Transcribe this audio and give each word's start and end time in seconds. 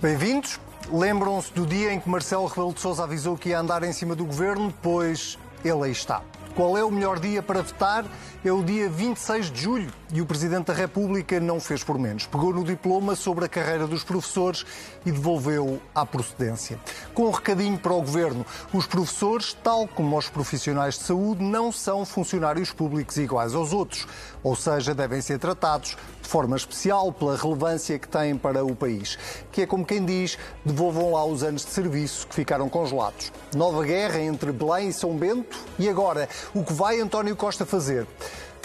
Bem-vindos. 0.00 0.60
Lembram-se 0.92 1.52
do 1.52 1.66
dia 1.66 1.92
em 1.92 1.98
que 1.98 2.08
Marcelo 2.08 2.46
Rebelo 2.46 2.72
de 2.72 2.80
Sousa 2.80 3.02
avisou 3.02 3.36
que 3.36 3.48
ia 3.48 3.58
andar 3.58 3.82
em 3.82 3.92
cima 3.92 4.14
do 4.14 4.24
governo? 4.24 4.72
Pois 4.80 5.36
ele 5.64 5.86
aí 5.86 5.90
está. 5.90 6.22
Qual 6.54 6.78
é 6.78 6.84
o 6.84 6.90
melhor 6.90 7.18
dia 7.18 7.42
para 7.42 7.62
votar? 7.62 8.04
É 8.44 8.52
o 8.52 8.62
dia 8.62 8.88
26 8.88 9.50
de 9.50 9.60
julho 9.60 9.92
e 10.12 10.20
o 10.20 10.26
Presidente 10.26 10.66
da 10.66 10.72
República 10.72 11.38
não 11.38 11.60
fez 11.60 11.84
por 11.84 11.98
menos. 11.98 12.26
Pegou 12.26 12.52
no 12.52 12.64
diploma 12.64 13.14
sobre 13.14 13.44
a 13.44 13.48
carreira 13.48 13.86
dos 13.86 14.02
professores 14.02 14.64
e 15.04 15.12
devolveu-o 15.12 15.80
à 15.94 16.06
procedência. 16.06 16.78
Com 17.12 17.26
um 17.26 17.30
recadinho 17.30 17.78
para 17.78 17.92
o 17.92 18.00
Governo: 18.00 18.44
os 18.72 18.86
professores, 18.86 19.56
tal 19.62 19.86
como 19.86 20.16
os 20.16 20.28
profissionais 20.28 20.94
de 20.94 21.04
saúde, 21.04 21.42
não 21.42 21.70
são 21.70 22.04
funcionários 22.04 22.72
públicos 22.72 23.16
iguais 23.16 23.54
aos 23.54 23.72
outros, 23.72 24.06
ou 24.42 24.56
seja, 24.56 24.94
devem 24.94 25.20
ser 25.20 25.38
tratados 25.38 25.96
de 26.22 26.28
forma 26.28 26.56
especial 26.56 27.12
pela 27.12 27.36
relevância 27.36 27.98
que 27.98 28.08
têm 28.08 28.36
para 28.36 28.64
o 28.64 28.74
país. 28.74 29.18
Que 29.52 29.62
é 29.62 29.66
como 29.66 29.84
quem 29.84 30.04
diz: 30.04 30.38
devolvam 30.64 31.12
lá 31.12 31.24
os 31.24 31.42
anos 31.42 31.64
de 31.64 31.70
serviço 31.70 32.26
que 32.26 32.34
ficaram 32.34 32.68
congelados. 32.68 33.32
Nova 33.54 33.84
guerra 33.84 34.20
entre 34.20 34.52
Belém 34.52 34.88
e 34.88 34.92
São 34.92 35.16
Bento 35.16 35.58
e 35.78 35.88
agora, 35.88 36.28
o 36.54 36.64
que 36.64 36.72
vai 36.72 37.00
António 37.00 37.36
Costa 37.36 37.66
fazer? 37.66 38.06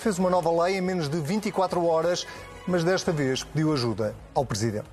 Fez 0.04 0.20
uma 0.20 0.30
nova 0.30 0.52
lei 0.66 0.80
em 0.80 0.82
menos 0.82 1.08
de 1.08 1.18
24 1.18 1.82
horas, 1.86 2.28
mas 2.68 2.84
desta 2.84 3.10
vez 3.10 3.42
pediu 3.42 3.72
ajuda 3.72 4.14
ao 4.36 4.46
Presidente. 4.46 4.90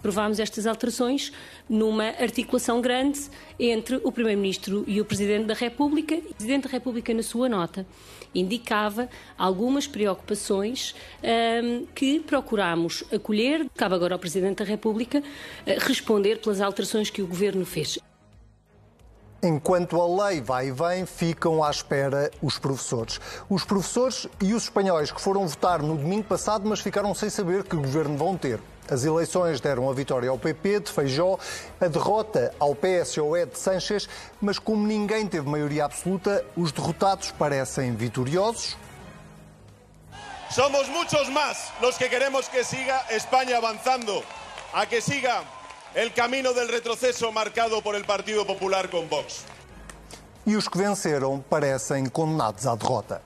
Provámos 0.00 0.38
estas 0.38 0.68
alterações 0.68 1.32
numa 1.68 2.04
articulação 2.04 2.80
grande 2.80 3.28
entre 3.58 4.00
o 4.04 4.12
Primeiro-Ministro 4.12 4.84
e 4.86 5.00
o 5.00 5.04
Presidente 5.04 5.46
da 5.46 5.54
República. 5.54 6.14
O 6.14 6.34
Presidente 6.34 6.68
da 6.68 6.70
República, 6.70 7.12
na 7.12 7.24
sua 7.24 7.48
nota, 7.48 7.84
indicava 8.32 9.08
algumas 9.36 9.88
preocupações 9.88 10.94
um, 11.20 11.86
que 11.92 12.20
procurámos 12.20 13.02
acolher. 13.12 13.68
Cabe 13.74 13.96
agora 13.96 14.14
ao 14.14 14.20
Presidente 14.20 14.58
da 14.58 14.64
República 14.64 15.18
uh, 15.18 15.24
responder 15.80 16.38
pelas 16.38 16.60
alterações 16.60 17.10
que 17.10 17.20
o 17.20 17.26
Governo 17.26 17.66
fez. 17.66 17.98
Enquanto 19.44 20.00
a 20.00 20.26
lei 20.26 20.40
vai 20.40 20.68
e 20.68 20.70
vem, 20.70 21.04
ficam 21.04 21.62
à 21.62 21.70
espera 21.70 22.30
os 22.40 22.58
professores. 22.58 23.20
Os 23.46 23.62
professores 23.62 24.26
e 24.40 24.54
os 24.54 24.62
espanhóis 24.62 25.12
que 25.12 25.20
foram 25.20 25.46
votar 25.46 25.82
no 25.82 25.98
domingo 25.98 26.24
passado, 26.24 26.66
mas 26.66 26.80
ficaram 26.80 27.14
sem 27.14 27.28
saber 27.28 27.62
que 27.62 27.76
governo 27.76 28.16
vão 28.16 28.38
ter. 28.38 28.58
As 28.90 29.04
eleições 29.04 29.60
deram 29.60 29.90
a 29.90 29.92
vitória 29.92 30.30
ao 30.30 30.38
PP 30.38 30.80
de 30.80 30.90
Feijó, 30.90 31.38
a 31.78 31.86
derrota 31.88 32.54
ao 32.58 32.74
PSOE 32.74 33.44
de 33.44 33.58
Sánchez, 33.58 34.08
mas 34.40 34.58
como 34.58 34.86
ninguém 34.86 35.26
teve 35.26 35.46
maioria 35.46 35.84
absoluta, 35.84 36.42
os 36.56 36.72
derrotados 36.72 37.30
parecem 37.30 37.94
vitoriosos. 37.94 38.78
Somos 40.48 40.88
muchos 40.88 41.28
más 41.28 41.70
los 41.82 41.98
que 41.98 42.08
queremos 42.08 42.48
que 42.48 42.64
siga 42.64 43.04
España 43.10 43.58
avanzando, 43.58 44.24
a 44.72 44.86
que 44.86 45.02
siga 45.02 45.42
el 45.94 46.12
camino 46.12 46.52
del 46.52 46.68
retroceso 46.68 47.30
marcado 47.32 47.80
por 47.82 47.94
el 47.94 48.04
Partido 48.04 48.46
Popular 48.46 48.90
con 48.90 49.08
Vox. 49.08 49.44
E 50.46 50.56
os 50.56 50.68
que 50.68 50.76
venceram 50.76 51.40
parecem 51.40 52.06
condenados 52.06 52.66
à 52.66 52.74
derrota. 52.76 53.22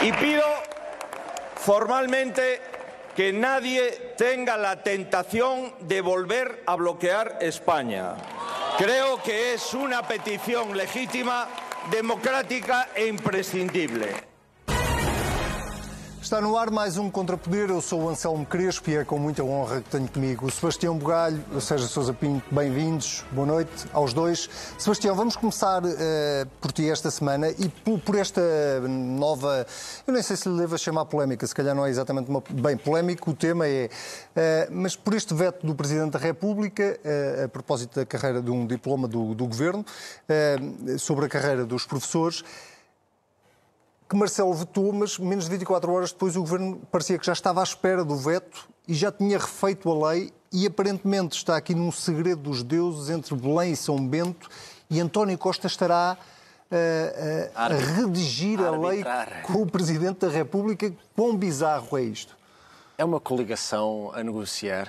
Y 0.00 0.12
pido 0.12 0.44
formalmente 1.56 2.60
que 3.14 3.32
nadie 3.32 4.14
tenga 4.16 4.56
la 4.56 4.82
tentación 4.82 5.74
de 5.80 6.00
volver 6.00 6.62
a 6.66 6.74
bloquear 6.76 7.38
España. 7.40 8.16
Creo 8.78 9.22
que 9.22 9.54
es 9.54 9.74
una 9.74 10.02
petición 10.02 10.76
legítima, 10.76 11.46
democrática 11.90 12.88
e 12.94 13.06
imprescindible. 13.06 14.33
Está 16.34 16.44
no 16.44 16.58
ar 16.58 16.68
mais 16.68 16.98
um 16.98 17.08
Contrapoder. 17.08 17.70
Eu 17.70 17.80
sou 17.80 18.02
o 18.02 18.08
Anselmo 18.08 18.44
Crespo 18.44 18.90
e 18.90 18.96
é 18.96 19.04
com 19.04 19.20
muita 19.20 19.44
honra 19.44 19.80
que 19.80 19.88
tenho 19.88 20.08
comigo 20.08 20.46
o 20.46 20.50
Sebastião 20.50 20.98
Bugalho, 20.98 21.40
o 21.54 21.60
Sérgio 21.60 21.86
Sousa 21.86 22.12
Pinto. 22.12 22.52
Bem-vindos, 22.52 23.24
boa 23.30 23.46
noite 23.46 23.86
aos 23.92 24.12
dois. 24.12 24.50
Sebastião, 24.76 25.14
vamos 25.14 25.36
começar 25.36 25.84
uh, 25.84 25.88
por 26.60 26.72
ti 26.72 26.90
esta 26.90 27.08
semana 27.08 27.50
e 27.50 27.68
por, 27.68 28.00
por, 28.00 28.16
esta 28.16 28.40
nova. 28.80 29.64
Eu 30.04 30.12
nem 30.12 30.24
sei 30.24 30.36
se 30.36 30.48
lhe 30.48 30.58
devo 30.58 30.76
chamar 30.76 31.04
polémica, 31.04 31.46
se 31.46 31.54
calhar 31.54 31.72
não 31.72 31.86
é 31.86 31.90
exatamente 31.90 32.28
uma. 32.28 32.42
Bem, 32.50 32.76
polémico 32.76 33.30
o 33.30 33.34
tema 33.34 33.68
é. 33.68 33.88
Uh, 34.34 34.72
mas 34.72 34.96
por 34.96 35.14
este 35.14 35.32
veto 35.34 35.64
do 35.64 35.72
Presidente 35.72 36.14
da 36.14 36.18
República, 36.18 36.98
uh, 37.04 37.44
a 37.44 37.48
propósito 37.48 38.00
da 38.00 38.04
carreira 38.04 38.42
de 38.42 38.50
um 38.50 38.66
diploma 38.66 39.06
do, 39.06 39.36
do 39.36 39.46
Governo, 39.46 39.86
sobre 40.98 41.26
a 41.26 41.28
carreira 41.28 41.64
dos 41.64 41.86
professores 41.86 42.42
que 44.14 44.18
Marcelo 44.18 44.54
vetou, 44.54 44.92
mas 44.92 45.18
menos 45.18 45.46
de 45.46 45.50
24 45.50 45.92
horas 45.92 46.12
depois 46.12 46.36
o 46.36 46.40
governo 46.40 46.80
parecia 46.92 47.18
que 47.18 47.26
já 47.26 47.32
estava 47.32 47.58
à 47.58 47.64
espera 47.64 48.04
do 48.04 48.14
veto 48.14 48.68
e 48.86 48.94
já 48.94 49.10
tinha 49.10 49.36
refeito 49.36 49.90
a 49.90 50.10
lei 50.10 50.32
e 50.52 50.66
aparentemente 50.66 51.36
está 51.36 51.56
aqui 51.56 51.74
num 51.74 51.90
segredo 51.90 52.42
dos 52.42 52.62
deuses 52.62 53.10
entre 53.10 53.34
Belém 53.34 53.72
e 53.72 53.76
São 53.76 53.96
Bento 54.06 54.48
e 54.88 55.00
António 55.00 55.36
Costa 55.36 55.66
estará 55.66 56.12
a, 56.12 56.16
eh, 56.70 57.50
a, 57.56 57.66
eh, 57.66 57.74
a 57.74 57.76
redigir 57.76 58.60
a, 58.60 58.68
a 58.68 58.78
lei 58.78 59.04
com 59.42 59.62
o 59.62 59.66
Presidente 59.66 60.20
da 60.20 60.28
República. 60.28 60.92
Quão 61.16 61.36
bizarro 61.36 61.98
é 61.98 62.02
isto? 62.02 62.36
É 62.96 63.04
uma 63.04 63.18
coligação 63.18 64.12
a 64.14 64.22
negociar 64.22 64.88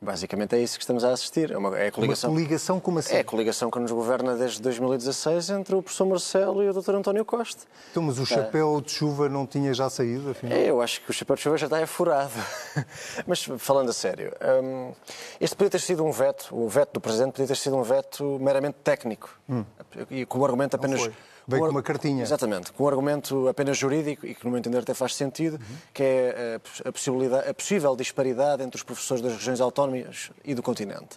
Basicamente 0.00 0.54
é 0.54 0.60
isso 0.60 0.78
que 0.78 0.84
estamos 0.84 1.02
a 1.02 1.10
assistir. 1.12 1.50
É, 1.50 1.58
uma, 1.58 1.76
é 1.76 1.88
a 1.88 1.92
coligação. 1.92 2.30
Uma 2.30 2.36
coligação 2.36 2.80
como 2.80 3.00
assim? 3.00 3.14
É 3.14 3.20
a 3.20 3.24
coligação 3.24 3.70
que 3.70 3.78
nos 3.80 3.90
governa 3.90 4.36
desde 4.36 4.62
2016 4.62 5.50
entre 5.50 5.74
o 5.74 5.82
professor 5.82 6.06
Marcelo 6.06 6.62
e 6.62 6.68
o 6.68 6.72
Dr. 6.72 6.94
António 6.94 7.24
Costa. 7.24 7.64
Então, 7.90 8.02
mas 8.02 8.18
o 8.18 8.24
chapéu 8.24 8.80
de 8.80 8.92
chuva 8.92 9.28
não 9.28 9.44
tinha 9.44 9.74
já 9.74 9.90
saído, 9.90 10.30
afinal? 10.30 10.56
É, 10.56 10.70
eu 10.70 10.80
acho 10.80 11.00
que 11.00 11.10
o 11.10 11.12
chapéu 11.12 11.34
de 11.34 11.42
chuva 11.42 11.58
já 11.58 11.66
está 11.66 11.84
furado. 11.86 12.32
mas, 13.26 13.42
falando 13.58 13.90
a 13.90 13.92
sério, 13.92 14.32
um, 14.62 14.92
este 15.40 15.56
podia 15.56 15.70
ter 15.70 15.80
sido 15.80 16.04
um 16.04 16.12
veto, 16.12 16.48
o 16.52 16.68
veto 16.68 16.92
do 16.92 17.00
Presidente 17.00 17.32
podia 17.32 17.48
ter 17.48 17.56
sido 17.56 17.76
um 17.76 17.82
veto 17.82 18.38
meramente 18.40 18.76
técnico. 18.84 19.30
Hum. 19.48 19.64
E 20.10 20.24
com 20.24 20.38
o 20.38 20.44
argumento 20.44 20.76
apenas 20.76 21.10
Veio 21.48 21.64
com 21.64 21.70
uma 21.70 21.82
cartinha. 21.82 22.22
Exatamente, 22.22 22.72
com 22.72 22.84
um 22.84 22.88
argumento 22.88 23.48
apenas 23.48 23.78
jurídico 23.78 24.26
e 24.26 24.34
que, 24.34 24.44
no 24.44 24.50
meu 24.50 24.58
entender, 24.58 24.78
até 24.78 24.92
faz 24.92 25.14
sentido, 25.14 25.54
uhum. 25.54 25.76
que 25.94 26.02
é 26.02 26.60
a, 26.84 26.92
possibilidade, 26.92 27.48
a 27.48 27.54
possível 27.54 27.96
disparidade 27.96 28.62
entre 28.62 28.76
os 28.76 28.82
professores 28.82 29.22
das 29.22 29.32
regiões 29.32 29.58
autónomas 29.58 30.30
e 30.44 30.54
do 30.54 30.62
continente. 30.62 31.16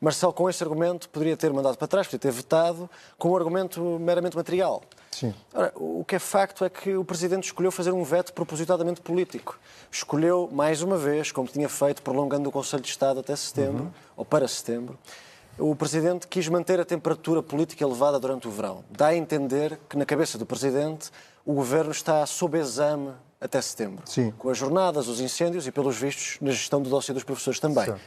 Marcelo, 0.00 0.32
com 0.32 0.48
esse 0.48 0.62
argumento, 0.62 1.08
poderia 1.08 1.36
ter 1.36 1.52
mandado 1.52 1.76
para 1.76 1.88
trás, 1.88 2.06
poderia 2.06 2.20
ter 2.20 2.32
vetado 2.32 2.88
com 3.18 3.30
um 3.30 3.36
argumento 3.36 3.80
meramente 4.00 4.36
material. 4.36 4.82
Sim. 5.10 5.34
Ora, 5.52 5.72
o 5.76 6.04
que 6.04 6.16
é 6.16 6.18
facto 6.18 6.64
é 6.64 6.70
que 6.70 6.94
o 6.94 7.04
Presidente 7.04 7.44
escolheu 7.44 7.70
fazer 7.70 7.92
um 7.92 8.02
veto 8.02 8.32
propositadamente 8.32 9.00
político. 9.00 9.58
Escolheu, 9.90 10.48
mais 10.50 10.82
uma 10.82 10.96
vez, 10.96 11.30
como 11.30 11.46
tinha 11.46 11.68
feito, 11.68 12.02
prolongando 12.02 12.48
o 12.48 12.52
Conselho 12.52 12.82
de 12.82 12.88
Estado 12.88 13.20
até 13.20 13.34
setembro, 13.36 13.84
uhum. 13.84 13.90
ou 14.16 14.24
para 14.24 14.48
setembro, 14.48 14.98
o 15.58 15.74
Presidente 15.76 16.26
quis 16.26 16.48
manter 16.48 16.80
a 16.80 16.84
temperatura 16.84 17.42
política 17.42 17.84
elevada 17.84 18.18
durante 18.18 18.48
o 18.48 18.50
verão. 18.50 18.84
Dá 18.90 19.08
a 19.08 19.16
entender 19.16 19.78
que, 19.88 19.96
na 19.96 20.04
cabeça 20.04 20.38
do 20.38 20.46
Presidente, 20.46 21.10
o 21.44 21.52
Governo 21.52 21.90
está 21.90 22.24
sob 22.26 22.58
exame 22.58 23.12
até 23.40 23.60
setembro. 23.60 24.02
Sim. 24.06 24.32
Com 24.38 24.48
as 24.48 24.56
jornadas, 24.56 25.08
os 25.08 25.20
incêndios 25.20 25.66
e, 25.66 25.72
pelos 25.72 25.96
vistos, 25.96 26.38
na 26.40 26.52
gestão 26.52 26.80
do 26.80 26.88
dossiê 26.88 27.12
dos 27.12 27.24
professores 27.24 27.58
também. 27.58 27.90
Uh, 27.90 27.98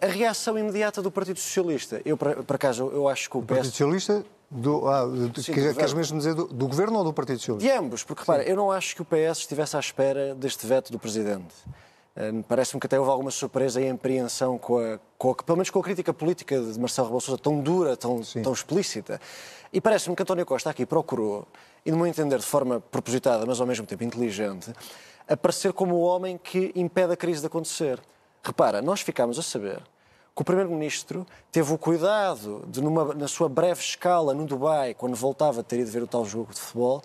a 0.00 0.06
reação 0.06 0.58
imediata 0.58 1.02
do 1.02 1.10
Partido 1.10 1.40
Socialista. 1.40 2.00
Eu, 2.04 2.16
por, 2.16 2.44
por 2.44 2.56
acaso, 2.56 2.90
eu 2.92 3.08
acho 3.08 3.28
que 3.28 3.36
o, 3.36 3.40
o 3.40 3.42
Partido 3.42 3.70
Socialista 3.70 4.24
do, 4.50 4.88
ah, 4.88 5.04
do, 5.06 5.42
Sim, 5.42 5.52
quer, 5.52 5.74
queres 5.74 5.92
mesmo 5.92 6.18
dizer 6.18 6.34
do, 6.34 6.46
do, 6.46 6.68
Governo 6.68 6.98
ou 6.98 7.04
do 7.04 7.12
Partido 7.12 7.38
Socialista? 7.38 7.68
De 7.68 7.76
ambos, 7.76 8.04
porque 8.04 8.20
repara, 8.20 8.44
eu 8.44 8.54
não 8.54 8.70
acho 8.70 8.94
que 8.94 9.02
o 9.02 9.04
PS 9.04 9.38
estivesse 9.38 9.76
à 9.76 9.80
espera 9.80 10.34
deste 10.34 10.66
veto 10.66 10.92
do 10.92 10.98
Presidente. 10.98 11.54
Uh, 12.16 12.42
Parece-me 12.44 12.80
que 12.80 12.86
até 12.86 12.98
houve 12.98 13.10
alguma 13.10 13.30
surpresa 13.30 13.80
e 13.80 13.90
apreensão 13.90 14.56
com 14.56 14.78
a, 14.78 14.98
com 15.18 15.30
a, 15.32 15.34
pelo 15.34 15.56
menos 15.56 15.68
com 15.68 15.78
a 15.78 15.82
crítica 15.82 16.14
política 16.14 16.58
de 16.58 16.80
Marcelo 16.80 17.08
Rebelo 17.08 17.20
Sousa 17.20 17.40
tão 17.40 17.60
dura, 17.60 17.96
tão, 17.96 18.22
tão 18.42 18.52
explícita. 18.52 19.20
E 19.72 19.80
parece-me 19.80 20.16
que 20.16 20.22
António 20.22 20.46
Costa 20.46 20.70
aqui 20.70 20.86
procurou, 20.86 21.46
e 21.84 21.90
no 21.90 21.98
meu 21.98 22.06
entender 22.06 22.38
de 22.38 22.46
forma 22.46 22.80
propositada, 22.80 23.44
mas 23.44 23.60
ao 23.60 23.66
mesmo 23.66 23.84
tempo 23.84 24.02
inteligente, 24.02 24.72
aparecer 25.28 25.72
como 25.72 25.96
o 25.96 26.00
homem 26.00 26.38
que 26.38 26.72
impede 26.74 27.12
a 27.12 27.16
crise 27.16 27.40
de 27.40 27.48
acontecer. 27.48 28.00
Repara, 28.42 28.80
nós 28.80 29.00
ficámos 29.00 29.38
a 29.38 29.42
saber 29.42 29.82
que 30.34 30.42
o 30.42 30.44
Primeiro-Ministro 30.44 31.26
teve 31.50 31.72
o 31.72 31.78
cuidado 31.78 32.64
de, 32.68 32.82
numa, 32.82 33.14
na 33.14 33.26
sua 33.26 33.48
breve 33.48 33.80
escala 33.80 34.32
no 34.32 34.44
Dubai, 34.46 34.94
quando 34.94 35.16
voltava 35.16 35.60
a 35.60 35.62
ter 35.62 35.80
ido 35.80 35.90
ver 35.90 36.02
o 36.02 36.06
tal 36.06 36.24
jogo 36.24 36.52
de 36.52 36.60
futebol, 36.60 37.02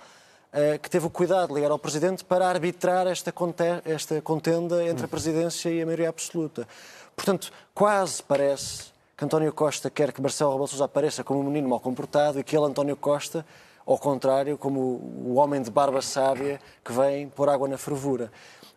que 0.82 0.90
teve 0.90 1.06
o 1.06 1.10
cuidado 1.10 1.50
de 1.50 1.54
ligar 1.56 1.72
ao 1.72 1.80
Presidente 1.80 2.26
para 2.26 2.48
arbitrar 2.48 3.08
esta, 3.08 3.32
contenda 3.32 4.84
entre 4.84 5.06
a 5.06 5.08
Presidência 5.08 5.70
e 5.70 5.82
a 5.82 5.86
maioria 5.86 6.10
absoluta. 6.10 6.68
Portanto, 7.16 7.52
quase 7.74 8.22
parece 8.22 8.92
que 9.16 9.24
António 9.24 9.54
Costa 9.54 9.90
quer 9.90 10.12
que 10.12 10.22
Marcelo 10.22 10.52
Rebelo 10.52 10.68
Sousa 10.68 10.86
apareça 10.86 11.24
como 11.24 11.40
um 11.40 11.44
menino 11.44 11.70
mal 11.70 11.80
comportado 11.80 12.40
e 12.40 12.44
que 12.44 12.58
ele, 12.58 12.66
António 12.66 12.98
Costa, 12.98 13.46
ao 13.86 13.98
contrário, 13.98 14.58
como 14.58 14.80
o 14.80 15.36
homem 15.36 15.62
de 15.62 15.72
barba 15.72 16.02
sábia 16.02 16.60
que 16.84 16.92
vem 16.92 17.30
pôr 17.30 17.48
água 17.48 17.68
na 17.68 17.78
fervura. 17.78 18.32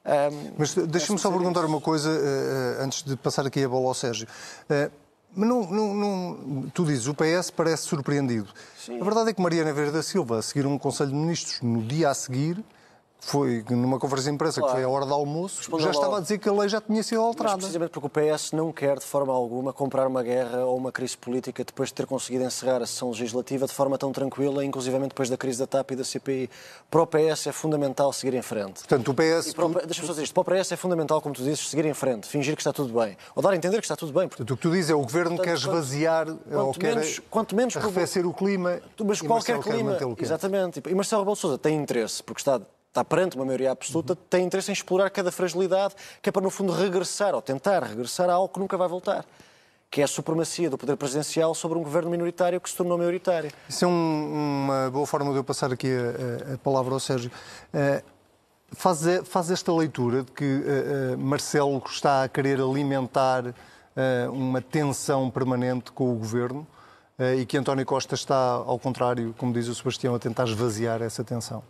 Um, 0.05 0.53
Mas 0.59 0.75
deixa-me 0.75 1.19
só 1.19 1.31
perguntar 1.31 1.61
isso. 1.61 1.69
uma 1.69 1.81
coisa 1.81 2.11
uh, 2.11 2.83
antes 2.83 3.03
de 3.03 3.17
passar 3.17 3.47
aqui 3.47 3.65
a 3.65 3.69
bola 3.69 3.89
ao 3.89 3.95
Sérgio. 3.95 4.29
Mas 5.37 5.49
não, 5.49 5.71
não, 5.71 5.95
não, 5.95 6.71
tu 6.73 6.85
dizes, 6.85 7.07
o 7.09 7.15
PS 7.15 7.51
parece 7.51 7.85
surpreendido. 7.85 8.49
Sim. 8.79 9.01
A 9.01 9.05
verdade 9.05 9.31
é 9.31 9.33
que 9.33 9.43
Mariana 9.43 9.73
Verde 9.73 9.93
da 9.93 10.03
Silva, 10.03 10.39
a 10.39 10.43
seguir 10.43 10.67
um 10.67 10.79
Conselho 10.79 11.11
de 11.11 11.17
Ministros 11.17 11.61
no 11.61 11.83
dia 11.83 12.11
a 12.11 12.15
seguir, 12.15 12.63
foi 13.25 13.65
numa 13.71 13.99
conferência 13.99 14.31
de 14.31 14.35
imprensa 14.35 14.61
claro. 14.61 14.75
que 14.75 14.83
foi 14.83 14.91
à 14.91 14.95
hora 14.95 15.07
do 15.07 15.15
almoço, 15.15 15.59
Respondeu 15.59 15.85
já 15.85 15.91
estava 15.91 16.07
logo. 16.07 16.19
a 16.19 16.21
dizer 16.21 16.39
que 16.39 16.49
a 16.49 16.53
lei 16.53 16.69
já 16.69 16.81
tinha 16.81 17.03
sido 17.03 17.21
alterada. 17.21 17.57
Mas 17.57 17.65
precisamente 17.65 17.91
porque 17.91 18.07
o 18.07 18.11
PS 18.11 18.53
não 18.53 18.73
quer, 18.73 18.99
de 18.99 19.05
forma 19.05 19.33
alguma, 19.33 19.73
comprar 19.73 20.07
uma 20.07 20.23
guerra 20.23 20.65
ou 20.65 20.77
uma 20.77 20.93
crise 20.93 21.17
política 21.17 21.65
depois 21.65 21.89
de 21.89 21.95
ter 21.95 22.07
conseguido 22.07 22.45
encerrar 22.45 22.83
a 22.83 22.87
sessão 22.87 23.11
legislativa 23.11 23.67
de 23.67 23.73
forma 23.73 23.97
tão 23.97 24.13
tranquila, 24.13 24.65
inclusivamente 24.65 25.11
depois 25.11 25.29
da 25.29 25.37
crise 25.37 25.59
da 25.59 25.67
TAP 25.67 25.93
e 25.93 25.97
da 25.97 26.05
CPI. 26.05 26.51
Para 26.91 27.03
o 27.03 27.07
PS 27.07 27.47
é 27.47 27.53
fundamental 27.53 28.13
seguir 28.13 28.35
em 28.35 28.43
frente. 28.43 28.81
Portanto, 28.87 29.11
o 29.11 29.15
PS... 29.15 29.55
Deixa-me 29.87 30.07
só 30.07 30.13
dizer 30.13 30.25
isto. 30.25 30.35
Para 30.35 30.55
o 30.59 30.63
PS 30.63 30.73
é 30.73 30.77
fundamental, 30.77 31.21
como 31.21 31.35
tu 31.35 31.43
dizes, 31.43 31.69
seguir 31.69 31.87
em 31.87 31.95
frente, 31.95 32.29
fingir 32.29 32.55
que 32.55 32.61
está 32.61 32.73
tudo 32.73 32.93
bem. 32.93 33.17
Ou 33.35 33.43
dar 33.43 33.51
a 33.51 33.57
entender 33.57 33.79
que 33.79 33.85
está 33.85 33.97
tudo 33.97 34.13
bem. 34.13 34.29
Portanto, 34.29 34.51
o 34.51 34.57
que 34.57 34.63
tu 34.63 34.71
dizes 34.71 34.91
é 34.91 34.95
o 34.95 35.01
Governo 35.01 35.37
Portanto, 35.37 35.47
quer 35.47 35.55
esvaziar 35.55 36.27
quanto, 36.27 36.59
ou 36.59 36.73
quer 36.75 36.95
menos, 36.95 37.21
quanto 37.31 37.57
menos 37.57 37.77
arrefecer 37.77 38.27
o 38.27 38.33
clima 38.33 38.81
Mas 39.05 39.21
qualquer 39.21 39.59
clima... 39.61 39.97
Exatamente. 40.19 40.83
E 40.87 40.95
Marcelo 40.95 41.23
Rebelo 41.23 41.37
Sousa 41.37 41.59
tem 41.59 41.77
interesse, 41.77 42.23
porque 42.23 42.41
está 42.41 42.61
está 42.95 43.05
perante 43.05 43.35
uma 43.35 43.45
maioria 43.45 43.73
absoluta, 43.73 44.13
uhum. 44.13 44.19
tem 44.31 44.45
interesse 44.45 44.71
em 44.71 44.73
explorar 44.73 45.11
cada 45.11 45.33
fragilidade, 45.33 45.97
que 46.23 46.29
é 46.29 46.33
para, 46.33 46.43
no 46.43 46.51
fundo, 46.51 46.73
regressar, 46.73 47.35
ou 47.35 47.43
tentar 47.43 47.83
regressar 47.83 48.31
a 48.31 48.35
algo 48.35 48.49
que 48.49 48.61
nunca 48.61 48.77
vai 48.77 48.89
voltar 48.89 49.25
que 49.95 50.01
é 50.01 50.05
a 50.05 50.09
supremacia 50.09 50.69
do 50.69 50.77
poder 50.77 50.97
presidencial 50.97 51.55
sobre 51.55 51.79
um 51.79 51.83
governo 51.85 52.11
minoritário 52.11 52.61
que 52.61 52.69
se 52.69 52.75
tornou 52.75 52.99
maioritário. 52.99 53.53
Isso 53.69 53.85
é 53.85 53.87
um, 53.87 54.65
uma 54.65 54.91
boa 54.91 55.07
forma 55.07 55.31
de 55.31 55.37
eu 55.37 55.45
passar 55.45 55.73
aqui 55.73 55.87
a, 55.87 56.55
a 56.55 56.59
palavra 56.59 56.95
ao 56.95 56.99
Sérgio. 56.99 57.31
Uh, 57.73 58.03
faz, 58.73 59.03
faz, 59.25 59.53
esta 59.53 59.73
leitura 59.73 60.25
de 60.25 60.33
que 60.33 60.45
uh, 60.45 61.15
uh, 61.15 61.19
Marcelo 61.19 61.81
está 61.87 62.25
a 62.25 62.29
querer 62.29 62.61
alimentar 62.61 63.55
uma 64.33 64.61
tensão 64.61 65.31
permanente 65.31 65.93
com 65.93 66.13
o 66.13 66.17
governo 66.17 66.67
e 67.39 67.47
que 67.47 67.57
António 67.57 67.87
Costa 67.87 68.17
está, 68.17 68.35
ao 68.35 68.77
contrário, 68.77 69.33
como 69.39 69.53
diz 69.53 69.69
o 69.69 69.75
Sebastião, 69.77 70.17
a 70.17 70.19
tentar 70.19 70.49
esvaziar 70.49 71.01
essa 71.01 71.23
tensão. 71.23 71.63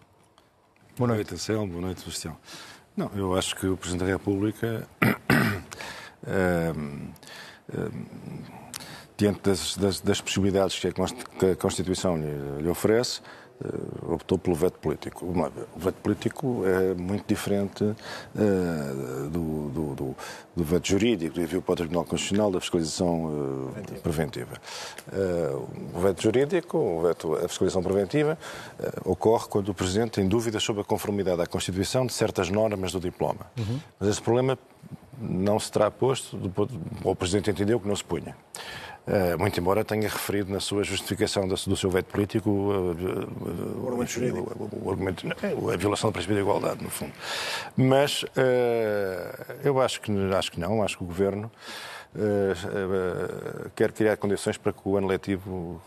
Boa 0.96 1.08
noite, 1.08 1.34
Anselmo. 1.34 1.66
Boa 1.66 1.80
noite, 1.86 2.02
Sebastião. 2.02 2.36
Não, 2.96 3.10
eu 3.16 3.34
acho 3.36 3.56
que 3.56 3.66
o 3.66 3.76
Presidente 3.76 4.06
da 4.06 4.12
República, 4.12 4.86
ehm, 6.24 7.08
ehm, 7.74 8.06
diante 9.16 9.40
das, 9.40 9.76
das, 9.76 10.00
das, 10.00 10.20
possibilidades 10.20 10.78
que 10.78 11.46
a 11.46 11.56
Constituição 11.56 12.16
lhe, 12.16 12.62
lhe 12.62 12.68
oferece, 12.68 13.20
optou 14.08 14.38
pelo 14.38 14.56
veto 14.56 14.78
político. 14.78 15.24
O 15.26 15.78
veto 15.78 15.96
político 15.96 16.62
é 16.66 16.94
muito 16.94 17.26
diferente 17.26 17.84
uh, 17.84 19.28
do, 19.30 19.68
do, 19.70 19.94
do, 19.94 20.16
do, 20.56 20.64
veto 20.64 20.88
jurídico, 20.88 21.34
do 21.34 21.42
envio 21.42 21.62
para 21.62 21.72
o 21.72 21.76
Tribunal 21.76 22.04
Constitucional 22.04 22.50
da 22.50 22.60
fiscalização 22.60 23.26
uh, 23.26 24.00
preventiva. 24.02 24.56
Uh, 25.08 25.68
o 25.94 26.00
veto 26.00 26.22
jurídico, 26.22 26.76
o 26.76 27.02
veto, 27.02 27.34
a 27.36 27.48
fiscalização 27.48 27.82
preventiva, 27.82 28.36
ocorre 29.04 29.46
quando 29.48 29.68
o 29.68 29.74
Presidente 29.74 30.12
tem 30.12 30.28
dúvidas 30.28 30.62
sobre 30.62 30.82
a 30.82 30.84
conformidade 30.84 31.40
à 31.40 31.46
Constituição 31.46 32.06
de 32.06 32.12
certas 32.12 32.50
normas 32.50 32.92
do 32.92 33.00
diploma. 33.00 33.46
Uhum. 33.56 33.80
Mas 33.98 34.08
esse 34.08 34.22
problema 34.22 34.58
não 35.20 35.58
se 35.60 35.70
terá 35.70 35.90
posto, 35.90 36.38
ou 37.04 37.12
o 37.12 37.16
Presidente 37.16 37.50
entendeu 37.50 37.78
que 37.78 37.86
não 37.86 37.96
se 37.96 38.04
punha. 38.04 38.36
Eh, 39.06 39.36
muito 39.36 39.60
embora 39.60 39.84
tenha 39.84 40.08
referido 40.08 40.50
na 40.50 40.60
sua 40.60 40.82
justificação 40.82 41.46
do 41.46 41.76
seu 41.76 41.90
veto 41.90 42.06
político 42.06 42.48
o 42.50 43.90
argumento 44.90 45.26
a 45.72 45.76
violação 45.76 46.08
do 46.08 46.14
princípio 46.14 46.34
da 46.34 46.40
igualdade, 46.40 46.82
no 46.82 46.88
fundo. 46.88 47.12
Mas 47.76 48.24
eh, 48.34 49.58
eu 49.62 49.78
acho 49.80 50.00
que, 50.00 50.10
acho 50.34 50.50
que 50.50 50.58
não, 50.58 50.82
acho 50.82 50.96
que 50.96 51.04
o 51.04 51.06
Governo 51.06 51.52
quer 53.74 53.92
criar 53.92 54.16
condições 54.16 54.56
para 54.56 54.72
que 54.72 54.80
o 54.84 54.96
ano 54.96 55.06
letivo 55.08 55.82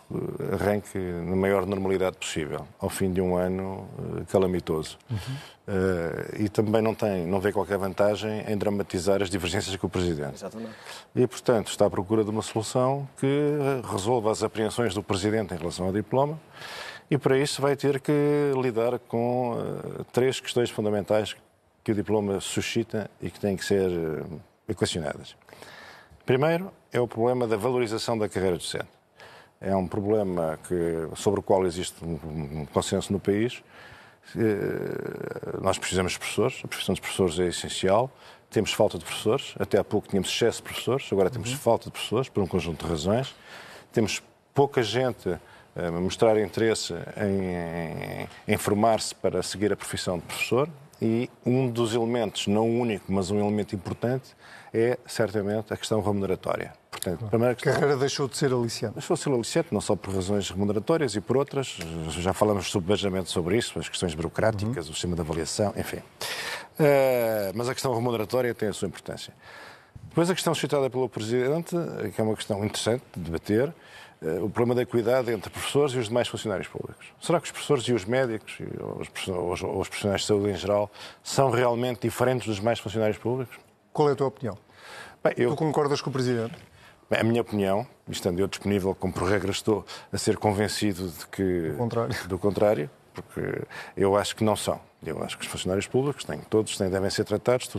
arranque 0.51 0.97
na 0.97 1.35
maior 1.35 1.65
normalidade 1.65 2.18
possível, 2.18 2.68
ao 2.79 2.89
fim 2.89 3.12
de 3.12 3.21
um 3.21 3.35
ano 3.38 3.88
calamitoso. 4.29 4.97
Uhum. 5.09 5.18
e 6.39 6.50
também 6.50 6.81
não, 6.81 6.94
tem, 6.94 7.25
não 7.25 7.39
vê 7.39 7.51
qualquer 7.51 7.77
vantagem 7.77 8.44
em 8.47 8.57
dramatizar 8.57 9.21
as 9.21 9.29
divergências 9.29 9.75
com 9.75 9.88
o 9.88 9.89
Presidente. 9.89 10.35
Exatamente. 10.35 10.71
E, 11.15 11.27
portanto, 11.27 11.68
está 11.68 11.85
à 11.85 11.89
procura 11.89 12.24
de 12.24 12.29
uma 12.29 12.41
solução 12.41 13.07
que 13.18 13.57
resolva 13.89 14.31
as 14.31 14.44
apreensões 14.44 14.94
do 14.94 15.03
Presidente 15.03 15.53
em 15.53 15.57
relação 15.57 15.85
ao 15.85 15.94
diploma 15.94 16.39
e, 17.09 17.18
para 17.18 17.38
isso, 17.38 17.62
vai 17.62 17.75
ter 17.75 18.00
que 18.01 18.51
lidar 18.62 19.00
com 19.00 19.56
três 20.12 20.39
questões 20.39 20.69
fundamentais 20.69 21.35
que 21.83 21.91
o 21.91 21.95
diploma 21.95 22.41
suscita 22.41 23.09
e 23.21 23.29
que 23.29 23.39
têm 23.39 23.56
que 23.56 23.63
ser 23.63 23.89
equacionadas. 24.68 25.35
Primeiro, 26.27 26.74
é 26.91 27.00
o 27.00 27.07
problema 27.07 27.47
da 27.47 27.56
valorização 27.56 28.18
da 28.18 28.27
carreira 28.27 28.57
docente. 28.57 28.89
É 29.62 29.74
um 29.74 29.88
problema 29.88 30.59
que, 30.68 31.15
sobre 31.15 31.39
o 31.39 31.44
qual 31.44 31.65
existe 31.65 32.03
um, 32.03 32.65
consenso 32.65 33.13
no 33.13 33.19
país. 33.19 33.63
Eh, 34.35 35.57
nós 35.62 35.77
precisamos 35.77 36.12
de 36.12 36.19
professores, 36.19 36.59
a 36.65 36.68
profissão 36.68 36.94
de 36.94 37.00
professores 37.00 37.39
é 37.39 37.47
essencial. 37.47 38.12
Temos 38.50 38.74
falta 38.74 38.97
de 38.97 39.06
professores, 39.06 39.56
até 39.57 39.79
há 39.79 39.85
pouco 39.85 40.09
tínhamos 40.09 40.27
excesso 40.27 40.57
de 40.57 40.63
professores, 40.63 41.07
agora 41.13 41.29
temos 41.29 41.50
uhum. 41.50 41.57
falta 41.57 41.85
de 41.85 41.91
professores, 41.91 42.27
por 42.27 42.44
um 42.44 42.47
conjunto 42.47 42.83
de 42.83 42.91
razões. 42.91 43.33
Temos 43.94 44.21
pouca 44.53 44.83
gente 44.83 45.29
a 45.77 45.91
mostrar 45.91 46.38
interesse 46.41 46.94
em, 47.15 48.25
em, 48.25 48.53
em 48.53 48.57
formar-se 48.57 49.15
para 49.15 49.41
seguir 49.41 49.71
a 49.71 49.77
profissão 49.77 50.19
de 50.19 50.25
professor, 50.25 50.68
e 51.01 51.29
um 51.45 51.69
dos 51.69 51.94
elementos, 51.94 52.47
não 52.47 52.67
o 52.67 52.79
único, 52.79 53.11
mas 53.11 53.29
um 53.29 53.39
elemento 53.39 53.75
importante, 53.75 54.35
é 54.73 54.97
certamente 55.05 55.73
a 55.73 55.77
questão 55.77 56.01
remuneratória. 56.01 56.73
Portanto, 56.91 57.25
a 57.25 57.27
primeira 57.29 57.55
questão... 57.55 57.73
carreira 57.73 57.97
deixou 57.97 58.27
de 58.27 58.38
ser 58.38 58.51
aliciante. 58.51 58.95
Deixou 58.95 59.15
de 59.15 59.23
ser 59.23 59.29
aliciante, 59.31 59.69
não 59.71 59.81
só 59.81 59.95
por 59.95 60.13
razões 60.13 60.49
remuneratórias 60.49 61.15
e 61.15 61.21
por 61.21 61.38
outras. 61.38 61.77
Já 62.09 62.33
falamos 62.33 62.69
subejamente 62.69 63.29
sobre 63.29 63.57
isso, 63.57 63.77
as 63.79 63.88
questões 63.88 64.13
burocráticas, 64.15 64.85
uhum. 64.85 64.91
o 64.91 64.94
sistema 64.94 65.15
de 65.15 65.21
avaliação, 65.21 65.73
enfim. 65.77 65.97
Uh, 65.97 67.53
mas 67.53 67.69
a 67.69 67.73
questão 67.73 67.93
remuneratória 67.93 68.53
tem 68.53 68.69
a 68.69 68.73
sua 68.73 68.88
importância. 68.88 69.33
Depois 70.09 70.29
a 70.29 70.33
questão 70.33 70.55
citada 70.55 70.89
pelo 70.89 71.07
Presidente, 71.07 71.75
que 72.15 72.19
é 72.19 72.23
uma 72.23 72.35
questão 72.35 72.65
interessante 72.65 73.03
de 73.15 73.23
debater, 73.23 73.71
o 74.21 74.49
problema 74.49 74.75
da 74.75 74.81
equidade 74.81 75.31
entre 75.31 75.49
professores 75.49 75.93
e 75.93 75.97
os 75.97 76.07
demais 76.07 76.27
funcionários 76.27 76.67
públicos. 76.67 77.05
Será 77.21 77.39
que 77.39 77.45
os 77.45 77.51
professores 77.51 77.83
e 77.83 77.93
os 77.93 78.05
médicos, 78.05 78.57
ou 79.29 79.51
os, 79.51 79.61
os 79.61 79.87
profissionais 79.87 80.21
de 80.21 80.27
saúde 80.27 80.49
em 80.49 80.55
geral, 80.55 80.91
são 81.23 81.51
realmente 81.51 82.01
diferentes 82.01 82.47
dos 82.47 82.57
demais 82.57 82.79
funcionários 82.79 83.17
públicos? 83.17 83.57
Qual 83.93 84.09
é 84.09 84.13
a 84.13 84.15
tua 84.15 84.27
opinião? 84.27 84.57
Bem, 85.23 85.33
eu... 85.37 85.51
Tu 85.51 85.55
concordas 85.55 86.01
com 86.01 86.09
o 86.09 86.13
Presidente? 86.13 86.55
Bem, 87.09 87.19
a 87.19 87.23
minha 87.23 87.41
opinião, 87.41 87.87
estando 88.09 88.39
eu 88.39 88.47
disponível, 88.47 88.93
como 88.93 89.13
por 89.13 89.29
regra 89.29 89.51
estou, 89.51 89.85
a 90.11 90.17
ser 90.17 90.38
convencido 90.38 91.07
de 91.09 91.27
que... 91.27 91.69
Do 91.69 91.77
contrário. 91.77 92.27
Do 92.27 92.39
contrário, 92.39 92.89
porque 93.13 93.62
eu 93.95 94.17
acho 94.17 94.36
que 94.36 94.43
não 94.43 94.55
são. 94.55 94.79
Eu 95.06 95.24
acho 95.24 95.38
que 95.38 95.46
os 95.46 95.51
funcionários 95.51 95.86
públicos 95.86 96.24
têm, 96.24 96.39
todos 96.50 96.75
têm, 96.75 96.89
devem 96.89 97.10
ser 97.10 97.24
tratados. 97.24 97.70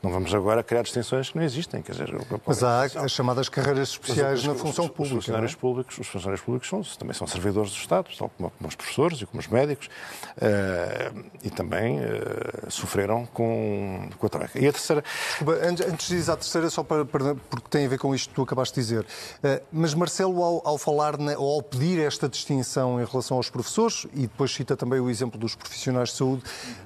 não 0.00 0.12
vamos 0.12 0.32
agora 0.32 0.62
criar 0.62 0.82
distinções 0.82 1.30
que 1.30 1.36
não 1.36 1.44
existem. 1.44 1.82
Quer 1.82 1.92
dizer, 1.92 2.14
Mas 2.46 2.62
há 2.62 2.84
as 2.84 3.10
chamadas 3.10 3.48
carreiras 3.48 3.88
especiais 3.88 4.44
na 4.44 4.54
função 4.54 4.84
os, 4.84 4.90
pública. 4.92 5.18
Os 5.18 5.24
funcionários, 5.24 5.52
é? 5.52 5.56
públicos, 5.56 5.98
os 5.98 6.06
funcionários 6.06 6.44
públicos 6.44 6.68
são, 6.68 6.82
também 6.82 7.14
são 7.14 7.26
servidores 7.26 7.72
do 7.72 7.76
Estado, 7.76 8.08
tal 8.16 8.28
como, 8.28 8.50
como 8.50 8.68
os 8.68 8.76
professores 8.76 9.22
e 9.22 9.26
como 9.26 9.40
os 9.40 9.48
médicos, 9.48 9.88
uh, 9.88 11.24
e 11.42 11.50
também 11.50 11.98
uh, 11.98 12.70
sofreram 12.70 13.26
com, 13.26 14.08
com 14.16 14.26
a 14.26 14.30
troca. 14.30 14.58
E 14.58 14.68
a 14.68 14.72
terceira. 14.72 15.02
Desculpa, 15.30 15.66
antes, 15.66 15.86
antes 15.86 16.08
de 16.08 16.16
ir 16.16 16.30
à 16.30 16.36
terceira, 16.36 16.70
só 16.70 16.84
para, 16.84 17.04
para, 17.04 17.34
porque 17.34 17.68
tem 17.68 17.86
a 17.86 17.88
ver 17.88 17.98
com 17.98 18.14
isto 18.14 18.28
que 18.28 18.36
tu 18.36 18.42
acabaste 18.42 18.80
de 18.80 18.86
dizer. 18.86 19.00
Uh, 19.02 19.60
mas 19.72 19.92
Marcelo, 19.94 20.40
ao, 20.44 20.62
ao 20.64 20.78
falar 20.78 21.18
na, 21.18 21.36
ou 21.36 21.56
ao 21.56 21.62
pedir 21.62 22.00
esta 22.00 22.28
distinção 22.28 23.00
em 23.00 23.04
relação 23.04 23.36
aos 23.36 23.50
professores, 23.50 24.06
e 24.14 24.22
depois 24.22 24.52
cita 24.52 24.76
também 24.76 25.00
o 25.00 25.10
exemplo 25.10 25.38
dos 25.38 25.56
profissionais 25.56 26.03
de 26.10 26.16
saúde, 26.16 26.42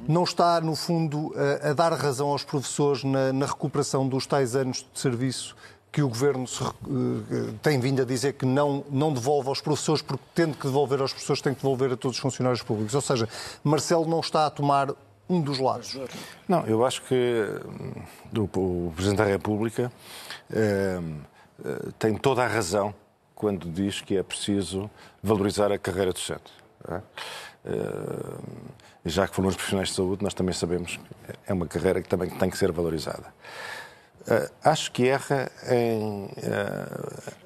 não 0.06 0.24
está, 0.24 0.60
no 0.60 0.74
fundo, 0.74 1.34
a, 1.62 1.70
a 1.70 1.72
dar 1.72 1.92
razão 1.92 2.28
aos 2.28 2.44
professores 2.44 3.04
na, 3.04 3.32
na, 3.32 3.46
recuperação 3.46 4.08
dos 4.08 4.26
tais 4.26 4.54
anos 4.54 4.86
de 4.92 5.00
serviço 5.00 5.56
que 5.90 6.02
o 6.02 6.08
Governo 6.08 6.46
se, 6.46 6.62
uh, 6.62 6.74
tem 7.62 7.80
vindo 7.80 8.02
a 8.02 8.04
dizer 8.04 8.34
que 8.34 8.44
não, 8.44 8.84
não 8.90 9.12
devolve 9.12 9.48
aos 9.48 9.60
professores, 9.60 10.02
porque 10.02 10.22
tendo 10.34 10.56
que 10.56 10.66
devolver 10.66 11.00
aos 11.00 11.12
professores, 11.12 11.40
tem 11.40 11.54
que 11.54 11.60
devolver 11.60 11.92
a 11.92 11.96
todos 11.96 12.16
os 12.16 12.22
funcionários 12.22 12.62
públicos. 12.62 12.94
Ou 12.94 13.00
seja, 13.00 13.28
Marcelo 13.64 14.06
não 14.06 14.20
está 14.20 14.46
a 14.46 14.50
tomar 14.50 14.94
um 15.28 15.40
dos 15.40 15.58
lados. 15.58 15.98
Não, 16.48 16.64
eu 16.66 16.84
acho 16.84 17.02
que 17.02 17.44
hum, 18.34 18.46
o, 18.54 18.92
Presidente 18.94 19.18
da 19.18 19.24
República 19.24 19.92
uh, 20.50 21.92
tem 21.98 22.16
toda 22.16 22.44
a 22.44 22.46
razão 22.46 22.94
quando 23.34 23.70
diz 23.70 24.00
que 24.00 24.16
é 24.16 24.22
preciso 24.22 24.90
valorizar 25.22 25.70
a 25.70 25.78
carreira 25.78 26.12
docente. 26.12 26.52
É? 26.88 27.00
Já 29.08 29.26
que 29.26 29.34
foram 29.34 29.48
os 29.48 29.54
profissionais 29.54 29.88
de 29.88 29.94
saúde, 29.94 30.22
nós 30.22 30.34
também 30.34 30.54
sabemos 30.54 30.96
que 30.96 31.02
é 31.46 31.52
uma 31.52 31.66
carreira 31.66 32.00
que 32.02 32.08
também 32.08 32.30
tem 32.30 32.50
que 32.50 32.58
ser 32.58 32.72
valorizada. 32.72 33.26
Uh, 34.22 34.50
acho 34.62 34.92
que 34.92 35.08
erra 35.08 35.50
em 35.70 36.24
uh, 36.26 37.42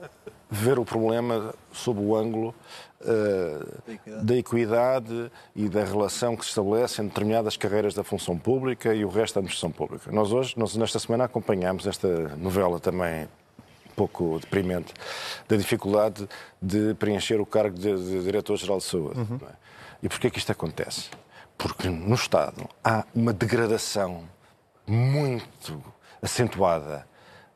ver 0.51 0.79
o 0.79 0.85
problema 0.85 1.55
sob 1.73 2.01
o 2.01 2.17
ângulo 2.17 2.55
uh, 3.01 4.23
da 4.25 4.37
equidade 4.37 5.31
e 5.55 5.69
da 5.69 5.85
relação 5.85 6.37
que 6.37 6.45
se 6.45 6.51
estabelece 6.51 7.01
entre 7.01 7.15
determinadas 7.15 7.57
carreiras 7.57 7.95
da 7.95 8.03
função 8.03 8.37
pública 8.37 8.95
e 8.95 9.05
o 9.05 9.09
resto 9.09 9.35
da 9.35 9.41
administração 9.41 9.71
pública. 9.71 10.11
Nós 10.11 10.33
hoje, 10.33 10.55
nós, 10.57 10.77
nesta 10.77 10.99
semana, 10.99 11.25
acompanhamos 11.25 11.87
esta 11.87 12.09
novela 12.37 12.81
também 12.81 13.29
um 13.93 13.95
pouco 13.95 14.39
deprimente 14.41 14.93
da 15.49 15.57
dificuldade 15.57 16.29
de 16.61 16.95
preencher 16.95 17.41
o 17.41 17.47
cargo 17.47 17.79
de, 17.79 17.95
de 17.95 18.25
Diretor-Geral 18.25 18.79
de 18.79 18.85
Saúde. 18.85 19.21
Uhum. 19.21 19.39
É? 19.49 19.53
E 20.03 20.09
porquê 20.09 20.31
que 20.31 20.39
isto 20.39 20.51
acontece? 20.51 21.11
Porque 21.63 21.89
no 21.89 22.17
Estado 22.17 22.69
há 22.83 23.05
uma 23.15 23.33
degradação 23.33 24.29
muito 24.85 25.81
acentuada 26.21 27.07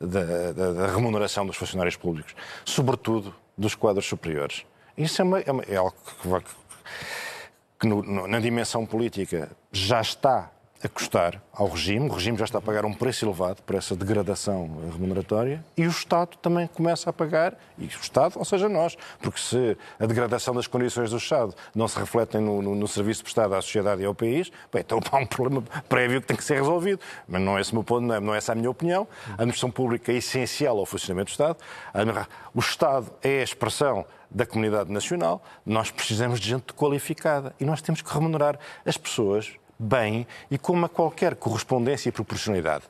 da, 0.01 0.53
da, 0.53 0.73
da 0.73 0.87
remuneração 0.87 1.45
dos 1.45 1.57
funcionários 1.57 1.97
públicos, 1.97 2.33
sobretudo 2.65 3.35
dos 3.59 3.75
quadros 3.75 4.07
superiores. 4.07 4.65
Isso 4.97 5.21
é, 5.21 5.25
uma, 5.25 5.41
é, 5.41 5.51
uma, 5.51 5.63
é 5.65 5.75
algo 5.75 5.93
que, 6.23 6.55
que 7.81 7.87
no, 7.89 8.01
no, 8.01 8.29
na 8.29 8.39
dimensão 8.39 8.87
política 8.87 9.51
já 9.73 10.01
está 10.01 10.53
a 10.83 10.89
custar 10.89 11.43
ao 11.53 11.69
regime, 11.69 12.09
o 12.09 12.13
regime 12.13 12.37
já 12.37 12.45
está 12.45 12.59
a 12.59 12.63
pagar 12.63 12.85
um 12.85 12.93
preço 12.93 13.25
elevado 13.25 13.63
por 13.63 13.77
essa 13.77 13.97
degradação 13.97 14.71
remuneratória 14.93 15.65
e 15.77 15.87
o 15.87 15.91
Estado 15.91 16.37
também 16.37 16.67
começa 16.67 17.09
a 17.09 17.13
pagar, 17.13 17.57
e 17.79 17.85
o 17.85 17.89
Estado, 17.89 18.39
ou 18.39 18.45
seja, 18.45 18.69
nós, 18.69 18.97
porque 19.21 19.41
se 19.41 19.77
a 19.99 20.07
degradação 20.07 20.55
das 20.55 20.67
condições 20.67 21.11
do 21.11 21.17
Estado 21.17 21.55
não 21.75 21.89
se 21.89 21.99
refletem 21.99 22.41
no, 22.41 22.61
no, 22.61 22.75
no 22.75 22.89
serviço 22.89 23.23
prestado 23.23 23.55
à 23.55 23.63
sociedade 23.63 24.03
e 24.03 24.05
ao 24.05 24.15
país, 24.15 24.51
bem, 24.73 24.83
então 24.83 25.01
há 25.11 25.17
um 25.17 25.27
problema 25.27 25.63
prévio 25.89 26.21
que 26.21 26.27
tem 26.27 26.37
que 26.37 26.45
ser 26.45 26.57
resolvido. 26.57 27.01
Mas 27.27 27.41
não 27.41 27.57
é 27.57 27.61
esse 27.61 27.73
o 27.73 27.75
meu 27.75 27.85
ponto, 27.85 28.03
não 28.03 28.15
é, 28.15 28.21
não 28.21 28.35
é 28.35 28.39
essa 28.39 28.53
a 28.53 28.55
minha 28.55 28.71
opinião. 28.71 29.07
A 29.31 29.33
administração 29.35 29.71
pública 29.71 30.13
é 30.13 30.17
essencial 30.17 30.79
ao 30.79 30.87
funcionamento 30.87 31.31
do 31.31 31.33
Estado. 31.33 31.59
O 32.55 32.61
Estado 32.61 33.11
é 33.23 33.41
a 33.41 33.43
expressão 33.43 34.05
da 34.31 34.45
comunidade 34.45 34.91
nacional, 34.93 35.43
nós 35.65 35.91
precisamos 35.91 36.41
de 36.41 36.49
gente 36.51 36.75
qualificada 36.75 37.55
e 37.61 37.65
nós 37.65 37.81
temos 37.81 38.03
que 38.03 38.13
remunerar 38.13 38.59
as 38.85 38.97
pessoas 38.97 39.57
bem 39.79 40.27
e 40.51 40.59
com 40.59 40.73
uma 40.73 40.89
qualquer 40.89 41.35
correspondência 41.35 42.09
e 42.09 42.13
proporcionalidade 42.13 42.85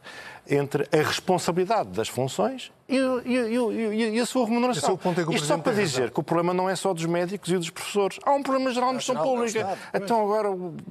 entre 0.48 0.88
a 0.92 1.02
responsabilidade 1.02 1.90
das 1.90 2.08
funções 2.08 2.70
e, 2.88 2.96
e, 2.96 4.14
e 4.14 4.20
a 4.20 4.26
sua 4.26 4.44
remuneração. 4.46 4.94
Esse 4.94 5.20
é 5.20 5.24
o 5.24 5.32
Isto 5.32 5.46
só 5.46 5.58
para 5.58 5.72
dizer 5.72 6.10
que 6.10 6.20
o 6.20 6.22
problema 6.22 6.54
não 6.54 6.70
é 6.70 6.76
só 6.76 6.94
dos 6.94 7.04
médicos 7.04 7.50
e 7.50 7.56
dos 7.56 7.70
professores. 7.70 8.18
Há 8.24 8.32
um 8.32 8.42
problema 8.42 8.70
geral 8.70 8.92
na 8.92 8.98
gestão 8.98 9.16
pública. 9.16 9.76
Então 9.92 10.22
agora, 10.22 10.48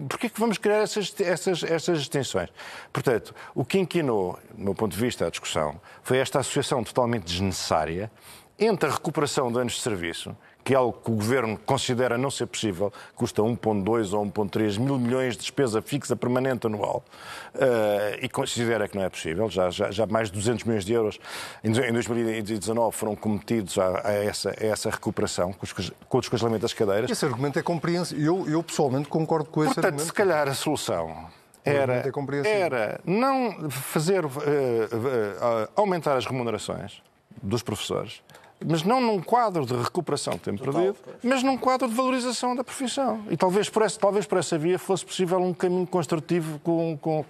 porquê 0.09 0.29
que 0.29 0.39
vamos 0.39 0.57
criar 0.57 0.79
essas, 0.79 1.13
essas, 1.19 1.63
essas 1.63 1.99
distinções? 1.99 2.49
Portanto, 2.91 3.33
o 3.53 3.63
que 3.63 3.79
inquinou, 3.79 4.37
do 4.53 4.63
meu 4.63 4.75
ponto 4.75 4.91
de 4.91 5.01
vista, 5.01 5.25
a 5.25 5.29
discussão 5.29 5.79
foi 6.03 6.17
esta 6.17 6.39
associação 6.39 6.83
totalmente 6.83 7.23
desnecessária 7.23 8.11
entre 8.59 8.89
a 8.89 8.93
recuperação 8.93 9.51
de 9.51 9.59
anos 9.59 9.73
de 9.73 9.81
serviço 9.81 10.35
que 10.65 10.73
é 10.73 10.77
algo 10.77 10.97
que 10.99 11.11
o 11.11 11.13
Governo 11.13 11.59
considera 11.63 12.17
não 12.17 12.31
ser 12.31 12.47
possível, 12.47 12.91
custa 13.15 13.43
1,2 13.43 14.17
ou 14.17 14.25
1,3 14.25 14.79
mil 14.79 14.97
milhões 14.97 15.35
de 15.35 15.41
despesa 15.41 15.79
fixa 15.79 16.15
permanente 16.15 16.65
anual, 16.65 17.05
uh, 17.53 18.17
e 18.19 18.27
considera 18.27 18.87
que 18.87 18.97
não 18.97 19.03
é 19.03 19.09
possível. 19.09 19.47
Já, 19.47 19.69
já, 19.69 19.91
já, 19.91 20.07
mais 20.07 20.31
de 20.31 20.39
200 20.39 20.63
milhões 20.63 20.83
de 20.83 20.91
euros 20.91 21.19
em 21.63 21.71
2019 21.71 22.97
foram 22.97 23.15
cometidos 23.15 23.77
a, 23.77 24.07
a, 24.07 24.11
essa, 24.13 24.49
a 24.49 24.65
essa, 24.65 24.89
recuperação, 24.89 25.53
com, 25.53 25.63
os, 25.63 25.91
com 26.09 26.17
o 26.17 26.21
descongelamento 26.21 26.63
das 26.63 26.73
cadeiras. 26.73 27.11
Esse 27.11 27.25
argumento 27.25 27.59
é 27.59 27.61
compreensível. 27.61 28.25
Eu, 28.25 28.49
eu, 28.49 28.63
pessoalmente 28.63 29.07
concordo 29.07 29.47
com 29.51 29.63
esse 29.63 29.75
Portanto, 29.75 29.85
argumento. 29.85 30.07
se 30.07 30.13
calhar 30.13 30.47
a 30.47 30.55
solução 30.55 31.27
era, 31.63 32.03
é 32.43 32.59
era 32.59 32.99
não 33.05 33.69
fazer 33.69 34.25
uh, 34.25 34.29
uh, 34.29 35.69
aumentar 35.75 36.17
as 36.17 36.25
remunerações 36.25 37.03
dos 37.41 37.61
professores, 37.61 38.23
mas 38.63 38.83
não 38.83 39.01
num 39.01 39.21
quadro 39.21 39.65
de 39.65 39.73
recuperação 39.75 40.33
de 40.33 40.39
tempo 40.39 40.63
Total, 40.63 40.73
perdido, 40.73 40.97
pois. 41.03 41.17
mas 41.23 41.43
num 41.43 41.57
quadro 41.57 41.87
de 41.87 41.93
valorização 41.93 42.55
da 42.55 42.63
profissão. 42.63 43.23
E 43.29 43.37
talvez 43.37 43.69
por, 43.69 43.81
essa, 43.81 43.99
talvez 43.99 44.25
por 44.25 44.37
essa 44.37 44.57
via 44.57 44.79
fosse 44.79 45.05
possível 45.05 45.39
um 45.39 45.53
caminho 45.53 45.87
construtivo 45.87 46.59
com, 46.59 46.97
com, 47.01 47.25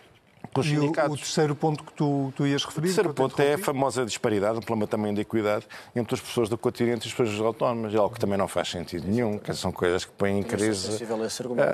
com 0.55 0.61
os 0.61 0.67
e 0.67 0.69
sindicatos. 0.69 1.11
O, 1.11 1.13
o 1.13 1.17
terceiro 1.17 1.55
ponto 1.55 1.83
que 1.83 1.91
tu, 1.91 2.33
tu 2.35 2.47
ias 2.47 2.63
referir? 2.63 2.85
O 2.85 2.87
terceiro 2.87 3.13
ponto 3.13 3.41
é 3.41 3.55
a 3.55 3.57
famosa 3.57 4.05
disparidade, 4.05 4.57
um 4.57 4.61
problema 4.61 4.87
também 4.87 5.13
de 5.13 5.19
equidade 5.19 5.65
entre 5.93 6.15
as 6.15 6.21
pessoas 6.21 6.47
do 6.47 6.57
continente 6.57 7.05
e 7.05 7.09
as 7.09 7.13
pessoas 7.13 7.41
autónomas. 7.41 7.93
É 7.93 7.97
algo 7.97 8.13
que 8.13 8.21
também 8.21 8.37
não 8.37 8.47
faz 8.47 8.69
sentido 8.69 9.05
nenhum, 9.05 9.37
que 9.37 9.53
são 9.53 9.71
coisas 9.71 10.05
que 10.05 10.11
põem 10.13 10.39
em 10.39 10.43
crise. 10.43 11.03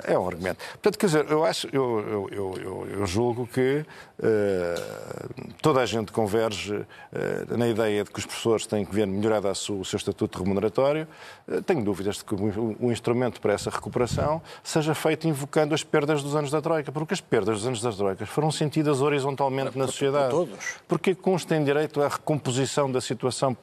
É, 0.08 0.14
é 0.14 0.20
um 0.20 0.28
argumento. 0.28 0.58
Portanto, 0.72 0.98
quer 0.98 1.06
dizer, 1.06 1.30
eu 1.30 1.46
acho, 1.46 1.68
eu, 1.72 2.28
eu, 2.32 2.56
eu, 2.58 2.88
eu 3.00 3.06
julgo 3.06 3.46
que 3.46 3.86
uh, 4.20 5.54
toda 5.62 5.82
a 5.82 5.86
gente 5.86 6.12
converge 6.12 6.74
uh, 6.74 7.58
na 7.58 7.68
ideia 7.68 8.04
de 8.04 8.10
que 8.10 8.18
os 8.18 8.26
professores 8.26 8.66
têm 8.66 8.84
que 8.84 8.96
ver 8.96 9.06
melhorado 9.06 9.48
o 9.48 9.86
seu 9.86 9.98
estatuto 9.98 10.42
remuneratório. 10.42 11.08
Uh, 11.48 11.62
tenho 11.62 11.84
dúvidas 11.84 12.16
de 12.16 12.26
que 12.26 12.34
o, 12.34 12.78
o 12.80 12.92
instrumento 12.92 13.40
para 13.40 13.54
essa 13.54 13.70
recuperação 13.70 14.42
seja 14.64 14.96
feito 14.96 15.28
invocando 15.28 15.76
as 15.76 15.84
perdas 15.84 16.24
dos 16.24 16.36
anos 16.36 16.50
da 16.50 16.62
Troika, 16.62 16.92
porque 16.92 17.14
as 17.14 17.22
perdas 17.22 17.58
dos 17.58 17.68
anos 17.68 17.82
da 17.82 17.92
Troika 17.92 18.26
foram 18.26 18.50
sentidas 18.72 19.02
horizontalmente 19.02 19.78
na 19.78 19.86
sociedade. 19.86 20.30
Todos. 20.30 20.58
Porque 20.88 21.16
uns 21.26 21.44
têm 21.44 21.64
direito 21.64 22.02
à 22.02 22.08
recomposição 22.08 22.90
da 22.90 23.02
situação 23.02 23.58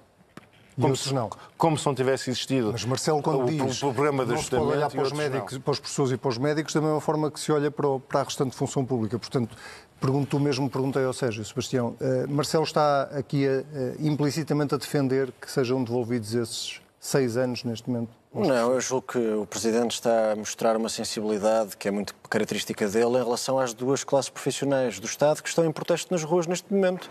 como 0.79 0.95
se, 0.95 1.12
não. 1.12 1.29
como 1.57 1.77
se 1.77 1.85
não 1.85 1.93
tivesse 1.93 2.31
existido 2.31 2.71
Mas 2.71 2.85
Marcelo, 2.85 3.21
quando 3.21 3.43
o, 3.43 3.47
diz 3.47 3.83
o 3.83 3.93
programa 3.93 4.25
de 4.25 4.35
não 4.35 4.38
se 4.41 4.49
pode 4.49 4.62
olhar 4.62 4.88
para 4.88 5.03
os 5.03 5.11
médicos, 5.12 5.55
não. 5.55 5.61
para 5.61 5.73
os 5.73 5.81
professores 5.81 6.12
e 6.12 6.17
para 6.17 6.29
os 6.29 6.38
médicos 6.38 6.73
da 6.73 6.81
mesma 6.81 7.00
forma 7.00 7.31
que 7.33 7.41
se 7.41 7.50
olha 7.50 7.69
para, 7.69 7.88
o, 7.88 7.99
para 7.99 8.21
a 8.21 8.23
restante 8.23 8.55
função 8.55 8.85
pública. 8.85 9.19
Portanto, 9.19 9.57
pergunto 10.00 10.37
o 10.37 10.41
mesmo, 10.41 10.71
perguntei 10.71 11.03
ao 11.05 11.12
Sérgio, 11.12 11.45
Sebastião. 11.45 11.97
Uh, 12.00 12.33
Marcelo 12.33 12.62
está 12.62 13.05
aqui 13.05 13.45
a, 13.45 13.50
uh, 13.50 13.65
implicitamente 13.99 14.73
a 14.73 14.79
defender 14.79 15.33
que 15.41 15.50
sejam 15.50 15.83
devolvidos 15.83 16.33
esses 16.33 16.81
seis 17.09 17.37
anos 17.37 17.65
neste 17.65 17.88
momento? 17.88 18.11
Não, 18.35 18.73
eu 18.73 18.81
julgo 18.81 19.07
que 19.12 19.19
o 19.19 19.47
Presidente 19.47 19.93
está 19.93 20.33
a 20.33 20.37
mostrar 20.37 20.77
uma 20.77 20.88
sensibilidade 20.88 21.77
que 21.77 21.88
é 21.88 21.91
muito 21.91 22.15
característica 22.29 22.87
dele 22.87 23.17
em 23.17 23.25
relação 23.25 23.59
às 23.59 23.73
duas 23.73 24.05
classes 24.05 24.29
profissionais 24.29 25.00
do 25.00 25.07
Estado 25.07 25.43
que 25.43 25.49
estão 25.49 25.65
em 25.65 25.73
protesto 25.73 26.12
nas 26.12 26.23
ruas 26.23 26.47
neste 26.47 26.73
momento. 26.73 27.09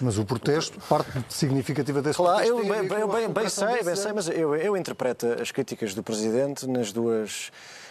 Mas 0.00 0.16
o 0.16 0.24
protesto, 0.24 0.80
parte 0.88 1.10
significativa 1.28 2.00
desse 2.00 2.16
claro, 2.16 2.46
protesto... 2.46 2.66
Claro, 2.66 3.02
eu, 3.02 3.08
bem, 3.08 3.26
bem, 3.26 3.28
bem 3.28 3.48
sei, 3.48 3.82
bem 3.82 3.96
sei, 3.96 4.12
mas 4.12 4.28
eu, 4.28 4.56
eu 4.56 4.76
interpreto 4.76 5.26
as 5.26 5.50
críticas 5.50 5.94
do 5.94 6.02
Presidente 6.02 6.66
nas 6.66 6.90
duas 6.90 7.50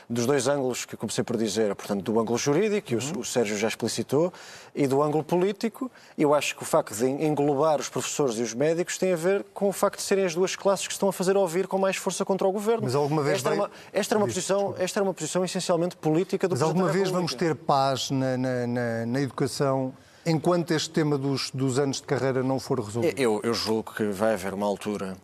dos 0.10 0.26
dois 0.26 0.48
ângulos 0.48 0.86
que 0.86 0.98
comecei 0.98 1.24
por 1.24 1.38
dizer, 1.38 1.76
portanto, 1.76 2.02
do 2.02 2.20
ângulo 2.20 2.38
jurídico, 2.38 2.88
que 2.88 2.96
uhum. 2.96 3.18
o, 3.18 3.20
o, 3.20 3.26
Sérgio 3.26 3.56
já 3.56 3.68
explicitou, 3.68 4.34
e 4.74 4.88
do 4.88 5.04
ângulo 5.04 5.24
político. 5.24 5.92
Eu 6.18 6.34
acho 6.34 6.56
que 6.56 6.64
o 6.64 6.66
facto 6.66 6.96
de 6.96 7.06
englobar 7.06 7.80
os 7.80 7.90
professores 7.90 8.36
e 8.38 8.42
os 8.42 8.54
médicos 8.54 8.98
tem 8.98 9.14
a 9.14 9.16
ver 9.16 9.46
com 9.54 9.70
o 9.70 9.72
facto 9.72 9.98
de 9.98 10.04
serem 10.04 10.26
as 10.26 10.34
duas 10.34 10.56
classes 10.56 10.88
que 10.88 10.94
estão 10.94 11.10
a 11.10 11.14
fazer 11.14 11.38
ouvir 11.38 11.68
com 11.68 11.78
mais 11.78 11.96
força 11.96 12.26
contra 12.26 12.48
o 12.48 12.52
governo. 12.52 12.84
Mas 12.84 12.96
alguma 12.96 13.22
vez 13.22 13.36
esta, 13.36 13.50
vai... 13.50 13.60
uma, 13.60 13.72
esta, 13.94 14.16
era 14.16 14.20
uma 14.20 14.28
posição, 14.28 14.76
esta 14.80 15.00
era 15.00 15.04
uma 15.04 15.14
posição 15.14 15.46
essencialmente 15.46 15.96
política 15.96 16.48
do 16.48 16.54
Mas 16.54 16.62
alguma 16.64 16.92
vez 16.92 17.12
vamos 17.12 17.36
ter 17.36 17.54
paz 17.54 18.10
na, 18.10 18.36
na, 18.36 18.68
na, 18.68 19.06
na 19.06 19.22
educação 19.22 19.94
enquanto 20.26 20.72
este 20.72 20.90
tema 20.90 21.18
dos, 21.18 21.52
dos 21.52 21.78
anos 21.78 21.98
de 21.98 22.04
carreira 22.04 22.42
não 22.42 22.60
for 22.60 22.80
resolvido? 22.80 23.20
Eu, 23.20 23.42
eu 23.44 23.54
julgo 23.54 23.94
que 23.94 24.06
vai 24.06 24.34
haver 24.34 24.54
uma 24.54 24.66
altura 24.66 25.18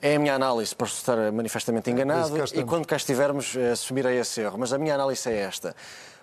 é 0.00 0.16
a 0.16 0.18
minha 0.18 0.34
análise, 0.34 0.74
posso 0.74 0.96
estar 0.96 1.32
manifestamente 1.32 1.90
é, 1.90 1.92
enganado, 1.92 2.36
é 2.36 2.44
e 2.54 2.64
quando 2.64 2.86
cá 2.86 2.96
estivermos, 2.96 3.56
eh, 3.56 3.72
assumirei 3.72 4.18
esse 4.18 4.40
erro. 4.40 4.56
Mas 4.58 4.72
a 4.72 4.78
minha 4.78 4.94
análise 4.94 5.28
é 5.28 5.36
esta. 5.40 5.74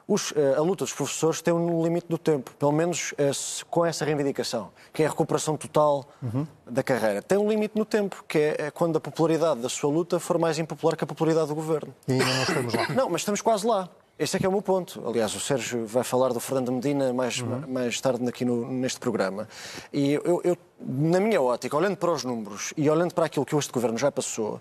Os, 0.07 0.33
eh, 0.35 0.55
a 0.57 0.61
luta 0.61 0.85
dos 0.85 0.93
professores 0.93 1.41
tem 1.41 1.53
um 1.53 1.83
limite 1.83 2.07
do 2.07 2.17
tempo, 2.17 2.51
pelo 2.57 2.71
menos 2.71 3.13
eh, 3.17 3.31
com 3.69 3.85
essa 3.85 4.05
reivindicação, 4.05 4.71
que 4.93 5.03
é 5.03 5.05
a 5.05 5.09
recuperação 5.09 5.57
total 5.57 6.05
uhum. 6.23 6.47
da 6.65 6.81
carreira. 6.81 7.21
Tem 7.21 7.37
um 7.37 7.49
limite 7.49 7.77
no 7.77 7.85
tempo, 7.85 8.23
que 8.27 8.55
é 8.57 8.71
quando 8.71 8.95
a 8.95 8.99
popularidade 8.99 9.59
da 9.59 9.69
sua 9.69 9.91
luta 9.91 10.19
for 10.19 10.37
mais 10.39 10.57
impopular 10.57 10.95
que 10.95 11.03
a 11.03 11.07
popularidade 11.07 11.47
do 11.47 11.55
governo. 11.55 11.93
E 12.07 12.13
ainda 12.13 12.25
não 12.25 12.41
estamos 12.43 12.73
lá. 12.73 12.87
Não, 12.89 13.09
mas 13.09 13.21
estamos 13.21 13.41
quase 13.41 13.67
lá. 13.67 13.89
Esse 14.19 14.35
é 14.35 14.39
que 14.41 14.45
é 14.45 14.49
o 14.49 14.51
meu 14.51 14.61
ponto. 14.61 15.01
Aliás, 15.07 15.33
o 15.33 15.39
Sérgio 15.39 15.85
vai 15.85 16.03
falar 16.03 16.33
do 16.33 16.41
Fernando 16.41 16.73
Medina 16.73 17.13
mais, 17.13 17.39
uhum. 17.39 17.63
mais 17.65 18.01
tarde 18.01 18.27
aqui 18.27 18.43
no, 18.43 18.69
neste 18.69 18.99
programa. 18.99 19.47
E 19.93 20.11
eu, 20.11 20.41
eu, 20.43 20.57
na 20.77 21.21
minha 21.21 21.41
ótica, 21.41 21.77
olhando 21.77 21.95
para 21.95 22.11
os 22.11 22.25
números 22.25 22.73
e 22.75 22.89
olhando 22.89 23.13
para 23.13 23.27
aquilo 23.27 23.45
que 23.45 23.55
este 23.55 23.71
governo 23.71 23.97
já 23.97 24.11
passou, 24.11 24.59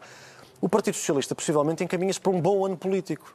o 0.61 0.69
Partido 0.69 0.95
Socialista 0.95 1.35
possivelmente 1.35 1.83
encaminha-se 1.83 2.21
para 2.21 2.31
um 2.31 2.41
bom 2.41 2.65
ano 2.65 2.77
político. 2.77 3.35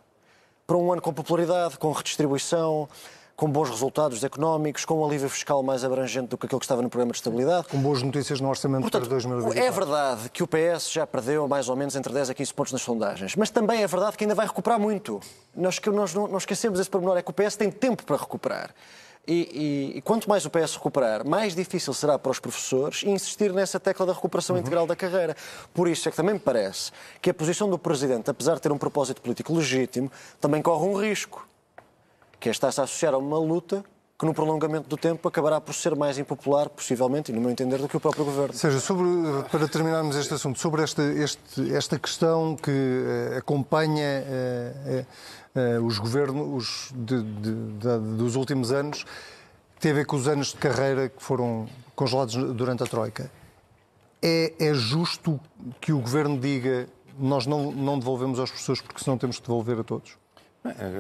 Para 0.66 0.78
um 0.78 0.94
ano 0.94 1.02
com 1.02 1.14
popularidade, 1.14 1.78
com 1.78 1.92
redistribuição, 1.92 2.88
com 3.36 3.50
bons 3.50 3.70
resultados 3.70 4.24
económicos, 4.24 4.86
com 4.86 5.02
um 5.02 5.06
alívio 5.06 5.30
fiscal 5.30 5.64
mais 5.64 5.84
abrangente 5.84 6.28
do 6.28 6.38
que 6.38 6.46
aquele 6.46 6.60
que 6.60 6.66
estava 6.66 6.82
no 6.82 6.90
programa 6.90 7.12
de 7.12 7.18
estabilidade. 7.18 7.68
Com 7.68 7.80
boas 7.80 8.02
notícias 8.02 8.40
no 8.40 8.50
orçamento 8.50 8.82
Portanto, 8.82 9.02
para 9.02 9.10
2024. 9.10 9.68
É 9.68 9.72
verdade 9.72 10.30
que 10.30 10.44
o 10.44 10.48
PS 10.48 10.92
já 10.92 11.08
perdeu 11.08 11.48
mais 11.48 11.68
ou 11.68 11.76
menos 11.76 11.96
entre 11.96 12.14
10 12.14 12.30
a 12.30 12.34
15 12.34 12.54
pontos 12.54 12.74
nas 12.74 12.82
sondagens, 12.82 13.36
mas 13.36 13.50
também 13.50 13.82
é 13.82 13.88
verdade 13.88 14.18
que 14.18 14.24
ainda 14.24 14.36
vai 14.36 14.46
recuperar 14.46 14.80
muito. 14.80 15.20
Nós, 15.56 15.80
nós, 15.80 16.14
não, 16.14 16.28
nós 16.28 16.44
esquecemos 16.44 16.80
esse 16.80 16.90
pormenor, 16.90 17.18
é 17.18 17.22
que 17.22 17.32
o 17.32 17.34
PS 17.34 17.56
tem 17.56 17.72
tempo 17.72 18.04
para 18.04 18.18
recuperar. 18.18 18.74
E, 19.26 19.94
e, 19.94 19.98
e, 19.98 20.02
quanto 20.02 20.28
mais 20.28 20.46
o 20.46 20.50
PS 20.50 20.76
recuperar, 20.76 21.26
mais 21.26 21.56
difícil 21.56 21.94
será 21.94 22.20
para 22.20 22.30
os 22.30 22.40
professores 22.40 23.04
insistir 23.04 23.54
nessa 23.54 23.80
tecla 23.80 24.06
da 24.06 24.12
recuperação 24.12 24.54
uhum. 24.54 24.62
integral 24.62 24.86
da 24.86 24.98
carreira. 24.98 25.36
Por 25.74 25.88
isso 25.88 26.10
é 26.10 26.12
que 26.12 26.18
também 26.18 26.34
me 26.34 26.42
parece 26.42 26.92
que 27.22 27.30
a 27.30 27.34
posição 27.34 27.70
do 27.70 27.80
Presidente, 27.80 28.30
apesar 28.30 28.56
de 28.56 28.62
ter 28.62 28.72
um 28.72 28.78
propósito 28.78 29.22
político 29.22 29.54
legítimo, 29.54 30.12
também 30.42 30.62
corre 30.62 30.86
um 30.86 31.00
risco 31.00 31.48
que 32.44 32.50
é 32.50 32.52
estar-se 32.52 32.82
a 32.82 32.84
associar 32.84 33.14
a 33.14 33.18
uma 33.18 33.40
luta 33.40 33.86
que 34.20 34.26
no 34.26 34.34
prolongamento 34.34 34.90
do 34.90 34.98
tempo 34.98 35.26
acabará 35.30 35.62
por 35.62 35.74
ser 35.74 35.96
mais 35.96 36.18
impopular, 36.18 36.68
possivelmente, 36.68 37.32
e 37.32 37.34
no 37.34 37.40
meu 37.40 37.50
entender, 37.50 37.78
do 37.78 37.88
que 37.88 37.96
o 37.96 38.02
próprio 38.02 38.26
Governo. 38.26 38.54
seja, 38.54 38.82
sobre, 38.82 39.08
para 39.50 39.66
terminarmos 39.66 40.18
este 40.18 40.34
assunto, 40.34 40.60
sobre 40.60 40.84
esta, 40.84 41.02
este, 41.04 41.74
esta 41.74 41.98
questão 41.98 42.58
que 42.58 42.70
uh, 42.70 43.38
acompanha 43.38 44.26
uh, 44.26 45.80
uh, 45.80 45.86
os 45.86 45.98
governos 46.00 46.92
de, 46.94 47.24
de, 47.24 47.54
de, 47.54 48.00
dos 48.18 48.36
últimos 48.36 48.74
anos, 48.74 49.06
tem 49.80 49.92
a 49.92 49.96
ver 49.96 50.06
com 50.06 50.18
os 50.18 50.28
anos 50.28 50.48
de 50.48 50.58
carreira 50.58 51.08
que 51.08 51.24
foram 51.24 51.66
congelados 51.96 52.36
durante 52.36 52.84
a 52.84 52.86
Troika. 52.86 53.32
É, 54.22 54.54
é 54.60 54.74
justo 54.74 55.40
que 55.80 55.94
o 55.94 56.00
Governo 56.00 56.38
diga 56.38 56.90
nós 57.18 57.46
não, 57.46 57.72
não 57.72 57.98
devolvemos 57.98 58.38
aos 58.38 58.50
professores 58.50 58.82
porque 58.82 59.02
senão 59.02 59.18
temos 59.18 59.38
que 59.38 59.44
devolver 59.44 59.80
a 59.80 59.84
todos? 59.84 60.23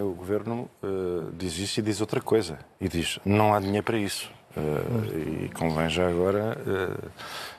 O 0.04 0.14
governo 0.14 0.70
uh, 0.84 1.32
diz 1.34 1.58
isso 1.58 1.80
e 1.80 1.84
diz 1.84 2.02
outra 2.02 2.20
coisa. 2.20 2.60
E 2.82 2.90
diz: 2.90 3.20
não 3.26 3.54
há 3.54 3.60
dinheiro 3.60 3.84
para 3.84 3.98
isso. 3.98 4.30
Uh, 4.56 5.46
e 5.46 5.50
convém 5.50 5.90
já 5.90 6.08
agora 6.08 6.56
uh, 6.62 7.10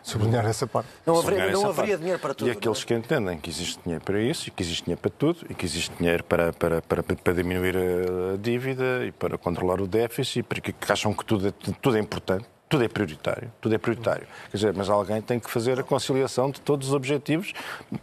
sublinhar 0.03 0.47
essa 0.47 0.67
parte. 0.67 0.89
Não 1.05 1.19
haveria, 1.19 1.51
não 1.51 1.67
haveria 1.67 1.93
parte. 1.93 1.99
dinheiro 1.99 2.19
para 2.21 2.35
tudo. 2.35 2.49
E 2.49 2.51
aqueles 2.53 2.83
é? 2.83 2.85
que 2.85 2.95
entendem 2.95 3.39
que 3.39 3.51
existe 3.51 3.81
dinheiro 3.83 4.05
para 4.05 4.21
isso, 4.21 4.49
e 4.49 4.51
que 4.53 4.63
existe 4.63 4.85
dinheiro 4.85 5.01
para 5.01 5.11
tudo, 5.11 5.47
e 5.49 5.55
que 5.55 5.65
existe 5.65 5.93
dinheiro 5.97 6.23
para, 6.23 6.53
para, 6.53 6.83
para, 6.83 7.03
para 7.03 7.33
diminuir 7.33 7.77
a 7.77 8.37
dívida 8.37 9.05
e 9.07 9.11
para 9.11 9.37
controlar 9.37 9.81
o 9.81 9.89
déficit, 9.89 10.41
e 10.41 10.43
porque 10.45 10.75
acham 10.89 11.13
que 11.13 11.25
tudo 11.25 11.49
é, 11.49 11.53
tudo 11.81 11.97
é 11.97 12.01
importante 12.01 12.47
tudo 12.75 12.83
é 12.83 12.89
prioritário, 12.89 13.53
tudo 13.61 13.73
é 13.73 13.79
prioritário. 13.79 14.27
Quer 14.51 14.57
dizer, 14.57 14.75
mas 14.75 14.91
alguém 14.91 15.23
tem 15.23 15.39
que 15.39 15.49
fazer 15.49 15.79
a 15.79 15.85
conciliação 15.85 16.51
de 16.51 16.61
todos 16.61 16.89
os 16.89 16.93
objetivos, 16.93 17.53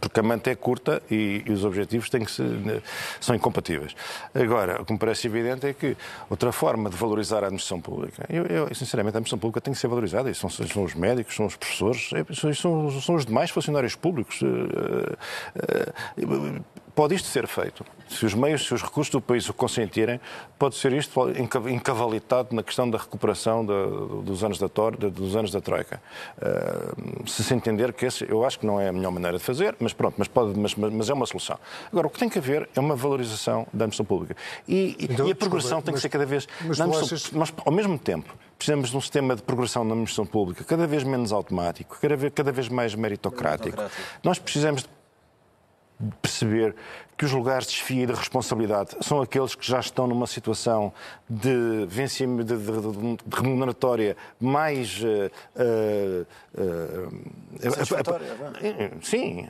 porque 0.00 0.18
a 0.18 0.22
manta 0.22 0.50
é 0.50 0.54
curta 0.54 1.02
e, 1.10 1.42
e 1.44 1.52
os 1.52 1.62
objetivos 1.62 2.08
têm 2.08 2.24
que 2.24 2.30
ser, 2.30 2.82
são 3.20 3.36
incompatíveis. 3.36 3.94
Agora, 4.34 4.80
o 4.80 4.86
que 4.86 4.94
me 4.94 4.98
parece 4.98 5.26
evidente 5.26 5.66
é 5.66 5.74
que 5.74 5.94
outra 6.30 6.50
forma 6.52 6.88
de 6.88 6.96
valorizar 6.96 7.44
a 7.44 7.48
administração 7.48 7.82
pública, 7.82 8.24
eu, 8.30 8.46
eu 8.46 8.74
sinceramente, 8.74 9.14
a 9.14 9.18
administração 9.18 9.38
pública 9.38 9.60
tem 9.60 9.74
que 9.74 9.78
ser 9.78 9.88
valorizada, 9.88 10.30
e 10.30 10.34
são, 10.34 10.48
são 10.48 10.84
os 10.84 10.94
médicos, 10.94 11.36
são 11.36 11.44
os 11.44 11.54
professores, 11.54 12.10
é, 12.14 12.54
são, 12.54 12.90
são 12.98 13.14
os 13.14 13.26
demais 13.26 13.50
funcionários 13.50 13.94
públicos. 13.94 14.40
Pode 16.94 17.14
isto 17.14 17.28
ser 17.28 17.46
feito. 17.46 17.84
Se 18.08 18.26
os 18.26 18.34
meios, 18.34 18.66
se 18.66 18.74
os 18.74 18.82
recursos 18.82 19.10
do 19.10 19.20
país 19.20 19.48
o 19.48 19.54
consentirem, 19.54 20.20
pode 20.58 20.74
ser 20.74 20.92
isto 20.92 21.30
encavalitado 21.66 22.54
na 22.54 22.62
questão 22.62 22.88
da 22.88 22.98
recuperação 22.98 23.64
de, 23.64 24.22
dos, 24.24 24.44
anos 24.44 24.58
da 24.58 24.68
tor, 24.68 24.96
de, 24.96 25.08
dos 25.08 25.34
anos 25.34 25.50
da 25.50 25.60
Troika. 25.60 26.02
Uh, 26.36 27.26
se 27.26 27.42
se 27.42 27.54
entender 27.54 27.94
que 27.94 28.04
esse, 28.04 28.30
eu 28.30 28.44
acho 28.44 28.58
que 28.58 28.66
não 28.66 28.78
é 28.78 28.88
a 28.88 28.92
melhor 28.92 29.10
maneira 29.10 29.38
de 29.38 29.44
fazer, 29.44 29.74
mas 29.80 29.94
pronto, 29.94 30.16
mas, 30.18 30.28
pode, 30.28 30.58
mas, 30.58 30.74
mas 30.74 31.08
é 31.08 31.14
uma 31.14 31.24
solução. 31.24 31.58
Agora, 31.90 32.06
o 32.06 32.10
que 32.10 32.18
tem 32.18 32.28
que 32.28 32.38
haver 32.38 32.68
é 32.76 32.80
uma 32.80 32.94
valorização 32.94 33.66
da 33.72 33.84
administração 33.84 34.04
pública. 34.04 34.36
E, 34.68 34.94
então, 35.00 35.26
e 35.26 35.32
a 35.32 35.34
progressão 35.34 35.78
desculpa, 35.78 35.84
tem 35.84 35.92
que 35.94 35.96
mas, 35.96 36.02
ser 36.02 36.08
cada 36.10 36.26
vez... 36.26 36.46
Mas, 36.60 36.80
achas... 36.80 37.30
mas, 37.30 37.52
ao 37.64 37.72
mesmo 37.72 37.98
tempo, 37.98 38.34
precisamos 38.58 38.90
de 38.90 38.96
um 38.96 39.00
sistema 39.00 39.34
de 39.34 39.42
progressão 39.42 39.84
na 39.84 39.92
administração 39.92 40.26
pública 40.26 40.62
cada 40.64 40.86
vez 40.86 41.02
menos 41.02 41.32
automático, 41.32 41.98
cada 42.00 42.16
vez, 42.16 42.32
cada 42.34 42.52
vez 42.52 42.68
mais 42.68 42.94
meritocrático. 42.94 43.76
meritocrático. 43.76 44.20
Nós 44.22 44.38
precisamos 44.38 44.82
de 44.82 45.01
perceber 46.20 46.74
que 47.16 47.24
os 47.24 47.32
lugares 47.32 47.66
de 47.66 47.74
desfia 47.74 48.02
e 48.02 48.06
de 48.06 48.12
responsabilidade 48.12 48.96
são 49.00 49.20
aqueles 49.20 49.54
que 49.54 49.66
já 49.66 49.78
estão 49.78 50.06
numa 50.06 50.26
situação 50.26 50.92
de, 51.28 51.86
vencimento, 51.86 52.44
de, 52.44 52.56
de, 52.56 53.16
de 53.24 53.36
remuneratória 53.36 54.16
mais. 54.40 55.00
Uh, 55.00 55.30
uh, 55.56 57.06
uh, 57.60 57.70
satisfatória, 57.70 58.26
sim, 59.02 59.48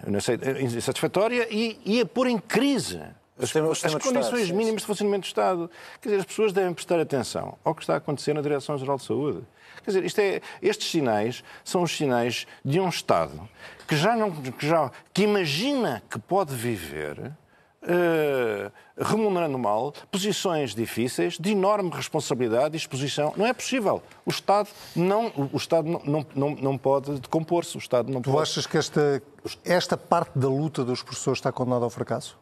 insatisfatória 0.61 1.49
e, 1.51 1.79
e 1.85 2.01
a 2.01 2.07
pôr 2.07 2.27
em 2.27 2.39
crise 2.39 3.01
as, 3.39 3.57
as 3.57 3.95
condições 3.95 4.43
Estado, 4.43 4.55
mínimas 4.55 4.83
de 4.83 4.87
funcionamento 4.87 5.23
do 5.23 5.27
Estado. 5.27 5.71
Quer 6.01 6.11
dizer, 6.11 6.21
as 6.21 6.27
pessoas 6.27 6.53
devem 6.53 6.73
prestar 6.75 7.01
atenção 7.01 7.57
ao 7.65 7.75
que 7.75 7.83
está 7.83 7.95
a 7.95 7.97
acontecer 7.97 8.35
na 8.35 8.43
Direção-Geral 8.43 8.97
de 8.97 9.05
Saúde. 9.05 9.43
Quer 9.85 9.91
dizer, 9.91 10.05
isto 10.05 10.19
é, 10.21 10.41
estes 10.61 10.91
sinais 10.91 11.43
são 11.65 11.83
os 11.83 11.97
sinais 11.97 12.47
de 12.65 12.81
um 12.81 12.89
Estado 12.89 13.49
que 13.87 13.97
já, 13.97 14.17
não, 14.17 14.31
que, 14.31 14.67
já, 14.67 14.91
que 15.13 15.23
imagina 15.23 16.03
que 16.11 16.19
pode 16.19 16.55
viver 16.55 17.33
Uh, 17.85 18.71
remunerando 18.97 19.59
mal, 19.59 19.93
posições 20.09 20.73
difíceis, 20.73 21.37
de 21.37 21.51
enorme 21.51 21.91
responsabilidade 21.91 22.77
e 22.77 22.79
exposição. 22.79 23.35
Não 23.37 23.45
é 23.45 23.53
possível. 23.53 24.01
O 24.25 24.31
Estado 24.31 24.69
não, 24.95 25.33
o 25.53 25.57
Estado 25.57 25.89
não, 25.89 26.01
não, 26.05 26.27
não, 26.33 26.51
não 26.55 26.79
pode 26.79 27.19
decompor-se. 27.19 27.77
O 27.77 27.81
Estado 27.81 28.13
não 28.13 28.23
tu 28.23 28.31
pode... 28.31 28.43
achas 28.49 28.69
que 28.69 28.79
esta, 28.79 29.21
esta 29.65 29.97
parte 29.97 30.39
da 30.39 30.47
luta 30.47 30.85
dos 30.85 31.03
professores 31.03 31.39
está 31.39 31.51
condenada 31.51 31.83
ao 31.83 31.91
fracasso? 31.91 32.39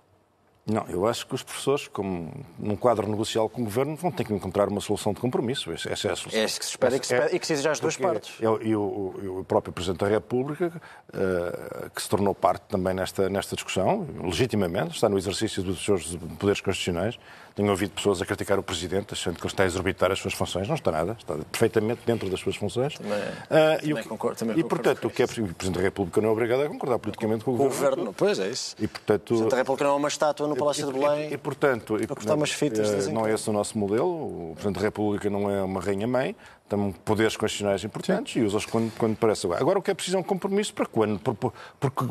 Não, 0.66 0.84
eu 0.88 1.06
acho 1.06 1.26
que 1.26 1.34
os 1.34 1.42
professores, 1.42 1.88
como 1.88 2.32
num 2.58 2.76
quadro 2.76 3.08
negocial 3.08 3.48
com 3.48 3.62
o 3.62 3.64
Governo, 3.64 3.96
vão 3.96 4.10
ter 4.10 4.24
que 4.24 4.32
encontrar 4.32 4.68
uma 4.68 4.80
solução 4.80 5.12
de 5.12 5.20
compromisso. 5.20 5.72
Essa 5.72 5.88
é 5.88 6.12
a 6.12 6.16
solução. 6.16 6.38
É 6.38 6.44
isso 6.44 6.60
que 6.60 6.64
se 6.64 6.70
espera 6.72 6.96
e 6.96 7.00
que 7.00 7.06
se, 7.06 7.14
é, 7.14 7.34
e 7.34 7.38
que 7.38 7.46
se 7.46 7.52
exige 7.54 7.68
às 7.68 7.80
duas 7.80 7.96
partes. 7.96 8.38
E 8.40 8.76
o, 8.76 9.40
o, 9.40 9.44
próprio 9.44 9.72
Presidente 9.72 10.00
da 10.00 10.08
República, 10.08 10.70
uh, 11.08 11.90
que 11.90 12.00
se 12.00 12.08
tornou 12.08 12.34
parte 12.34 12.62
também 12.68 12.94
nesta, 12.94 13.28
nesta 13.28 13.56
discussão, 13.56 14.06
legitimamente, 14.22 14.94
está 14.94 15.08
no 15.08 15.18
exercício 15.18 15.62
dos 15.62 15.84
seus 15.84 16.14
poderes 16.38 16.60
constitucionais, 16.60 17.18
tenho 17.54 17.70
ouvido 17.70 17.90
pessoas 17.90 18.22
a 18.22 18.26
criticar 18.26 18.58
o 18.58 18.62
Presidente, 18.62 19.14
achando 19.14 19.36
que 19.36 19.42
ele 19.42 19.52
está 19.52 19.62
a 19.62 19.66
exorbitar 19.66 20.10
as 20.10 20.18
suas 20.18 20.34
funções. 20.34 20.68
Não 20.68 20.74
está 20.74 20.90
nada, 20.90 21.16
está 21.18 21.34
perfeitamente 21.50 22.00
dentro 22.06 22.28
das 22.30 22.40
suas 22.40 22.56
funções. 22.56 22.94
Também, 22.94 23.18
uh, 23.18 23.80
também 23.80 23.98
e, 23.98 24.04
concordo, 24.04 24.38
também 24.38 24.58
e 24.58 24.64
portanto, 24.64 25.06
o 25.06 25.10
que 25.10 25.22
é 25.22 25.24
o 25.24 25.28
Presidente 25.28 25.70
da 25.70 25.80
República 25.80 26.20
não 26.20 26.28
é 26.28 26.32
obrigado 26.32 26.62
a 26.62 26.68
concordar 26.68 26.98
politicamente 26.98 27.44
com 27.44 27.52
o, 27.52 27.56
Governo. 27.56 27.90
governo. 27.90 28.14
Pois 28.16 28.38
é 28.38 28.48
isso. 28.48 28.76
E, 28.78 28.86
portanto, 28.86 29.22
o 29.22 29.26
Presidente 29.26 29.50
da 29.50 29.56
República 29.56 29.84
não 29.84 29.92
é 29.92 29.96
uma 29.96 30.08
estátua 30.08 30.48
no 30.48 30.56
Palácio 30.56 30.88
e, 30.88 30.92
de 30.92 30.98
Belém. 30.98 31.30
E, 31.30 31.34
e, 31.34 31.38
portanto, 31.38 31.96
e, 32.00 32.06
portanto 32.06 32.36
umas 32.36 32.50
fitas, 32.50 33.08
não 33.08 33.26
é 33.26 33.34
esse 33.34 33.48
o 33.48 33.52
nosso 33.52 33.78
modelo. 33.78 34.50
O 34.50 34.52
Presidente 34.54 34.76
da 34.76 34.82
República 34.82 35.30
não 35.30 35.50
é 35.50 35.62
uma 35.62 35.80
rainha-mãe 35.80 36.34
tem 36.70 36.92
poderes 37.04 37.36
constitucionais 37.36 37.82
importantes 37.82 38.32
Sim. 38.32 38.40
e 38.40 38.42
usa-os 38.44 38.64
quando, 38.64 38.92
quando 38.96 39.16
parece 39.16 39.44
agora. 39.44 39.60
Agora, 39.60 39.78
o 39.80 39.82
que 39.82 39.90
é 39.90 39.94
preciso 39.94 40.16
é 40.16 40.20
um 40.20 40.22
compromisso 40.22 40.72
para 40.72 40.86
quando? 40.86 41.18
Porque 41.18 42.06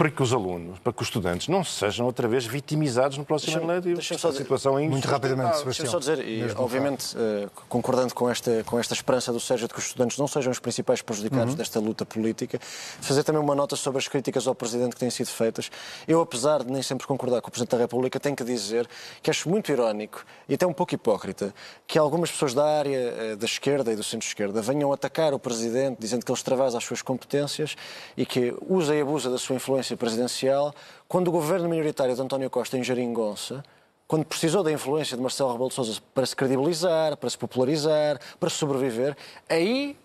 para 0.00 0.10
que 0.10 0.22
os 0.22 0.32
alunos, 0.32 0.78
para 0.78 0.94
que 0.94 1.02
os 1.02 1.08
estudantes 1.08 1.46
não 1.48 1.62
sejam 1.62 2.06
outra 2.06 2.26
vez 2.26 2.46
vitimizados 2.46 3.18
no 3.18 3.24
próximo 3.26 3.58
ano 3.58 3.66
letivo. 3.66 3.96
Deixa-me 3.96 4.18
só 4.18 4.30
dizer, 4.30 4.44
situação 4.44 4.78
é 4.78 4.88
muito 4.88 5.06
rapidamente, 5.06 5.58
Sebastião. 5.58 5.84
Deixa-me 5.84 5.90
só 5.90 5.98
dizer, 5.98 6.26
e 6.26 6.42
obviamente 6.56 7.14
uh, 7.14 7.50
concordando 7.68 8.14
com 8.14 8.30
esta, 8.30 8.64
com 8.64 8.78
esta 8.78 8.94
esperança 8.94 9.30
do 9.30 9.38
Sérgio 9.38 9.68
de 9.68 9.74
que 9.74 9.78
os 9.78 9.84
estudantes 9.84 10.16
não 10.16 10.26
sejam 10.26 10.50
os 10.50 10.58
principais 10.58 11.02
prejudicados 11.02 11.52
uhum. 11.52 11.58
desta 11.58 11.78
luta 11.78 12.06
política, 12.06 12.58
fazer 12.62 13.24
também 13.24 13.42
uma 13.42 13.54
nota 13.54 13.76
sobre 13.76 13.98
as 13.98 14.08
críticas 14.08 14.46
ao 14.46 14.54
Presidente 14.54 14.94
que 14.94 15.00
têm 15.00 15.10
sido 15.10 15.26
feitas. 15.26 15.70
Eu, 16.08 16.22
apesar 16.22 16.64
de 16.64 16.72
nem 16.72 16.80
sempre 16.80 17.06
concordar 17.06 17.42
com 17.42 17.48
o 17.48 17.50
Presidente 17.50 17.72
da 17.72 17.82
República, 17.82 18.18
tenho 18.18 18.34
que 18.34 18.44
dizer 18.44 18.88
que 19.22 19.28
acho 19.28 19.50
muito 19.50 19.70
irónico 19.70 20.24
e 20.48 20.54
até 20.54 20.66
um 20.66 20.72
pouco 20.72 20.94
hipócrita 20.94 21.54
que 21.86 21.98
algumas 21.98 22.30
pessoas 22.30 22.54
da 22.54 22.64
área 22.64 23.34
uh, 23.34 23.36
da 23.36 23.44
esquerda 23.44 23.92
e 23.92 23.96
do 23.96 24.02
centro-esquerda 24.02 24.62
venham 24.62 24.90
atacar 24.94 25.34
o 25.34 25.38
Presidente 25.38 25.98
dizendo 26.00 26.24
que 26.24 26.32
ele 26.32 26.38
extravasa 26.38 26.78
as 26.78 26.84
suas 26.84 27.02
competências 27.02 27.76
e 28.16 28.24
que 28.24 28.54
usa 28.66 28.96
e 28.96 29.02
abusa 29.02 29.28
da 29.28 29.36
sua 29.36 29.56
influência 29.56 29.89
presidencial, 29.96 30.74
quando 31.08 31.28
o 31.28 31.30
governo 31.30 31.68
minoritário 31.68 32.14
de 32.14 32.20
António 32.20 32.48
Costa 32.50 32.76
em 32.76 32.84
Jeringonça, 32.84 33.62
quando 34.06 34.24
precisou 34.24 34.62
da 34.64 34.72
influência 34.72 35.16
de 35.16 35.22
Marcelo 35.22 35.52
Rebelo 35.52 35.68
de 35.68 35.74
Sousa 35.76 36.00
para 36.12 36.26
se 36.26 36.34
credibilizar, 36.34 37.16
para 37.16 37.30
se 37.30 37.38
popularizar, 37.38 38.18
para 38.40 38.50
sobreviver, 38.50 39.16
aí 39.48 39.96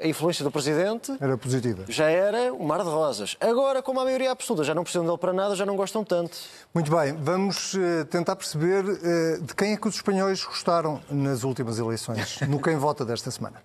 a 0.00 0.06
influência 0.06 0.44
do 0.44 0.50
Presidente 0.50 1.16
era 1.20 1.36
positiva. 1.36 1.84
Já 1.88 2.10
era 2.10 2.52
um 2.52 2.64
mar 2.64 2.82
de 2.82 2.88
rosas. 2.88 3.36
Agora, 3.40 3.82
como 3.82 4.00
a 4.00 4.04
maioria 4.04 4.30
absoluta 4.30 4.64
já 4.64 4.74
não 4.74 4.82
precisam 4.82 5.04
dele 5.04 5.18
para 5.18 5.32
nada, 5.32 5.56
já 5.56 5.64
não 5.64 5.76
gostam 5.76 6.04
tanto. 6.04 6.36
Muito 6.74 6.94
bem, 6.94 7.12
vamos 7.14 7.74
uh, 7.74 8.04
tentar 8.10 8.36
perceber 8.36 8.84
uh, 8.84 9.42
de 9.42 9.54
quem 9.54 9.72
é 9.72 9.76
que 9.76 9.88
os 9.88 9.96
espanhóis 9.96 10.44
gostaram 10.44 11.00
nas 11.10 11.42
últimas 11.42 11.78
eleições, 11.78 12.40
no 12.48 12.60
quem 12.60 12.76
vota 12.76 13.04
desta 13.04 13.30
semana. 13.30 13.62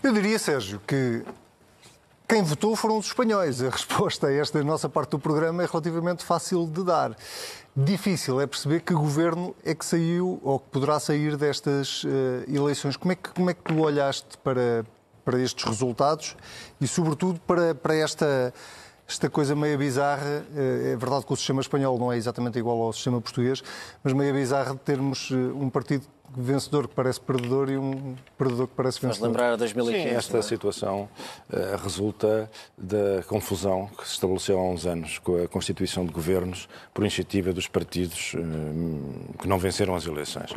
Eu 0.00 0.12
diria, 0.12 0.38
Sérgio, 0.38 0.80
que 0.86 1.24
quem 2.28 2.40
votou 2.40 2.76
foram 2.76 2.98
os 2.98 3.06
espanhóis. 3.06 3.60
A 3.60 3.68
resposta 3.68 4.28
a 4.28 4.32
esta 4.32 4.62
nossa 4.62 4.88
parte 4.88 5.10
do 5.10 5.18
programa 5.18 5.64
é 5.64 5.66
relativamente 5.66 6.24
fácil 6.24 6.68
de 6.68 6.84
dar. 6.84 7.16
Difícil 7.76 8.40
é 8.40 8.46
perceber 8.46 8.80
que 8.80 8.94
governo 8.94 9.56
é 9.64 9.74
que 9.74 9.84
saiu 9.84 10.40
ou 10.44 10.60
que 10.60 10.68
poderá 10.70 11.00
sair 11.00 11.36
destas 11.36 12.04
uh, 12.04 12.08
eleições. 12.46 12.96
Como 12.96 13.10
é, 13.10 13.16
que, 13.16 13.28
como 13.30 13.50
é 13.50 13.54
que 13.54 13.62
tu 13.62 13.80
olhaste 13.80 14.38
para, 14.38 14.86
para 15.24 15.40
estes 15.40 15.64
resultados 15.64 16.36
e, 16.80 16.86
sobretudo, 16.86 17.40
para, 17.40 17.74
para 17.74 17.96
esta, 17.96 18.54
esta 19.08 19.28
coisa 19.28 19.56
meio 19.56 19.76
bizarra? 19.76 20.46
Uh, 20.52 20.92
é 20.92 20.96
verdade 20.96 21.26
que 21.26 21.32
o 21.32 21.36
sistema 21.36 21.60
espanhol 21.60 21.98
não 21.98 22.12
é 22.12 22.16
exatamente 22.16 22.56
igual 22.56 22.80
ao 22.82 22.92
sistema 22.92 23.20
português, 23.20 23.64
mas 24.04 24.12
meio 24.12 24.32
bizarra 24.32 24.74
de 24.74 24.80
termos 24.80 25.30
uh, 25.32 25.34
um 25.56 25.68
partido 25.68 26.06
vencedor 26.36 26.88
que 26.88 26.94
parece 26.94 27.20
perdedor 27.20 27.70
e 27.70 27.78
um 27.78 28.14
perdedor 28.36 28.68
que 28.68 28.74
parece 28.74 29.00
vencedor. 29.00 29.14
Faz 29.14 29.20
lembrar 29.20 29.56
2015. 29.56 30.02
Sim, 30.02 30.14
esta 30.14 30.38
é? 30.38 30.42
situação 30.42 31.08
uh, 31.50 31.82
resulta 31.82 32.50
da 32.76 33.22
confusão 33.26 33.88
que 33.96 34.06
se 34.06 34.14
estabeleceu 34.14 34.58
há 34.58 34.62
uns 34.62 34.86
anos 34.86 35.18
com 35.18 35.42
a 35.42 35.48
constituição 35.48 36.04
de 36.04 36.12
governos 36.12 36.68
por 36.92 37.02
iniciativa 37.02 37.52
dos 37.52 37.66
partidos 37.66 38.34
uh, 38.34 39.38
que 39.38 39.48
não 39.48 39.58
venceram 39.58 39.94
as 39.94 40.06
eleições. 40.06 40.54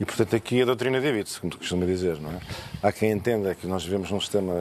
E, 0.00 0.04
portanto, 0.04 0.34
aqui 0.34 0.62
a 0.62 0.64
doutrina 0.64 1.00
divide-se, 1.00 1.40
como 1.40 1.56
costuma 1.56 1.86
dizer, 1.86 2.20
não 2.20 2.30
é? 2.30 2.40
Há 2.82 2.92
quem 2.92 3.12
entenda 3.12 3.54
que 3.54 3.66
nós 3.66 3.84
vivemos 3.84 4.10
num 4.10 4.20
sistema 4.20 4.52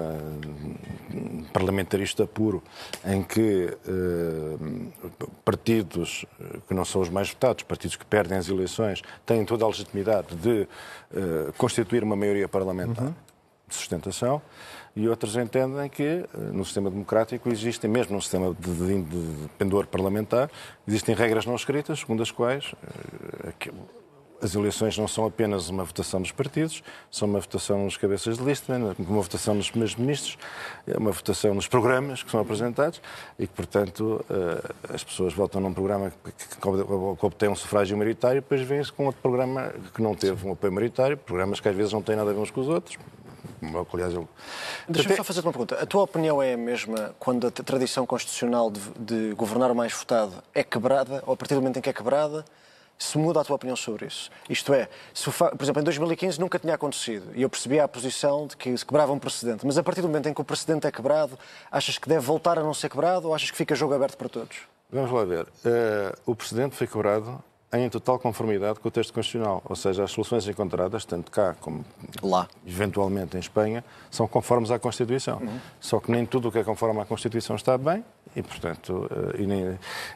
parlamentarista 1.52 2.28
puro, 2.28 2.64
em 3.06 3.24
que 3.24 3.76
uh, 3.88 5.32
partidos 5.44 6.26
que 6.68 6.74
não 6.74 6.86
são 6.86 7.02
os 7.02 7.10
mais 7.10 7.30
votados, 7.30 7.64
partidos 7.64 7.96
que 7.96 8.06
perdem 8.06 8.38
as 8.38 8.48
eleições, 8.48 9.02
têm 9.26 9.44
toda 9.46 9.66
a 9.66 9.68
legitimidade 9.68 10.36
de 10.36 10.51
de 10.52 10.68
uh, 11.18 11.54
constituir 11.58 12.04
uma 12.04 12.16
maioria 12.16 12.48
parlamentar 12.48 13.06
uhum. 13.06 13.14
de 13.68 13.76
sustentação 13.76 14.42
e 14.96 15.08
outros 15.08 15.36
entendem 15.36 15.90
que 15.90 16.26
uh, 16.34 16.40
no 16.54 16.66
sistema 16.66 16.90
democrático 16.90 17.50
existem, 17.50 17.90
mesmo 17.90 18.16
no 18.16 18.22
sistema 18.22 18.56
de, 18.60 18.74
de, 18.74 19.02
de 19.04 19.50
pendor 19.58 19.88
parlamentar, 19.88 20.50
existem 20.88 21.16
regras 21.16 21.46
não 21.46 21.56
escritas, 21.56 22.00
segundo 22.00 22.22
as 22.22 22.32
quais 22.32 22.74
uh, 22.74 24.01
as 24.42 24.56
eleições 24.56 24.98
não 24.98 25.08
são 25.08 25.26
apenas 25.26 25.70
uma 25.70 25.84
votação 25.84 26.22
dos 26.22 26.32
partidos, 26.32 26.84
são 27.10 27.28
uma 27.28 27.40
votação 27.40 27.84
nos 27.86 27.98
cabeças 27.98 28.38
de 28.38 28.44
lista, 28.44 28.74
uma 28.98 29.22
votação 29.22 29.54
nos 29.54 29.70
primeiros 29.70 29.96
ministros, 29.96 30.38
é 30.88 30.98
uma 30.98 31.12
votação 31.12 31.54
nos 31.54 31.68
programas 31.68 32.24
que 32.24 32.32
são 32.32 32.40
apresentados 32.40 33.02
e 33.38 33.46
que, 33.46 33.54
portanto, 33.54 34.26
eh, 34.30 34.94
as 34.94 35.04
pessoas 35.04 35.34
votam 35.34 35.62
num 35.62 35.74
programa 35.74 36.12
que 36.60 37.26
obtém 37.26 37.50
um 37.50 37.56
sufrágio 37.56 37.96
maioritário 37.96 38.40
e 38.40 38.42
depois 38.42 38.62
vêm-se 38.62 38.92
com 38.92 39.06
outro 39.06 39.22
programa 39.22 39.74
que 39.94 40.02
não 40.02 40.16
teve 40.16 40.48
um 40.48 40.54
apoio 40.54 40.74
maioritário, 40.74 41.18
programas 41.18 41.60
que 41.60 41.70
às 41.70 41.76
vezes 41.76 41.94
não 41.94 42.02
têm 42.02 42.16
nada 42.16 42.32
a 42.32 42.34
ver 42.34 42.40
uns 42.40 42.52
com 42.52 42.62
os 42.62 42.68
outros, 42.68 42.98
aliás, 43.94 44.14
eu... 44.14 44.28
Deixa-me 44.88 45.16
só 45.16 45.24
fazer 45.24 45.42
uma 45.42 45.52
pergunta. 45.52 45.76
A 45.76 45.86
tua 45.86 46.04
opinião 46.04 46.42
é 46.42 46.54
a 46.54 46.58
mesma 46.58 47.16
quando 47.20 47.48
a 47.48 47.52
tradição 47.52 48.06
constitucional 48.06 48.72
de, 48.72 48.80
de 49.00 49.34
governar 49.36 49.72
o 49.72 49.76
mais 49.76 49.94
votado 49.94 50.34
é 50.54 50.64
quebrada, 50.64 51.24
ou 51.26 51.34
a 51.34 51.38
partir 51.38 51.54
do 51.54 51.62
momento 51.62 51.78
em 51.78 51.82
que 51.82 51.90
é 51.90 51.94
quebrada, 51.94 52.44
se 53.02 53.18
muda 53.18 53.42
a 53.42 53.44
tua 53.44 53.56
opinião 53.56 53.76
sobre 53.76 54.06
isso. 54.06 54.30
Isto 54.48 54.74
é, 54.74 54.88
por 55.58 55.64
exemplo, 55.64 55.82
em 55.82 55.84
2015 55.84 56.40
nunca 56.40 56.60
tinha 56.60 56.76
acontecido 56.76 57.32
e 57.34 57.42
eu 57.42 57.50
percebia 57.50 57.84
a 57.84 57.88
posição 57.88 58.46
de 58.46 58.56
que 58.56 58.78
se 58.78 58.86
quebrava 58.86 59.12
um 59.12 59.18
precedente, 59.18 59.66
mas 59.66 59.78
a 59.78 59.84
partir 59.84 60.02
do 60.02 60.08
momento 60.08 60.30
em 60.30 60.34
que 60.34 60.42
o 60.42 60.44
precedente 60.44 60.86
é 60.86 60.92
quebrado, 60.92 61.38
achas 61.72 61.98
que 61.98 62.08
deve 62.08 62.26
voltar 62.26 62.60
a 62.60 62.64
não 62.64 62.74
ser 62.74 62.90
quebrado 62.90 63.28
ou 63.28 63.36
achas 63.36 63.50
que 63.50 63.58
fica 63.58 63.74
jogo 63.74 63.96
aberto 63.96 64.18
para 64.18 64.30
todos? 64.30 64.58
Vamos 64.92 65.12
lá 65.12 65.24
ver. 65.24 65.44
Uh, 65.44 66.16
o 66.26 66.36
precedente 66.36 66.76
foi 66.76 66.86
quebrado 66.86 67.44
em 67.74 67.90
total 67.90 68.20
conformidade 68.20 68.80
com 68.80 68.88
o 68.88 68.92
texto 68.92 69.14
constitucional. 69.14 69.62
Ou 69.66 69.76
seja, 69.76 70.04
as 70.04 70.12
soluções 70.12 70.48
encontradas, 70.48 71.06
tanto 71.06 71.32
cá 71.32 71.56
como 71.60 71.86
lá, 72.22 72.48
eventualmente 72.68 73.38
em 73.38 73.40
Espanha, 73.40 73.84
são 74.10 74.28
conformes 74.28 74.70
à 74.72 74.78
Constituição. 74.78 75.40
Uhum. 75.40 75.60
Só 75.80 76.00
que 76.00 76.12
nem 76.12 76.26
tudo 76.26 76.50
o 76.50 76.52
que 76.52 76.60
é 76.60 76.64
conforme 76.64 77.00
à 77.00 77.06
Constituição 77.06 77.56
está 77.56 77.78
bem 77.78 78.04
e, 78.36 78.42
portanto, 78.42 79.10
eh, 79.38 79.42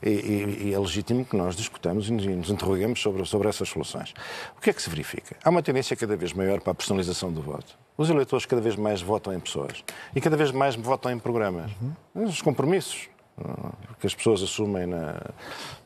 e, 0.03 0.09
e, 0.09 0.67
e 0.69 0.73
é 0.73 0.79
legítimo 0.79 1.25
que 1.25 1.35
nós 1.35 1.55
discutamos 1.55 2.07
e 2.09 2.11
nos 2.11 2.49
interroguemos 2.49 3.01
sobre, 3.01 3.25
sobre 3.25 3.47
essas 3.47 3.69
soluções. 3.69 4.13
O 4.57 4.61
que 4.61 4.69
é 4.69 4.73
que 4.73 4.81
se 4.81 4.89
verifica? 4.89 5.35
Há 5.43 5.49
uma 5.49 5.61
tendência 5.61 5.95
cada 5.95 6.15
vez 6.15 6.33
maior 6.33 6.61
para 6.61 6.71
a 6.71 6.75
personalização 6.75 7.31
do 7.31 7.41
voto. 7.41 7.77
Os 7.97 8.09
eleitores 8.09 8.45
cada 8.45 8.61
vez 8.61 8.75
mais 8.75 9.01
votam 9.01 9.33
em 9.33 9.39
pessoas 9.39 9.83
e 10.15 10.21
cada 10.21 10.35
vez 10.35 10.51
mais 10.51 10.75
votam 10.75 11.11
em 11.11 11.19
programas. 11.19 11.71
Uhum. 12.13 12.25
Os 12.25 12.41
compromissos 12.41 13.09
que 13.99 14.07
as 14.07 14.15
pessoas 14.15 14.41
assumem 14.41 14.85
na, 14.85 15.21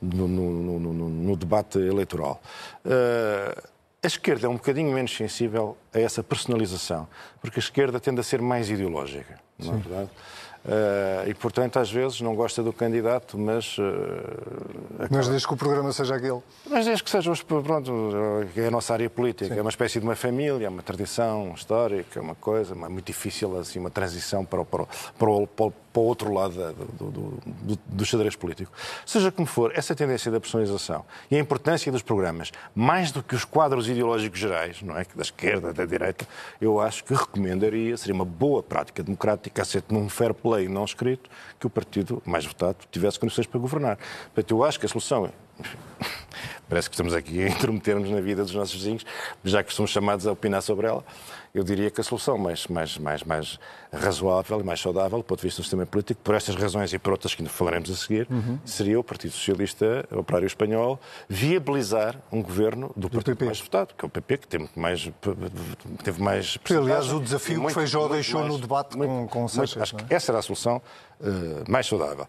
no, 0.02 0.28
no, 0.28 0.80
no, 0.80 1.10
no, 1.10 1.36
debate 1.36 1.80
eleitoral. 1.80 2.42
Uh, 2.86 3.70
a 4.02 4.08
esquerda 4.08 4.48
é 4.48 4.50
um 4.50 4.54
bocadinho 4.54 4.94
menos 4.94 5.16
sensível 5.16 5.76
a 5.94 6.00
essa 6.00 6.24
personalização, 6.24 7.08
porque 7.42 7.60
a 7.60 7.64
esquerda 7.64 8.00
tende 8.00 8.20
a 8.20 8.24
ser 8.24 8.42
mais 8.42 8.70
ideológica, 8.70 9.40
não 9.58 9.74
é 9.74 9.78
verdade? 9.78 10.10
Uh, 10.66 11.30
e, 11.30 11.34
portanto, 11.34 11.80
às 11.80 11.90
vezes 11.90 12.20
não 12.20 12.36
gosta 12.36 12.62
do 12.62 12.74
candidato, 12.74 13.38
mas. 13.38 13.78
Uh. 13.78 15.08
Mas 15.10 15.28
desde 15.28 15.48
que 15.48 15.54
o 15.54 15.58
programa 15.58 15.92
seja 15.94 16.16
aquele. 16.16 16.42
Mas 16.70 16.86
desde 16.86 17.04
que 17.04 17.10
seja. 17.10 17.32
Pronto, 17.46 17.92
é 18.56 18.68
a 18.68 18.72
nossa 18.72 18.94
área 18.94 19.10
política. 19.10 19.54
Sim. 19.54 19.60
É 19.60 19.62
uma 19.62 19.70
espécie 19.70 20.00
de 20.00 20.06
uma 20.06 20.16
família, 20.16 20.66
é 20.66 20.70
uma 20.70 20.84
tradição 20.84 21.54
histórica, 21.56 22.20
é 22.20 22.22
uma 22.22 22.36
coisa, 22.36 22.74
é 22.74 22.90
muito 22.90 23.06
difícil, 23.06 23.58
assim, 23.58 23.80
uma 23.80 23.90
transição 23.90 24.44
para 24.44 24.62
o, 24.62 24.66
para 24.66 24.84
o, 24.84 24.88
para 25.18 25.30
o, 25.30 25.48
para 25.48 25.66
o 25.66 25.74
para 26.00 26.04
o 26.04 26.06
outro 26.06 26.34
lado 26.34 26.54
do, 26.98 27.12
do, 27.12 27.40
do, 27.46 27.80
do 27.86 28.06
xadrez 28.06 28.36
político. 28.36 28.72
Seja 29.06 29.32
como 29.32 29.46
for, 29.46 29.72
essa 29.76 29.94
tendência 29.94 30.32
da 30.32 30.40
personalização 30.40 31.06
e 31.30 31.36
a 31.36 31.40
importância 31.40 31.92
dos 31.92 32.02
programas, 32.02 32.52
mais 32.74 33.12
do 33.12 33.22
que 33.22 33.36
os 33.36 33.44
quadros 33.44 33.90
ideológicos 33.90 34.40
gerais, 34.40 34.82
não 34.82 34.98
é? 34.98 35.06
Da 35.14 35.22
esquerda, 35.22 35.74
da 35.74 35.86
direita, 35.86 36.26
eu 36.62 36.80
acho 36.80 37.04
que 37.04 37.14
recomendaria, 37.14 37.98
seria 37.98 38.16
uma 38.16 38.26
boa 38.26 38.64
prática 38.64 39.04
democrática, 39.04 39.62
aceito 39.62 39.94
num 39.94 40.08
fair 40.08 40.34
play 40.34 40.70
não 40.70 40.86
escrito, 40.86 41.30
que 41.60 41.68
o 41.68 41.70
partido 41.70 42.22
mais 42.26 42.46
votado 42.46 42.78
tivesse 42.90 43.20
condições 43.20 43.48
para 43.48 43.60
governar. 43.60 43.98
Portanto, 44.34 44.52
eu 44.52 44.64
acho 44.64 44.80
que 44.80 44.86
a 44.86 44.90
solução 44.90 45.30
parece 46.68 46.90
que 46.90 46.94
estamos 46.94 47.14
aqui 47.14 47.42
a 47.44 47.48
intrometer-nos 47.48 48.10
na 48.10 48.22
vida 48.22 48.44
dos 48.44 48.54
nossos 48.54 48.76
vizinhos, 48.76 49.06
já 49.44 49.64
que 49.64 49.74
somos 49.74 49.92
chamados 49.92 50.28
a 50.28 50.32
opinar 50.32 50.62
sobre 50.62 50.88
ela 50.88 51.04
eu 51.54 51.64
diria 51.64 51.90
que 51.90 52.00
a 52.00 52.04
solução 52.04 52.38
mais, 52.38 52.68
mais, 52.68 52.98
mais, 52.98 53.24
mais 53.24 53.60
razoável 53.92 54.60
e 54.60 54.64
mais 54.64 54.80
saudável, 54.80 55.18
do 55.18 55.24
ponto 55.24 55.40
de 55.40 55.48
vista 55.48 55.62
do 55.62 55.64
sistema 55.64 55.86
político, 55.86 56.22
por 56.24 56.36
estas 56.36 56.56
razões 56.56 56.94
e 56.94 57.00
por 57.00 57.12
outras 57.12 57.34
que 57.34 57.44
falaremos 57.48 57.90
a 57.90 57.96
seguir, 57.96 58.28
uhum. 58.30 58.60
seria 58.64 59.00
o 59.00 59.04
Partido 59.04 59.32
Socialista 59.32 60.08
Operário 60.12 60.46
Espanhol 60.46 61.00
viabilizar 61.28 62.16
um 62.32 62.42
governo 62.42 62.92
do, 62.96 63.10
do 63.10 63.10
partido 63.10 63.36
PP. 63.36 63.46
mais 63.46 63.60
votado, 63.60 63.94
que 63.98 64.06
é 64.06 64.08
o 64.08 64.10
PP, 64.10 64.38
que 64.38 64.48
teve 64.48 64.70
mais. 64.76 65.12
Teve 66.04 66.22
mais 66.22 66.58
aliás, 66.70 67.12
o 67.12 67.20
desafio 67.20 67.62
muito, 67.62 67.74
que 67.74 67.80
Feijó 67.80 68.08
deixou 68.08 68.42
mais, 68.42 68.54
no 68.54 68.60
debate 68.60 68.98
muito, 68.98 69.10
com, 69.10 69.28
com 69.28 69.48
Seixas, 69.48 69.82
Acho 69.82 69.96
é? 69.96 70.04
que 70.04 70.14
essa 70.14 70.32
era 70.32 70.40
a 70.40 70.42
solução 70.42 70.82
uh, 71.20 71.72
mais 71.72 71.88
saudável. 71.88 72.28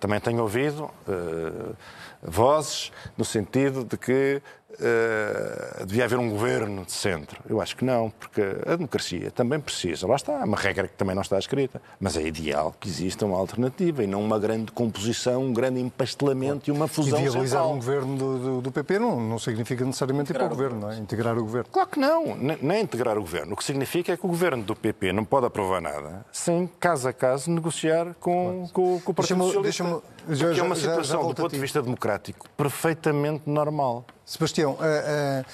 Também 0.00 0.18
tenho 0.18 0.40
ouvido 0.40 0.84
uh, 1.06 1.76
vozes 2.24 2.92
no 3.16 3.24
sentido 3.24 3.84
de 3.84 3.96
que 3.96 4.42
uh, 4.74 5.86
devia 5.86 6.04
haver 6.04 6.18
um 6.18 6.30
governo 6.30 6.84
de 6.84 6.92
centro. 6.92 7.40
Eu 7.48 7.60
acho 7.60 7.76
que 7.76 7.84
não, 7.84 8.10
porque 8.10 8.40
a 8.66 8.76
democracia 8.76 9.30
também 9.30 9.60
precisa. 9.60 10.06
Lá 10.06 10.16
está, 10.16 10.32
é 10.40 10.44
uma 10.44 10.56
regra 10.56 10.88
que 10.88 10.94
também 10.94 11.14
não 11.14 11.22
está 11.22 11.38
escrita. 11.38 11.80
Mas 12.00 12.16
é 12.16 12.22
ideal 12.22 12.74
que 12.78 12.88
exista 12.88 13.24
uma 13.24 13.38
alternativa 13.38 14.02
e 14.02 14.06
não 14.06 14.22
uma 14.22 14.38
grande 14.38 14.72
composição, 14.72 15.42
um 15.42 15.52
grande 15.52 15.80
empastelamento 15.80 16.70
e 16.70 16.72
uma 16.72 16.88
fusão. 16.88 17.18
E 17.18 17.22
viabilizar 17.22 17.62
central. 17.62 17.72
um 17.72 17.76
governo 17.76 18.16
do, 18.16 18.38
do, 18.38 18.60
do, 18.62 18.72
PP 18.72 18.98
não, 18.98 19.20
não 19.20 19.38
significa 19.38 19.84
necessariamente 19.84 20.32
ir 20.32 20.34
para 20.34 20.46
o 20.46 20.48
governo, 20.48 20.80
não 20.80 20.90
é? 20.90 20.96
Integrar 20.98 21.36
o 21.38 21.42
governo. 21.42 21.68
Claro 21.70 21.88
que 21.88 21.98
não, 21.98 22.36
nem 22.36 22.82
integrar 22.82 23.16
o 23.16 23.20
governo. 23.20 23.54
O 23.54 23.56
que 23.56 23.64
significa 23.64 24.12
é 24.12 24.16
que 24.16 24.24
o 24.24 24.28
governo 24.28 24.62
do 24.62 24.74
PP 24.74 25.12
não 25.12 25.24
pode 25.24 25.46
aprovar 25.46 25.80
nada 25.80 26.24
sem, 26.32 26.68
caso 26.80 27.08
a 27.08 27.12
caso, 27.12 27.50
negociar 27.50 28.14
com, 28.20 28.68
com, 28.72 29.00
com 29.00 29.12
o 29.12 29.14
Partido 29.14 29.42
Socialista. 29.44 30.02
Já, 30.28 30.52
já, 30.52 30.62
é 30.62 30.66
uma 30.66 30.74
situação, 30.74 31.22
já, 31.22 31.28
do 31.28 31.34
ponto 31.34 31.50
de 31.50 31.58
vista 31.58 31.82
democrático, 31.82 32.48
perfeitamente 32.56 33.48
normal. 33.48 34.04
Sebastião, 34.24 34.72
uh, 34.72 34.76
uh, 34.76 35.44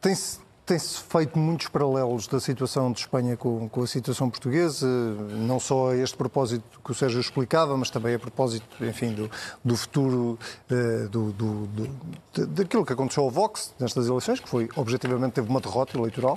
tem-se 0.00 0.46
tem-se 0.66 0.98
feito 0.98 1.38
muitos 1.38 1.68
paralelos 1.68 2.26
da 2.26 2.40
situação 2.40 2.90
de 2.90 2.98
Espanha 2.98 3.36
com, 3.36 3.68
com, 3.68 3.82
a 3.82 3.86
situação 3.86 4.28
portuguesa, 4.28 4.86
não 4.86 5.60
só 5.60 5.92
a 5.92 5.96
este 5.96 6.16
propósito 6.16 6.80
que 6.84 6.90
o 6.90 6.94
Sérgio 6.94 7.20
explicava, 7.20 7.76
mas 7.76 7.88
também 7.88 8.16
a 8.16 8.18
propósito, 8.18 8.66
enfim, 8.84 9.12
do, 9.12 9.30
do 9.64 9.76
futuro, 9.76 10.36
uh, 10.68 11.08
do, 11.08 11.30
do, 11.30 11.66
do, 11.68 12.46
daquilo 12.48 12.84
que 12.84 12.92
aconteceu 12.92 13.22
ao 13.22 13.30
Vox 13.30 13.72
nestas 13.78 14.08
eleições, 14.08 14.40
que 14.40 14.48
foi, 14.48 14.68
objetivamente, 14.74 15.34
teve 15.34 15.48
uma 15.48 15.60
derrota 15.60 15.96
eleitoral. 15.96 16.36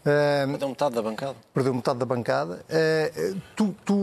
Uh, 0.00 0.48
perdeu 0.48 0.68
metade 0.68 0.94
da 0.96 1.02
bancada. 1.02 1.36
Perdeu 1.54 1.74
metade 1.74 1.98
da 2.00 2.06
bancada. 2.06 2.64
Uh, 2.68 3.40
tu, 3.54 3.76
tu 3.84 3.94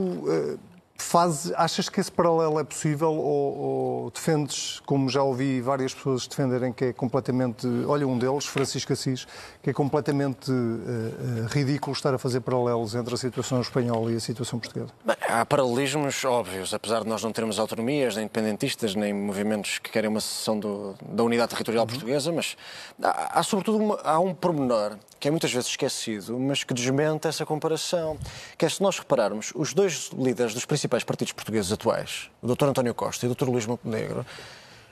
Faz, 0.97 1.51
achas 1.57 1.89
que 1.89 1.99
esse 1.99 2.11
paralelo 2.11 2.57
é 2.57 2.63
possível 2.63 3.11
ou, 3.11 3.57
ou, 3.57 4.11
defendes, 4.11 4.79
como 4.85 5.09
já 5.09 5.21
ouvi 5.21 5.59
várias 5.59 5.93
pessoas 5.93 6.25
defenderem, 6.25 6.71
que 6.71 6.85
é 6.85 6.93
completamente. 6.93 7.67
Olha, 7.85 8.07
um 8.07 8.17
deles, 8.17 8.45
Francisco 8.45 8.93
Assis, 8.93 9.27
que 9.61 9.69
é 9.69 9.73
completamente 9.73 10.49
uh, 10.49 11.47
ridículo 11.47 11.93
estar 11.93 12.13
a 12.13 12.17
fazer 12.17 12.39
paralelos 12.39 12.95
entre 12.95 13.13
a 13.13 13.17
situação 13.17 13.59
espanhola 13.59 14.09
e 14.13 14.15
a 14.15 14.19
situação 14.21 14.57
portuguesa? 14.57 14.93
Bem, 15.03 15.17
há 15.27 15.45
paralelismos 15.45 16.23
óbvios, 16.23 16.73
apesar 16.73 17.03
de 17.03 17.09
nós 17.09 17.21
não 17.21 17.33
termos 17.33 17.59
autonomias, 17.59 18.15
nem 18.15 18.23
independentistas, 18.23 18.95
nem 18.95 19.13
movimentos 19.13 19.79
que 19.79 19.91
querem 19.91 20.09
uma 20.09 20.21
secessão 20.21 20.57
do, 20.57 20.95
da 21.01 21.23
unidade 21.23 21.49
territorial 21.49 21.83
uhum. 21.83 21.89
portuguesa, 21.89 22.31
mas 22.31 22.55
há, 23.03 23.39
há 23.39 23.43
sobretudo 23.43 23.83
uma, 23.83 23.99
há 24.01 24.17
um 24.19 24.33
pormenor 24.33 24.97
que 25.19 25.27
é 25.27 25.31
muitas 25.31 25.51
vezes 25.51 25.69
esquecido, 25.69 26.39
mas 26.39 26.63
que 26.63 26.73
desmente 26.73 27.27
essa 27.27 27.45
comparação. 27.45 28.17
Que 28.57 28.65
é, 28.65 28.69
se 28.69 28.81
nós 28.81 28.99
repararmos, 28.99 29.51
os 29.55 29.73
dois 29.73 30.09
líderes 30.17 30.53
dos 30.53 30.65
principais 30.65 31.03
partidos 31.03 31.33
portugueses 31.33 31.71
atuais, 31.71 32.29
o 32.41 32.53
Dr. 32.53 32.65
António 32.65 32.93
Costa 32.93 33.25
e 33.25 33.29
o 33.29 33.35
Dr. 33.35 33.49
Luís 33.49 33.65
Montenegro, 33.65 34.25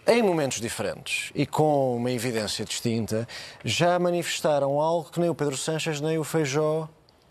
em 0.05 0.21
momentos 0.21 0.59
diferentes 0.59 1.31
e 1.33 1.45
com 1.45 1.95
uma 1.95 2.11
evidência 2.11 2.65
distinta, 2.65 3.27
já 3.63 3.97
manifestaram 3.97 4.79
algo 4.79 5.09
que 5.09 5.19
nem 5.19 5.29
o 5.29 5.35
Pedro 5.35 5.55
Sanches 5.55 6.01
nem 6.01 6.17
o 6.17 6.23
Feijó 6.23 6.89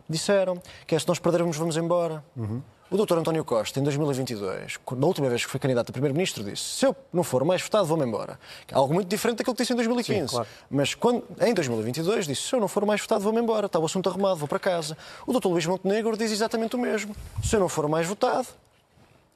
disseram, 0.09 0.61
que 0.87 0.94
é 0.94 0.98
se 0.98 1.07
nós 1.07 1.18
perdermos 1.18 1.57
vamos 1.57 1.76
embora. 1.76 2.24
Uhum. 2.37 2.62
O 2.92 2.96
doutor 2.98 3.16
António 3.16 3.42
Costa, 3.42 3.81
em 3.81 3.83
2022, 3.83 4.78
na 4.98 5.07
última 5.07 5.26
vez 5.31 5.42
que 5.42 5.50
foi 5.50 5.59
candidato 5.59 5.88
a 5.88 5.92
primeiro-ministro, 5.92 6.44
disse: 6.44 6.62
se 6.62 6.85
eu 6.85 6.94
não 7.11 7.24
for 7.24 7.42
mais 7.42 7.62
votado, 7.62 7.87
vou-me 7.87 8.05
embora. 8.05 8.38
Algo 8.70 8.92
muito 8.92 9.09
diferente 9.09 9.38
daquilo 9.38 9.57
que 9.57 9.62
disse 9.62 9.72
em 9.72 9.76
2015. 9.76 10.20
Sim, 10.20 10.26
claro. 10.26 10.48
Mas 10.70 10.94
quando, 10.94 11.24
em 11.40 11.55
2022 11.55 12.26
disse: 12.26 12.42
se 12.42 12.55
eu 12.55 12.61
não 12.61 12.68
for 12.68 12.85
mais 12.85 13.00
votado, 13.00 13.24
vou-me 13.24 13.40
embora. 13.40 13.64
Está 13.64 13.78
o 13.78 13.87
assunto 13.87 14.11
arrumado, 14.11 14.37
vou 14.37 14.46
para 14.46 14.59
casa. 14.59 14.94
O 15.26 15.33
doutor 15.33 15.48
Luís 15.48 15.64
Montenegro 15.64 16.14
diz 16.18 16.31
exatamente 16.33 16.76
o 16.76 16.78
mesmo. 16.78 17.16
Se 17.42 17.57
eu 17.57 17.61
não 17.61 17.68
for 17.68 17.88
mais 17.88 18.07
votado, 18.07 18.48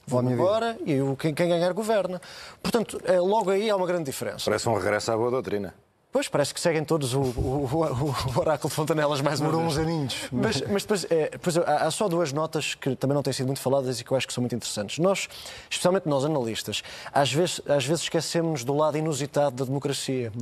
vou-me 0.07 0.35
embora 0.35 0.77
e 0.85 0.99
quem, 1.19 1.33
quem 1.33 1.49
ganhar 1.49 1.73
governa. 1.73 2.21
Portanto, 2.62 3.01
é, 3.05 3.19
logo 3.19 3.49
aí 3.49 3.71
há 3.71 3.77
uma 3.77 3.87
grande 3.87 4.05
diferença. 4.05 4.45
Parece 4.45 4.69
um 4.69 4.75
regresso 4.75 5.11
à 5.12 5.16
boa 5.16 5.31
doutrina. 5.31 5.75
Pois, 6.16 6.29
parece 6.29 6.55
que 6.55 6.61
seguem 6.62 6.83
todos 6.83 7.12
o, 7.12 7.20
o, 7.20 7.68
o, 7.74 8.40
oráculo 8.40 8.70
de 8.70 8.74
Fontanelas 8.74 9.20
mais 9.20 9.38
uma 9.38 9.50
vez. 9.50 9.62
uns 9.62 9.76
aninhos. 9.76 10.29
Mas, 10.33 10.62
mas 10.62 10.83
depois, 10.83 11.05
é, 11.11 11.29
depois 11.29 11.59
há, 11.59 11.87
há, 11.87 11.90
só 11.90 12.09
duas 12.09 12.33
notas 12.33 12.74
que 12.74 12.96
também 12.96 13.14
não 13.14 13.22
têm 13.22 13.35
sido 13.35 13.44
muito 13.44 13.61
faladas 13.61 14.00
e 14.00 14.05
que 14.05 14.11
eu 14.11 14.16
acho 14.16 14.26
que 14.26 14.33
são 14.33 14.40
muito 14.40 14.55
interessantes. 14.55 14.98
Nós, 14.98 15.29
especialmente 15.68 16.09
nós 16.09 16.24
analistas, 16.24 16.83
às 17.12 17.31
vezes, 17.31 17.61
às 17.68 17.85
vezes 17.85 18.05
esquecemos 18.05 18.64
do 18.64 18.74
lado 18.74 18.96
inusitado 18.96 19.57
da 19.57 19.66
democracia. 19.66 20.33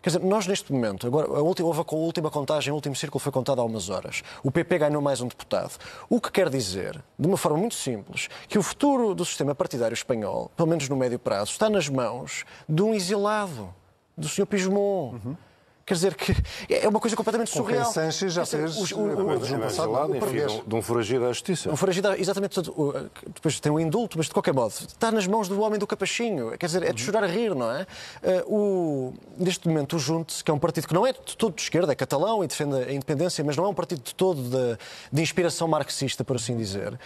Quer 0.00 0.10
dizer, 0.10 0.22
nós 0.22 0.46
neste 0.46 0.72
momento, 0.72 1.08
agora 1.08 1.26
a 1.26 1.42
última, 1.42 1.66
houve 1.66 1.80
a 1.80 1.94
última 1.96 2.30
contagem, 2.30 2.70
o 2.70 2.76
último 2.76 2.94
círculo 2.94 3.18
foi 3.18 3.32
contado 3.32 3.60
há 3.60 3.64
umas 3.64 3.90
horas. 3.90 4.22
O 4.44 4.52
PP 4.52 4.78
ganhou 4.78 5.02
mais 5.02 5.20
um 5.20 5.26
deputado. 5.26 5.76
O 6.08 6.20
que 6.20 6.30
quer 6.30 6.48
dizer, 6.48 7.02
de 7.18 7.26
uma 7.26 7.36
forma 7.36 7.58
muito 7.58 7.74
simples, 7.74 8.28
que 8.46 8.60
o 8.60 8.62
futuro 8.62 9.12
do 9.12 9.24
sistema 9.24 9.56
partidário 9.56 9.92
espanhol, 9.92 10.52
pelo 10.56 10.68
menos 10.68 10.88
no 10.88 10.94
médio 10.94 11.18
prazo, 11.18 11.50
está 11.50 11.68
nas 11.68 11.88
mãos 11.88 12.44
de 12.68 12.80
um 12.80 12.94
exilado 12.94 13.74
do 14.16 14.28
Sr. 14.28 14.46
Pismon. 14.46 15.12
Uhum. 15.24 15.36
Quer 15.84 15.94
dizer 15.94 16.14
que 16.16 16.34
é 16.68 16.88
uma 16.88 16.98
coisa 16.98 17.14
completamente 17.14 17.48
surreal. 17.48 17.84
Sanches 17.92 18.32
já 18.32 18.42
dizer, 18.42 18.58
fez, 18.68 18.90
o- 18.92 19.08
eh, 19.08 19.12
o- 19.14 19.24
coisas 19.24 19.50
no 19.50 19.56
É 19.56 19.60
passado, 19.60 19.88
o 19.92 20.18
português. 20.18 20.50
de 20.52 20.58
um- 20.58 20.64
de 20.64 20.74
um 20.74 20.82
foragido 20.82 21.24
à 21.26 21.28
justiça. 21.28 21.70
Um 21.70 21.76
foragido, 21.76 22.12
exatamente. 22.14 22.58
o- 22.70 22.92
Depois 23.32 23.60
tem 23.60 23.70
um 23.70 23.78
indulto, 23.78 24.16
mas 24.18 24.26
de 24.26 24.32
qualquer 24.32 24.52
modo, 24.52 24.72
está 24.72 25.12
nas 25.12 25.28
mãos 25.28 25.46
do 25.48 25.60
homem 25.60 25.78
do 25.78 25.86
capachinho. 25.86 26.58
Quer 26.58 26.66
dizer, 26.66 26.82
é 26.82 26.92
de 26.92 27.00
chorar 27.00 27.22
a 27.22 27.28
rir, 27.28 27.54
não 27.54 27.70
é? 27.70 27.86
Eh, 28.20 28.42
O, 28.48 29.12
neste 29.38 29.68
momento, 29.68 29.94
o 29.94 29.98
Junte, 30.00 30.42
que 30.42 30.50
é 30.50 30.54
um 30.54 30.58
partido 30.58 30.88
que 30.88 30.94
não 30.94 31.06
é 31.06 31.12
de 31.12 31.36
todo 31.36 31.54
de 31.54 31.62
esquerda, 31.62 31.92
é 31.92 31.94
catalão 31.94 32.42
e 32.42 32.48
defende 32.48 32.74
a 32.74 32.92
independência, 32.92 33.44
mas 33.44 33.56
não 33.56 33.64
é 33.64 33.68
um 33.68 33.74
partido 33.74 34.02
de 34.02 34.12
todo 34.12 34.42
de, 34.42 34.76
de 35.12 35.22
inspiração 35.22 35.68
marxista, 35.68 36.24
por 36.24 36.34
assim 36.34 36.56
dizer, 36.56 36.94
eh, 36.94 36.98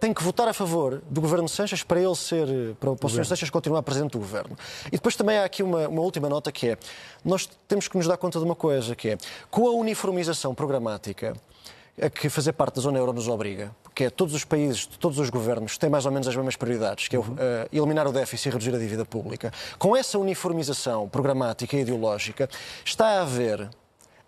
tem 0.00 0.12
que 0.12 0.22
votar 0.22 0.48
a 0.48 0.52
favor 0.52 1.00
do 1.08 1.20
governo 1.20 1.48
Sanches 1.48 1.84
para 1.84 2.00
ele 2.00 2.16
ser, 2.16 2.48
eh, 2.48 2.74
para, 2.80 2.96
para 2.96 3.06
o 3.06 3.08
Sr. 3.08 3.24
Sanches 3.24 3.48
continuar 3.48 3.82
presidente 3.82 4.12
do 4.12 4.18
governo. 4.18 4.56
E 4.88 4.92
depois 4.92 5.14
também 5.14 5.38
há 5.38 5.44
aqui 5.44 5.62
uma, 5.62 5.86
uma 5.88 6.02
última 6.02 6.28
nota 6.28 6.50
que 6.50 6.70
é, 6.70 6.78
nós 7.24 7.48
temos 7.68 7.86
que 7.86 7.96
nos 7.96 8.06
dar 8.06 8.16
conta 8.16 8.38
de 8.40 8.44
uma 8.44 8.56
coisa, 8.56 8.96
que 8.96 9.10
é, 9.10 9.18
com 9.50 9.68
a 9.68 9.70
uniformização 9.70 10.52
programática, 10.54 11.34
a 12.00 12.10
que 12.10 12.28
fazer 12.28 12.52
parte 12.52 12.76
da 12.76 12.80
zona 12.80 12.98
euro 12.98 13.12
nos 13.12 13.28
obriga, 13.28 13.74
que 13.94 14.04
é 14.04 14.10
todos 14.10 14.34
os 14.34 14.44
países, 14.44 14.86
todos 14.86 15.18
os 15.18 15.30
governos 15.30 15.76
têm 15.78 15.90
mais 15.90 16.06
ou 16.06 16.12
menos 16.12 16.26
as 16.26 16.34
mesmas 16.34 16.56
prioridades, 16.56 17.08
que 17.08 17.16
é 17.16 17.20
eh, 17.20 17.68
eliminar 17.72 18.06
o 18.06 18.12
déficit 18.12 18.48
e 18.48 18.52
reduzir 18.52 18.74
a 18.74 18.78
dívida 18.78 19.04
pública. 19.04 19.52
Com 19.78 19.96
essa 19.96 20.18
uniformização 20.18 21.08
programática 21.08 21.76
e 21.76 21.80
ideológica, 21.80 22.48
está 22.84 23.06
a 23.06 23.22
haver, 23.22 23.68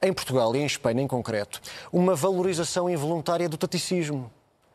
em 0.03 0.13
Portugal 0.13 0.55
e 0.57 0.61
em 0.61 0.67
Espanha 0.67 1.03
em 1.03 1.07
concreto, 1.07 1.61
uma 1.93 2.15
valorização 2.15 2.89
involuntária 2.89 3.49
do 3.49 3.57
taticismo. 3.57 4.31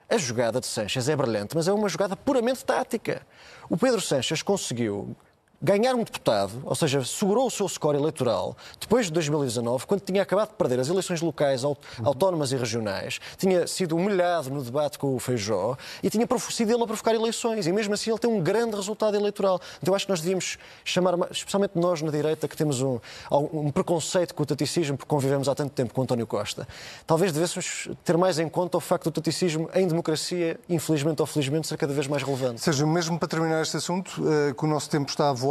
A 0.07 0.17
jogada 0.17 0.59
de 0.59 0.67
Sanches 0.67 1.09
é 1.09 1.15
brilhante, 1.15 1.55
mas 1.55 1.67
é 1.67 1.73
uma 1.73 1.89
jogada 1.89 2.15
puramente 2.15 2.63
tática. 2.63 3.25
O 3.67 3.75
Pedro 3.75 3.99
Sanches 3.99 4.43
conseguiu 4.43 5.15
ganhar 5.61 5.95
um 5.95 6.03
deputado, 6.03 6.51
ou 6.63 6.75
seja, 6.75 7.03
segurou 7.03 7.47
o 7.47 7.51
seu 7.51 7.67
score 7.67 7.97
eleitoral 7.97 8.55
depois 8.79 9.07
de 9.07 9.11
2019, 9.13 9.85
quando 9.87 10.01
tinha 10.01 10.21
acabado 10.21 10.49
de 10.49 10.55
perder 10.55 10.79
as 10.79 10.87
eleições 10.89 11.21
locais, 11.21 11.63
aut- 11.63 11.79
autónomas 12.03 12.51
e 12.51 12.57
regionais, 12.57 13.19
tinha 13.37 13.65
sido 13.67 13.95
humilhado 13.95 14.49
no 14.49 14.61
debate 14.63 14.99
com 14.99 15.15
o 15.15 15.19
Feijó 15.19 15.75
e 16.03 16.09
tinha 16.09 16.27
sido 16.49 16.71
ele 16.71 16.83
a 16.83 16.85
provocar 16.87 17.13
eleições. 17.15 17.65
E 17.67 17.71
mesmo 17.71 17.93
assim 17.93 18.09
ele 18.11 18.19
tem 18.19 18.29
um 18.29 18.41
grande 18.41 18.75
resultado 18.75 19.15
eleitoral. 19.15 19.59
Então 19.81 19.91
eu 19.91 19.95
acho 19.95 20.05
que 20.05 20.11
nós 20.11 20.21
devíamos 20.21 20.57
chamar, 20.83 21.17
ma- 21.17 21.27
especialmente 21.31 21.71
nós 21.75 22.01
na 22.01 22.11
direita, 22.11 22.47
que 22.47 22.55
temos 22.57 22.81
um, 22.81 22.99
um 23.31 23.71
preconceito 23.71 24.35
com 24.35 24.43
o 24.43 24.45
taticismo, 24.45 24.97
porque 24.97 25.09
convivemos 25.09 25.47
há 25.49 25.55
tanto 25.55 25.71
tempo 25.71 25.93
com 25.93 26.01
António 26.01 26.27
Costa, 26.27 26.67
talvez 27.07 27.31
devêssemos 27.31 27.89
ter 28.03 28.17
mais 28.17 28.37
em 28.39 28.47
conta 28.49 28.77
o 28.77 28.81
facto 28.81 29.05
do 29.05 29.11
taticismo 29.11 29.69
em 29.73 29.87
democracia, 29.87 30.59
infelizmente 30.69 31.21
ou 31.21 31.25
felizmente, 31.25 31.67
ser 31.67 31.77
cada 31.77 31.93
vez 31.93 32.07
mais 32.07 32.21
relevante. 32.23 32.61
Seja, 32.61 32.85
mesmo 32.85 33.17
para 33.17 33.27
terminar 33.27 33.61
este 33.61 33.77
assunto, 33.77 34.21
eh, 34.27 34.53
que 34.53 34.63
o 34.63 34.67
nosso 34.67 34.89
tempo 34.89 35.09
está 35.09 35.29
a 35.29 35.33
voar, 35.33 35.44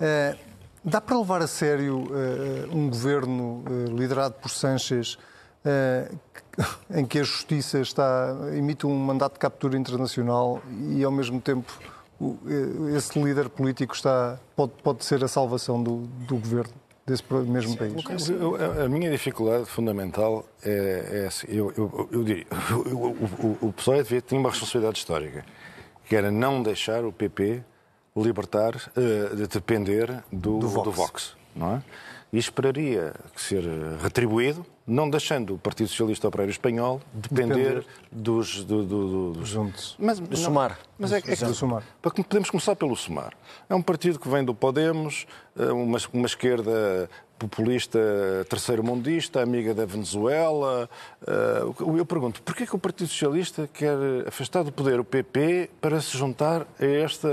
eh, 0.00 0.36
dá 0.84 1.00
para 1.00 1.18
levar 1.18 1.42
a 1.42 1.46
sério 1.46 2.06
eh, 2.12 2.68
um 2.72 2.88
governo 2.88 3.64
eh, 3.66 3.90
liderado 3.90 4.34
por 4.34 4.50
Sanches 4.50 5.18
em 6.90 7.04
que 7.04 7.18
a 7.18 7.22
justiça 7.24 7.80
está, 7.80 8.34
emite 8.56 8.86
um 8.86 8.94
mandato 8.96 9.34
de 9.34 9.38
captura 9.40 9.76
internacional 9.76 10.62
e, 10.90 11.02
ao 11.02 11.10
mesmo 11.10 11.40
tempo, 11.40 11.72
esse 12.96 13.18
líder 13.20 13.48
político 13.48 13.94
está, 13.94 14.38
pode, 14.54 14.72
pode 14.82 15.04
ser 15.04 15.22
a 15.24 15.28
salvação 15.28 15.82
do, 15.82 16.02
do 16.26 16.36
governo 16.36 16.72
desse 17.06 17.22
mesmo 17.46 17.76
país? 17.76 18.28
Eu- 18.30 18.56
a 18.84 18.88
minha 18.88 19.10
dificuldade 19.10 19.66
fundamental 19.66 20.46
é, 20.62 21.22
é 21.24 21.26
assim, 21.26 21.46
eu, 21.50 21.72
eu, 21.76 22.08
eu 22.12 22.24
diria, 22.24 22.46
o, 22.72 23.06
o, 23.08 23.58
o, 23.62 23.68
o 23.68 23.72
PSOE 23.72 24.02
devia- 24.02 24.20
tinha 24.20 24.40
uma 24.40 24.50
responsabilidade 24.50 24.98
histórica, 24.98 25.44
que 26.08 26.16
era 26.16 26.30
não 26.30 26.62
deixar 26.62 27.04
o 27.04 27.12
PP 27.12 27.62
libertar, 28.16 28.72
de 29.36 29.46
depender 29.46 30.22
do, 30.32 30.58
do, 30.58 30.68
Vox. 30.68 30.96
Vox. 30.96 31.36
não 31.54 31.76
é? 31.76 31.82
E 32.32 32.38
esperaria 32.38 33.14
que 33.34 33.40
ser 33.40 33.62
eh, 33.64 33.96
retribuído, 34.02 34.66
não 34.84 35.08
deixando 35.08 35.54
o 35.54 35.58
Partido 35.58 35.88
Socialista 35.88 36.26
Operário 36.26 36.50
Espanhol 36.50 37.00
depender, 37.14 37.54
Depender. 37.54 37.86
dos, 38.10 38.64
do, 38.64 38.82
do, 38.84 39.08
do- 39.08 39.32
dos 39.38 39.48
Juntos. 39.48 39.96
Mas, 39.98 40.18
não, 40.18 40.36
Sumar. 40.36 40.76
Mas 40.98 41.12
é, 41.12 41.18
é 41.18 41.20
que, 41.22 41.44
Do 41.44 41.54
Sumar. 41.54 41.84
para 42.02 42.10
que- 42.10 42.24
Podemos 42.24 42.50
começar 42.50 42.74
pelo 42.74 42.96
Sumar. 42.96 43.32
É 43.70 43.74
um 43.74 43.80
partido 43.80 44.18
que 44.18 44.28
vem 44.28 44.44
do 44.44 44.54
Podemos, 44.54 45.24
eh, 45.56 45.70
uma, 45.72 45.98
uma 46.12 46.26
esquerda 46.26 47.08
populista 47.38 47.98
terceiro-mundista, 48.48 49.42
amiga 49.42 49.74
da 49.74 49.84
Venezuela. 49.84 50.88
Eh, 51.26 51.62
Eu 51.98 52.06
pergunto, 52.06 52.42
porquê 52.42 52.66
que 52.66 52.74
o 52.74 52.78
Partido 52.78 53.08
Socialista 53.08 53.68
quer 53.72 53.96
afastar 54.26 54.62
do 54.62 54.72
poder 54.72 54.98
o 55.00 55.04
PP 55.04 55.70
para 55.80 56.00
se 56.00 56.16
juntar 56.16 56.66
a, 56.80 56.84
esta, 56.84 57.28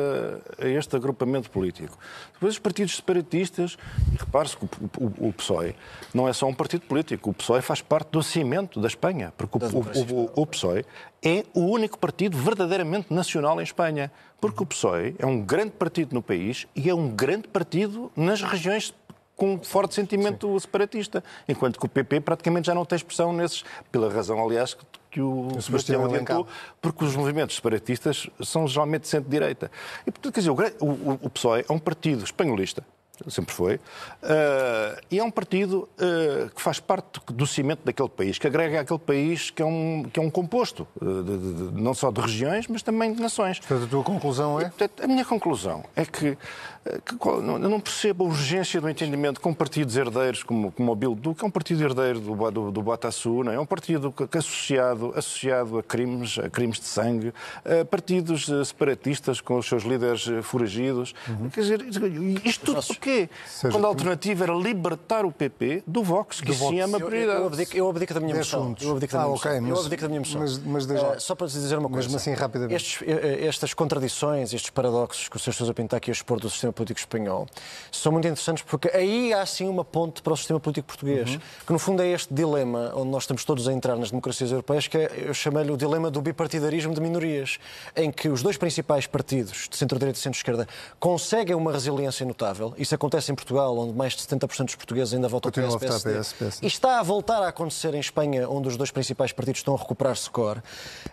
a 0.59 0.67
este 0.67 0.95
agrupamento 0.95 1.49
político? 1.49 1.97
Depois 2.33 2.53
os 2.55 2.59
partidos 2.59 2.95
separatistas, 2.95 3.77
e 4.13 4.17
repare-se 4.17 4.57
que 4.57 4.65
o, 4.65 4.69
o- 5.05 5.27
o 5.29 5.33
PSOE 5.33 5.75
não 6.13 6.27
é 6.27 6.33
só 6.33 6.45
um 6.47 6.53
partido 6.53 6.81
político, 6.85 7.29
o 7.29 7.33
PSOE 7.33 7.61
faz 7.61 7.81
parte 7.81 8.09
do 8.11 8.21
cimento 8.21 8.79
da 8.81 8.87
Espanha, 8.87 9.33
porque 9.37 9.57
o- 9.57 10.41
o 10.41 10.45
PSOE 10.45 10.85
é 11.23 11.45
o 11.53 11.61
único 11.61 11.97
partido 11.97 12.37
verdadeiramente 12.37 13.13
nacional 13.13 13.59
em 13.59 13.63
Espanha. 13.63 14.11
Porque 14.41 14.61
o 14.61 14.65
PSOE 14.65 15.15
é 15.17 15.25
um 15.25 15.41
grande 15.41 15.71
partido 15.71 16.13
no 16.13 16.21
país 16.21 16.67
e 16.75 16.89
é 16.89 16.93
um 16.93 17.07
grande 17.09 17.47
partido 17.47 18.11
nas 18.15 18.41
regiões 18.41 18.93
com 19.35 19.59
forte 19.63 19.95
sentimento 19.95 20.59
separatista, 20.59 21.23
enquanto 21.47 21.79
que 21.79 21.85
o 21.85 21.89
PP 21.89 22.19
praticamente 22.21 22.67
já 22.67 22.75
não 22.75 22.85
tem 22.85 22.95
expressão 22.95 23.33
nesses, 23.33 23.63
pela 23.91 24.11
razão, 24.11 24.43
aliás, 24.43 24.73
que, 24.73 24.85
que 25.11 25.21
o, 25.21 25.47
Sebastião 25.61 25.61
Sebastião 25.61 26.05
adiantou, 26.05 26.47
porque 26.81 27.03
os 27.03 27.15
movimentos 27.15 27.55
separatistas 27.55 28.29
são 28.43 28.67
geralmente 28.67 29.01
de 29.03 29.07
centro-direita. 29.09 29.71
E, 30.05 30.11
portanto, 30.11 30.33
quer 30.33 30.39
dizer, 30.39 30.51
o, 30.51 30.55
o- 30.85 30.87
o- 31.11 31.19
o 31.23 31.29
PSOE 31.29 31.65
é 31.67 31.73
um 31.73 31.79
partido 31.79 32.23
espanholista, 32.23 32.85
sempre 33.29 33.53
foi, 33.53 33.79
eh, 34.23 35.01
e 35.11 35.19
é 35.19 35.23
um 35.23 35.29
partido 35.29 35.87
eh, 35.99 36.49
que 36.53 36.59
faz 36.61 36.79
parte 36.79 37.19
do 37.31 37.45
cimento 37.45 37.81
daquele 37.85 38.09
país, 38.09 38.39
que 38.39 38.47
agrega 38.47 38.81
àquele 38.81 38.97
país 38.99 39.51
que 39.51 39.61
é 39.61 39.65
um, 39.65 40.03
que 40.11 40.19
é 40.19 40.23
um 40.23 40.31
composto, 40.31 40.87
eh, 40.99 41.05
de- 41.05 41.37
de- 41.37 41.53
de- 41.71 41.81
não 41.81 41.93
só 41.93 42.11
de 42.11 42.19
regiões, 42.19 42.67
mas 42.67 42.81
também 42.81 43.13
de 43.13 43.21
nações. 43.21 43.59
Portanto, 43.59 43.83
a 43.85 43.87
tua 43.87 44.03
conclusão 44.03 44.59
é? 44.59 44.63
Portanto, 44.65 45.03
a 45.03 45.07
minha 45.07 45.23
conclusão 45.23 45.83
é 45.95 46.05
que, 46.05 46.35
que 47.05 47.15
qual- 47.17 47.39
não- 47.39 47.59
eu 47.59 47.69
não 47.69 47.79
percebo 47.79 48.25
a 48.25 48.27
urgência 48.27 48.81
do 48.81 48.89
entendimento 48.89 49.39
com 49.39 49.53
partidos 49.53 49.95
herdeiros 49.95 50.41
como, 50.41 50.71
como 50.71 50.91
o 50.91 50.95
Bildu, 50.95 51.35
que 51.35 51.45
é 51.45 51.47
um 51.47 51.51
partido 51.51 51.83
herdeiro 51.83 52.19
do, 52.19 52.51
do, 52.51 52.71
do 52.71 52.93
é? 53.51 53.55
É 53.55 53.59
um 53.59 53.65
partido 53.65 54.11
que, 54.11 54.27
que 54.27 54.37
associado, 54.39 55.13
associado 55.15 55.77
a 55.77 55.83
crimes, 55.83 56.39
a 56.39 56.49
crimes 56.49 56.79
de 56.79 56.85
sangue, 56.85 57.31
a 57.63 57.85
partidos 57.85 58.47
separatistas 58.67 59.39
com 59.39 59.57
os 59.59 59.67
seus 59.67 59.83
líderes 59.83 60.25
foragidos. 60.41 61.13
Quer 61.53 61.61
dizer, 61.61 61.85
isto 62.43 62.65
tudo 62.65 62.79
porquê? 63.03 63.29
Seja, 63.47 63.71
Quando 63.73 63.85
a 63.85 63.87
alternativa 63.89 64.43
era 64.45 64.53
libertar 64.53 65.25
o 65.25 65.31
PP 65.31 65.83
do 65.85 66.03
Vox, 66.03 66.39
que 66.41 66.47
Do 66.47 66.53
sim 66.53 66.79
é 66.79 66.85
uma 66.85 66.97
Vox. 66.97 67.01
Eu, 67.03 67.07
prioridade. 67.07 67.39
eu, 67.41 67.47
abdico, 67.47 67.77
eu 67.77 67.89
abdico 67.89 68.13
da 68.13 68.19
minha 68.19 68.35
moção. 68.35 68.75
Eu 68.81 68.91
abdico 68.91 69.13
da 69.13 69.19
Ah, 69.19 69.23
minha 69.25 69.35
ok, 69.35 69.51
moção. 69.51 69.61
mas- 69.67 69.77
eu 69.79 69.83
abdico 69.85 70.01
da 70.01 70.07
minha 70.07 70.19
moção. 70.21 70.41
mas- 70.41 70.57
mas 70.59 70.85
desde 70.85 71.05
lá. 71.05 71.15
Eh, 71.15 71.19
só 71.19 71.35
para 71.35 71.47
dizer 71.47 71.77
uma 71.77 71.89
coisa. 71.89 72.07
Mesmo 72.07 72.17
assim, 72.17 72.33
rapidamente. 72.33 72.75
Estes, 72.75 73.01
eh, 73.07 73.39
eh, 73.41 73.45
estas 73.47 73.73
contradições, 73.73 74.53
estes 74.53 74.69
paradoxos 74.69 75.27
que 75.29 75.35
o 75.37 75.39
Sr. 75.39 75.53
Sousa 75.53 75.73
Pinto 75.73 75.87
está 75.87 75.97
aqui 75.97 76.11
a 76.11 76.13
expor 76.13 76.39
do 76.39 76.49
sistema 76.49 76.71
político 76.73 76.99
espanhol 76.99 77.47
são 77.91 78.11
muito 78.11 78.27
interessantes 78.27 78.63
porque 78.63 78.89
aí 78.93 79.33
há 79.33 79.45
sim 79.45 79.67
uma 79.67 79.83
ponte 79.83 80.21
para 80.21 80.33
o 80.33 80.37
sistema 80.37 80.59
político 80.59 80.87
português, 80.87 81.31
Uhum. 81.31 81.39
que 81.67 81.73
no 81.73 81.79
fundo 81.79 82.01
é 82.01 82.07
este 82.09 82.33
dilema 82.33 82.91
onde 82.95 83.09
nós 83.09 83.23
estamos 83.23 83.43
todos 83.43 83.67
a 83.67 83.73
entrar 83.73 83.95
nas 83.97 84.09
democracias 84.11 84.51
europeias, 84.51 84.87
que 84.87 84.97
é, 84.97 85.11
eu 85.27 85.33
chamei-lhe 85.33 85.71
o 85.71 85.77
dilema 85.77 86.09
do 86.09 86.21
bipartidarismo 86.21 86.93
de 86.93 87.01
minorias, 87.01 87.57
em 87.95 88.11
que 88.11 88.29
os 88.29 88.41
dois 88.41 88.57
principais 88.57 89.05
partidos, 89.07 89.67
de 89.69 89.77
centro-direita 89.77 90.17
e 90.17 90.21
centro-esquerda, 90.21 90.67
conseguem 90.99 91.55
uma 91.55 91.71
resiliência 91.71 92.25
notável. 92.25 92.73
Isso 92.77 92.92
acontece 92.95 93.31
em 93.31 93.35
Portugal, 93.35 93.77
onde 93.77 93.93
mais 93.93 94.13
de 94.13 94.21
70% 94.23 94.65
dos 94.65 94.75
portugueses 94.75 95.13
ainda 95.13 95.27
votam 95.27 95.51
Continuam 95.51 95.75
a 95.75 95.79
PS, 95.79 95.85
votar 95.85 96.01
PSD. 96.01 96.19
PS, 96.19 96.33
PSD. 96.33 96.65
E 96.65 96.67
está 96.67 96.99
a 96.99 97.03
voltar 97.03 97.41
a 97.43 97.47
acontecer 97.47 97.93
em 97.93 97.99
Espanha, 97.99 98.47
onde 98.49 98.67
os 98.67 98.77
dois 98.77 98.91
principais 98.91 99.31
partidos 99.31 99.59
estão 99.59 99.75
a 99.75 99.77
recuperar 99.77 100.15
score. 100.15 100.61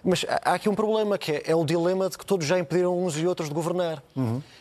Mas 0.05 0.25
há 0.29 0.55
aqui 0.55 0.69
um 0.69 0.75
problema, 0.75 1.17
que 1.19 1.33
é, 1.33 1.43
é 1.47 1.55
o 1.55 1.65
dilema 1.65 2.09
de 2.09 2.17
que 2.19 2.25
todos 2.27 2.47
já 2.47 2.59
impediram 2.59 2.99
uns 3.03 3.17
e 3.19 3.27
outros 3.27 3.49
de 3.49 3.55
governar. 3.55 4.03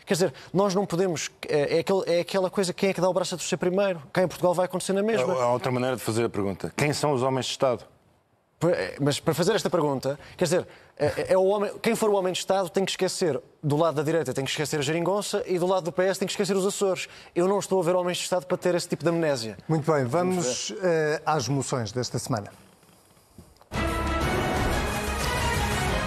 Quer 0.05 0.13
dizer, 0.13 0.33
nós 0.53 0.73
não 0.75 0.85
podemos... 0.85 1.29
É, 1.47 1.77
é 1.77 1.79
aquele- 1.79 2.03
é 2.07 2.19
aquela 2.21 2.49
coisa, 2.49 2.73
quem 2.73 2.89
é 2.89 2.93
que 2.93 3.01
dá 3.01 3.09
o 3.09 3.13
braço 3.13 3.35
a 3.35 3.37
torcer 3.37 3.57
primeiro? 3.57 4.01
Cá 4.11 4.23
em 4.23 4.27
Portugal 4.27 4.53
vai 4.53 4.65
acontecer 4.65 4.93
na 4.93 5.03
mesma. 5.03 5.33
Há 5.33 5.51
outra 5.53 5.71
maneira 5.71 5.95
de 5.95 6.01
fazer 6.01 6.23
a 6.25 6.29
pergunta. 6.29 6.71
Quem 6.75 6.91
são 6.93 7.11
os 7.13 7.21
homens 7.23 7.45
de 7.45 7.51
Estado? 7.51 7.83
Mas 8.99 9.19
para 9.21 9.33
fazer 9.33 9.55
esta 9.55 9.69
pergunta, 9.69 10.19
quer 10.35 10.43
dizer, 10.43 10.67
é, 10.99 11.33
é 11.33 11.37
o 11.37 11.45
homem, 11.45 11.71
quem 11.81 11.95
for 11.95 12.09
o 12.09 12.13
homem 12.13 12.33
de 12.33 12.39
Estado 12.39 12.69
tem 12.69 12.83
que 12.83 12.91
esquecer, 12.91 13.41
do 13.63 13.77
lado 13.77 13.95
da 13.95 14.03
direita 14.03 14.33
tem 14.33 14.43
que 14.43 14.51
esquecer 14.51 14.79
a 14.79 14.81
geringonça 14.81 15.41
e 15.47 15.57
do 15.57 15.65
lado 15.65 15.85
do 15.85 15.91
PS 15.93 16.17
tem 16.17 16.27
que 16.27 16.33
esquecer 16.33 16.57
os 16.57 16.65
Açores. 16.65 17.07
Eu 17.33 17.47
não 17.47 17.57
estou 17.57 17.79
a 17.79 17.83
ver 17.83 17.95
homens 17.95 18.17
de 18.17 18.23
Estado 18.23 18.45
para 18.45 18.57
ter 18.57 18.75
esse 18.75 18.89
tipo 18.89 19.01
de 19.03 19.09
amnésia. 19.09 19.57
Muito 19.65 19.89
bem, 19.89 20.03
vamos 20.03 20.73
eh, 20.83 21.21
às 21.25 21.47
moções 21.47 21.93
desta 21.93 22.19
semana. 22.19 22.51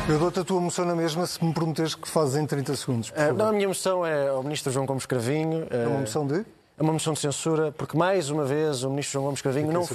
Eu 0.06 0.18
dou-te 0.18 0.40
a 0.40 0.44
tua 0.44 0.60
moção 0.60 0.84
na 0.84 0.94
mesma 0.94 1.26
se 1.26 1.42
me 1.42 1.54
prometeres 1.54 1.94
que 1.94 2.06
fazes 2.06 2.36
em 2.36 2.44
30 2.44 2.76
segundos. 2.76 3.08
favor. 3.08 3.32
não, 3.32 3.48
a 3.48 3.52
minha 3.52 3.68
moção 3.68 4.04
é 4.04 4.28
ao 4.28 4.42
Ministro 4.42 4.70
João 4.70 4.84
Gomes 4.84 5.06
Cravinho. 5.06 5.66
É 5.70 5.86
uma 5.86 5.96
eh, 5.96 6.00
moção 6.00 6.26
de? 6.26 6.44
É 6.78 6.82
uma 6.82 6.92
moção 6.94 7.12
de 7.12 7.20
censura, 7.20 7.70
porque 7.70 7.96
mais 7.96 8.30
uma 8.30 8.44
vez 8.44 8.82
o 8.82 8.88
ministro 8.88 9.12
João 9.12 9.26
Gomes 9.26 9.42
Cravinho, 9.42 9.70
não, 9.70 9.86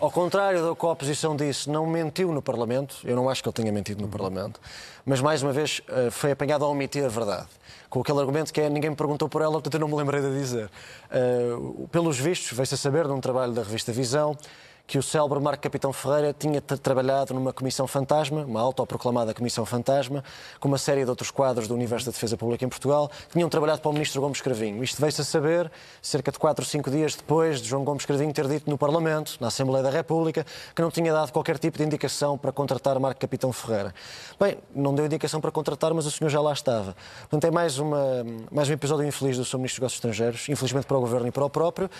ao 0.00 0.10
contrário 0.10 0.62
do 0.62 0.74
que 0.74 0.84
a 0.84 0.88
oposição 0.88 1.36
disse, 1.36 1.70
não 1.70 1.86
mentiu 1.86 2.32
no 2.32 2.42
Parlamento. 2.42 2.96
Eu 3.04 3.14
não 3.14 3.30
acho 3.30 3.40
que 3.40 3.48
ele 3.48 3.54
tenha 3.54 3.72
mentido 3.72 4.02
no 4.02 4.08
Parlamento, 4.08 4.60
mas 5.06 5.20
mais 5.20 5.42
uma 5.44 5.52
vez 5.52 5.80
eh, 5.88 6.10
foi 6.10 6.32
apanhado 6.32 6.64
a 6.64 6.68
omitir 6.68 7.04
a 7.04 7.08
verdade. 7.08 7.46
Com 7.88 8.00
aquele 8.00 8.18
argumento 8.18 8.52
que 8.52 8.60
é 8.60 8.68
ninguém 8.68 8.90
me 8.90 8.96
perguntou 8.96 9.28
por 9.28 9.42
ela, 9.42 9.52
portanto 9.52 9.74
eu 9.74 9.80
não 9.80 9.88
me 9.88 9.94
lembrei 9.94 10.20
de 10.20 10.34
dizer. 10.36 10.68
Uh, 11.08 11.86
pelos 11.88 12.18
vistos, 12.18 12.50
veio-se 12.50 12.74
a 12.74 12.78
saber 12.78 13.06
num 13.06 13.20
trabalho 13.20 13.52
da 13.52 13.62
revista 13.62 13.92
Visão 13.92 14.36
que 14.86 14.98
o 14.98 15.02
célebre 15.02 15.40
Marco 15.40 15.62
Capitão 15.62 15.92
Ferreira 15.92 16.34
tinha 16.38 16.60
trabalhado 16.60 17.32
numa 17.32 17.52
comissão 17.52 17.86
fantasma, 17.86 18.44
uma 18.44 18.60
autoproclamada 18.60 19.32
comissão 19.32 19.64
fantasma, 19.64 20.22
com 20.60 20.68
uma 20.68 20.76
série 20.76 21.04
de 21.04 21.10
outros 21.10 21.30
quadros 21.30 21.66
do 21.66 21.74
Universo 21.74 22.06
da 22.06 22.12
Defesa 22.12 22.36
Pública 22.36 22.64
em 22.64 22.68
Portugal, 22.68 23.10
que 23.28 23.32
tinham 23.32 23.48
trabalhado 23.48 23.80
para 23.80 23.88
o 23.88 23.92
ministro 23.92 24.20
Gomes 24.20 24.42
Cravinho. 24.42 24.84
Isto 24.84 25.00
veio-se 25.00 25.22
a 25.22 25.24
saber 25.24 25.72
cerca 26.02 26.30
de 26.30 26.38
4 26.38 26.62
ou 26.62 26.68
5 26.68 26.90
dias 26.90 27.14
depois 27.14 27.62
de 27.62 27.68
João 27.68 27.82
Gomes 27.82 28.04
Cravinho 28.04 28.32
ter 28.32 28.46
dito 28.46 28.68
no 28.68 28.76
Parlamento, 28.76 29.38
na 29.40 29.48
Assembleia 29.48 29.82
da 29.82 29.90
República, 29.90 30.44
que 30.74 30.82
não 30.82 30.90
tinha 30.90 31.12
dado 31.12 31.32
qualquer 31.32 31.58
tipo 31.58 31.78
de 31.78 31.84
indicação 31.84 32.36
para 32.36 32.52
contratar 32.52 32.98
Marco 33.00 33.20
Capitão 33.20 33.52
Ferreira. 33.52 33.94
Bem, 34.38 34.58
não 34.74 34.94
deu 34.94 35.06
indicação 35.06 35.40
para 35.40 35.50
contratar, 35.50 35.94
mas 35.94 36.04
o 36.04 36.10
senhor 36.10 36.28
já 36.28 36.42
lá 36.42 36.52
estava. 36.52 36.94
Portanto, 37.20 37.44
é 37.44 37.50
mais, 37.50 37.78
uma, 37.78 38.24
mais 38.52 38.68
um 38.68 38.72
episódio 38.72 39.06
infeliz 39.06 39.38
do 39.38 39.44
Sr. 39.44 39.56
Ministro 39.56 39.80
dos 39.80 39.80
Negócios 39.80 39.96
Estrangeiros, 39.96 40.48
infelizmente 40.48 40.86
para 40.86 40.98
o 40.98 41.00
Governo 41.00 41.26
e 41.26 41.30
para 41.30 41.44
o 41.44 41.50
próprio, 41.50 41.90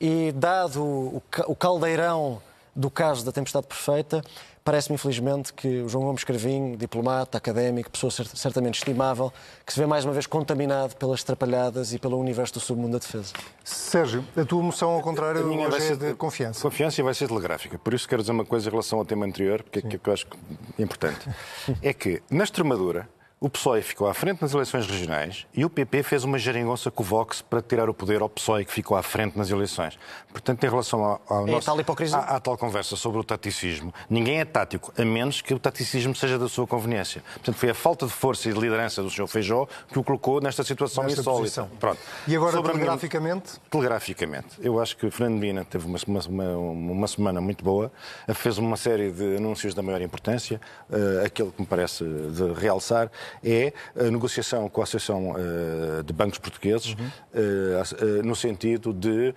e 0.00 0.32
dado 0.32 1.22
o 1.46 1.56
caldeirão 1.56 2.40
do 2.74 2.90
caso 2.90 3.24
da 3.24 3.32
tempestade 3.32 3.66
perfeita, 3.66 4.22
parece-me 4.64 4.94
infelizmente 4.94 5.52
que 5.52 5.82
o 5.82 5.88
João 5.88 6.04
Gomes 6.04 6.24
Carvinho, 6.24 6.76
diplomata, 6.76 7.36
académico, 7.36 7.90
pessoa 7.90 8.10
certamente 8.10 8.76
estimável, 8.76 9.32
que 9.66 9.72
se 9.72 9.78
vê 9.78 9.86
mais 9.86 10.04
uma 10.04 10.12
vez 10.12 10.26
contaminado 10.26 10.94
pelas 10.96 11.22
trapalhadas 11.22 11.92
e 11.92 11.98
pelo 11.98 12.18
universo 12.18 12.54
do 12.54 12.60
submundo 12.60 12.92
da 12.92 12.98
defesa. 12.98 13.32
Sérgio, 13.64 14.24
a 14.36 14.44
tua 14.44 14.62
moção, 14.62 14.90
ao 14.90 15.02
contrário, 15.02 15.44
hoje 15.44 15.92
é 15.92 15.96
de 15.96 16.14
confiança. 16.14 16.62
Confiança 16.62 17.00
e 17.00 17.04
vai 17.04 17.14
ser 17.14 17.28
telegráfica. 17.28 17.78
Por 17.78 17.92
isso 17.92 18.08
quero 18.08 18.22
dizer 18.22 18.32
uma 18.32 18.44
coisa 18.44 18.68
em 18.68 18.70
relação 18.70 18.98
ao 18.98 19.04
tema 19.04 19.26
anterior, 19.26 19.62
porque 19.62 19.80
é 19.80 19.82
que 19.82 20.08
eu 20.08 20.12
acho 20.12 20.26
importante. 20.78 21.28
é 21.82 21.92
que, 21.92 22.22
na 22.30 22.44
Extremadura, 22.44 23.08
o 23.42 23.48
PSOE 23.48 23.80
ficou 23.80 24.06
à 24.06 24.12
frente 24.12 24.42
nas 24.42 24.52
eleições 24.52 24.86
regionais 24.86 25.46
e 25.54 25.64
o 25.64 25.70
PP 25.70 26.02
fez 26.02 26.24
uma 26.24 26.38
geringonça 26.38 26.90
com 26.90 27.02
o 27.02 27.06
Vox 27.06 27.40
para 27.40 27.62
tirar 27.62 27.88
o 27.88 27.94
poder 27.94 28.20
ao 28.20 28.28
PSOE 28.28 28.66
que 28.66 28.72
ficou 28.72 28.94
à 28.94 29.02
frente 29.02 29.38
nas 29.38 29.48
eleições. 29.48 29.98
Portanto, 30.30 30.62
em 30.62 30.68
relação 30.68 31.02
ao, 31.02 31.22
ao 31.26 31.48
é 31.48 31.52
nosso, 31.52 31.64
tal 31.64 31.80
hipocrisia. 31.80 32.18
À, 32.18 32.36
à, 32.36 32.40
tal 32.40 32.58
conversa 32.58 32.96
sobre 32.96 33.18
o 33.18 33.24
taticismo, 33.24 33.94
ninguém 34.10 34.40
é 34.40 34.44
tático, 34.44 34.92
a 34.94 35.04
menos 35.06 35.40
que 35.40 35.54
o 35.54 35.58
taticismo 35.58 36.14
seja 36.14 36.38
da 36.38 36.50
sua 36.50 36.66
conveniência. 36.66 37.22
Portanto, 37.32 37.56
foi 37.56 37.70
a 37.70 37.74
falta 37.74 38.04
de 38.04 38.12
força 38.12 38.50
e 38.50 38.52
de 38.52 38.60
liderança 38.60 39.02
do 39.02 39.08
Sr. 39.08 39.26
Feijó 39.26 39.66
que 39.90 39.98
o 39.98 40.04
colocou 40.04 40.38
nesta 40.42 40.62
situação 40.62 41.04
nesta 41.04 41.22
insólita. 41.22 41.66
Pronto. 41.80 41.98
E 42.28 42.36
agora, 42.36 42.52
sobre 42.52 42.72
telegraficamente? 42.72 43.52
Minha... 43.52 43.70
Telegraficamente. 43.70 44.48
Eu 44.60 44.78
acho 44.78 44.94
que 44.98 45.06
o 45.06 45.10
Fernando 45.10 45.40
Mina 45.40 45.64
teve 45.64 45.86
uma, 45.86 45.98
uma, 46.28 46.56
uma, 46.58 47.08
semana 47.08 47.40
muito 47.40 47.64
boa, 47.64 47.90
fez 48.34 48.58
uma 48.58 48.76
série 48.76 49.10
de 49.10 49.36
anúncios 49.38 49.72
da 49.72 49.80
maior 49.80 50.02
importância. 50.02 50.60
Uh, 50.90 51.24
aquele 51.24 51.50
que 51.50 51.62
me 51.62 51.66
parece 51.66 52.04
de 52.04 52.52
realçar 52.52 53.10
é 53.44 53.72
negociação 54.10 54.68
com 54.68 54.80
a 54.80 54.84
Associação 54.84 55.32
uh, 55.32 56.02
de 56.02 56.12
Bancos 56.12 56.38
Portugueses, 56.38 56.94
uhum. 56.94 58.18
uh, 58.18 58.22
no 58.22 58.34
sentido 58.34 58.92
de 58.92 59.34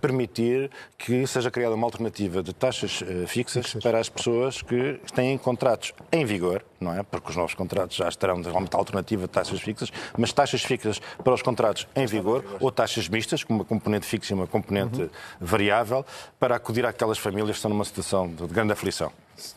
permitir 0.00 0.70
que 0.98 1.26
seja 1.26 1.50
criada 1.50 1.74
uma 1.74 1.86
alternativa 1.86 2.42
de 2.42 2.52
taxas 2.52 3.02
fixas, 3.26 3.60
fixas 3.60 3.82
para 3.82 3.98
as 3.98 4.08
pessoas 4.08 4.62
que 4.62 5.00
têm 5.14 5.36
contratos 5.38 5.92
em 6.12 6.24
vigor, 6.24 6.62
não 6.80 6.92
é? 6.92 7.02
Porque 7.02 7.30
os 7.30 7.36
novos 7.36 7.54
contratos 7.54 7.96
já 7.96 8.08
estarão 8.08 8.40
realmente 8.42 8.74
alternativa 8.74 9.22
de 9.22 9.28
taxas 9.28 9.60
fixas, 9.60 9.90
mas 10.16 10.32
taxas 10.32 10.62
fixas 10.62 11.00
para 11.22 11.34
os 11.34 11.42
contratos 11.42 11.86
em 11.94 12.06
vigor 12.06 12.44
ou 12.60 12.70
taxas 12.70 13.08
mistas, 13.08 13.44
com 13.44 13.54
uma 13.54 13.64
componente 13.64 14.06
fixa 14.06 14.32
e 14.32 14.34
uma 14.34 14.46
componente 14.46 15.02
uhum. 15.02 15.10
variável, 15.40 16.04
para 16.38 16.56
acudir 16.56 16.84
àquelas 16.86 17.18
famílias 17.18 17.50
que 17.50 17.56
estão 17.56 17.70
numa 17.70 17.84
situação 17.84 18.28
de 18.28 18.46
grande 18.46 18.72
aflição. 18.72 19.12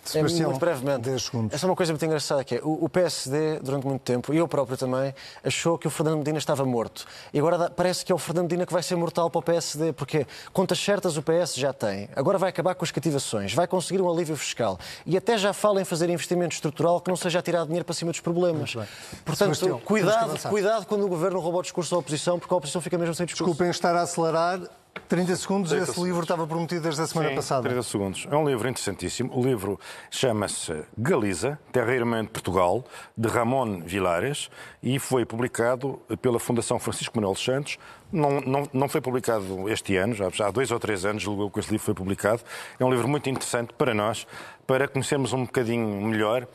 Sebastião, 0.05 0.45
é, 0.45 0.47
muito 0.47 0.59
brevemente. 0.59 1.09
Essa 1.51 1.65
é 1.65 1.69
uma 1.69 1.75
coisa 1.75 1.91
muito 1.91 2.05
engraçada 2.05 2.43
que 2.43 2.55
é 2.55 2.61
o 2.63 2.87
PSD, 2.87 3.59
durante 3.59 3.85
muito 3.85 4.01
tempo, 4.01 4.33
e 4.33 4.37
eu 4.37 4.47
próprio 4.47 4.77
também, 4.77 5.13
achou 5.43 5.77
que 5.77 5.87
o 5.87 5.89
Fernando 5.89 6.19
Medina 6.19 6.37
estava 6.37 6.63
morto. 6.65 7.05
E 7.33 7.39
agora 7.39 7.69
parece 7.69 8.05
que 8.05 8.11
é 8.11 8.15
o 8.15 8.17
Fernando 8.17 8.45
Medina 8.45 8.65
que 8.65 8.73
vai 8.73 8.83
ser 8.83 8.95
mortal 8.95 9.29
para 9.29 9.39
o 9.39 9.41
PSD, 9.41 9.72
porque 9.95 10.25
contas 10.51 10.79
certas 10.79 11.17
o 11.17 11.23
PS 11.23 11.55
já 11.55 11.73
tem. 11.73 12.09
Agora 12.15 12.37
vai 12.37 12.49
acabar 12.49 12.75
com 12.75 12.83
as 12.83 12.91
cativações, 12.91 13.53
vai 13.53 13.67
conseguir 13.67 14.01
um 14.01 14.11
alívio 14.11 14.35
fiscal 14.35 14.79
e 15.05 15.17
até 15.17 15.37
já 15.37 15.53
fala 15.53 15.81
em 15.81 15.85
fazer 15.85 16.09
investimento 16.09 16.53
estrutural 16.53 16.99
que 17.01 17.09
não 17.09 17.15
seja 17.15 17.41
tirar 17.41 17.65
dinheiro 17.65 17.85
para 17.85 17.93
cima 17.93 18.11
dos 18.11 18.19
problemas. 18.19 18.73
Portanto, 19.23 19.55
Sebastião, 19.55 19.79
cuidado, 19.79 20.49
cuidado 20.49 20.85
quando 20.85 21.05
o 21.05 21.07
governo 21.07 21.39
rouba 21.39 21.59
o 21.59 21.61
discurso 21.61 21.91
da 21.91 21.97
oposição, 21.97 22.39
porque 22.39 22.53
a 22.53 22.57
oposição 22.57 22.81
fica 22.81 22.97
mesmo 22.97 23.13
sem 23.15 23.25
discurso. 23.25 23.51
Desculpem 23.51 23.69
estar 23.69 23.95
a 23.95 24.01
acelerar. 24.01 24.59
30 25.07 25.35
segundos, 25.35 25.69
30 25.69 25.83
esse 25.83 25.91
segundos. 25.91 26.07
livro 26.07 26.21
estava 26.21 26.47
prometido 26.47 26.81
desde 26.81 27.01
a 27.01 27.07
semana 27.07 27.29
Sim, 27.29 27.35
passada. 27.35 27.67
30 27.67 27.83
segundos. 27.83 28.27
É 28.29 28.35
um 28.35 28.47
livro 28.47 28.67
interessantíssimo. 28.67 29.31
O 29.37 29.43
livro 29.43 29.79
chama-se 30.09 30.83
Galiza, 30.97 31.59
Terra 31.71 31.93
Irmã 31.93 32.23
de 32.23 32.29
Portugal, 32.29 32.85
de 33.17 33.27
Ramon 33.27 33.81
Vilares, 33.81 34.49
e 34.81 34.99
foi 34.99 35.25
publicado 35.25 35.99
pela 36.21 36.39
Fundação 36.39 36.79
Francisco 36.79 37.15
Manuel 37.17 37.35
Santos. 37.35 37.77
Não, 38.11 38.41
não, 38.41 38.69
não 38.71 38.87
foi 38.87 39.01
publicado 39.01 39.67
este 39.69 39.97
ano, 39.97 40.13
já, 40.13 40.29
já 40.29 40.47
há 40.47 40.51
dois 40.51 40.69
ou 40.69 40.79
três 40.79 41.03
anos 41.03 41.23
julgou 41.23 41.49
que 41.49 41.59
esse 41.59 41.71
livro 41.71 41.85
foi 41.85 41.95
publicado. 41.95 42.41
É 42.79 42.85
um 42.85 42.91
livro 42.91 43.07
muito 43.07 43.27
interessante 43.27 43.73
para 43.73 43.93
nós, 43.93 44.27
para 44.67 44.87
conhecermos 44.87 45.33
um 45.33 45.45
bocadinho 45.45 45.87
melhor 46.01 46.43
uh, 46.43 46.47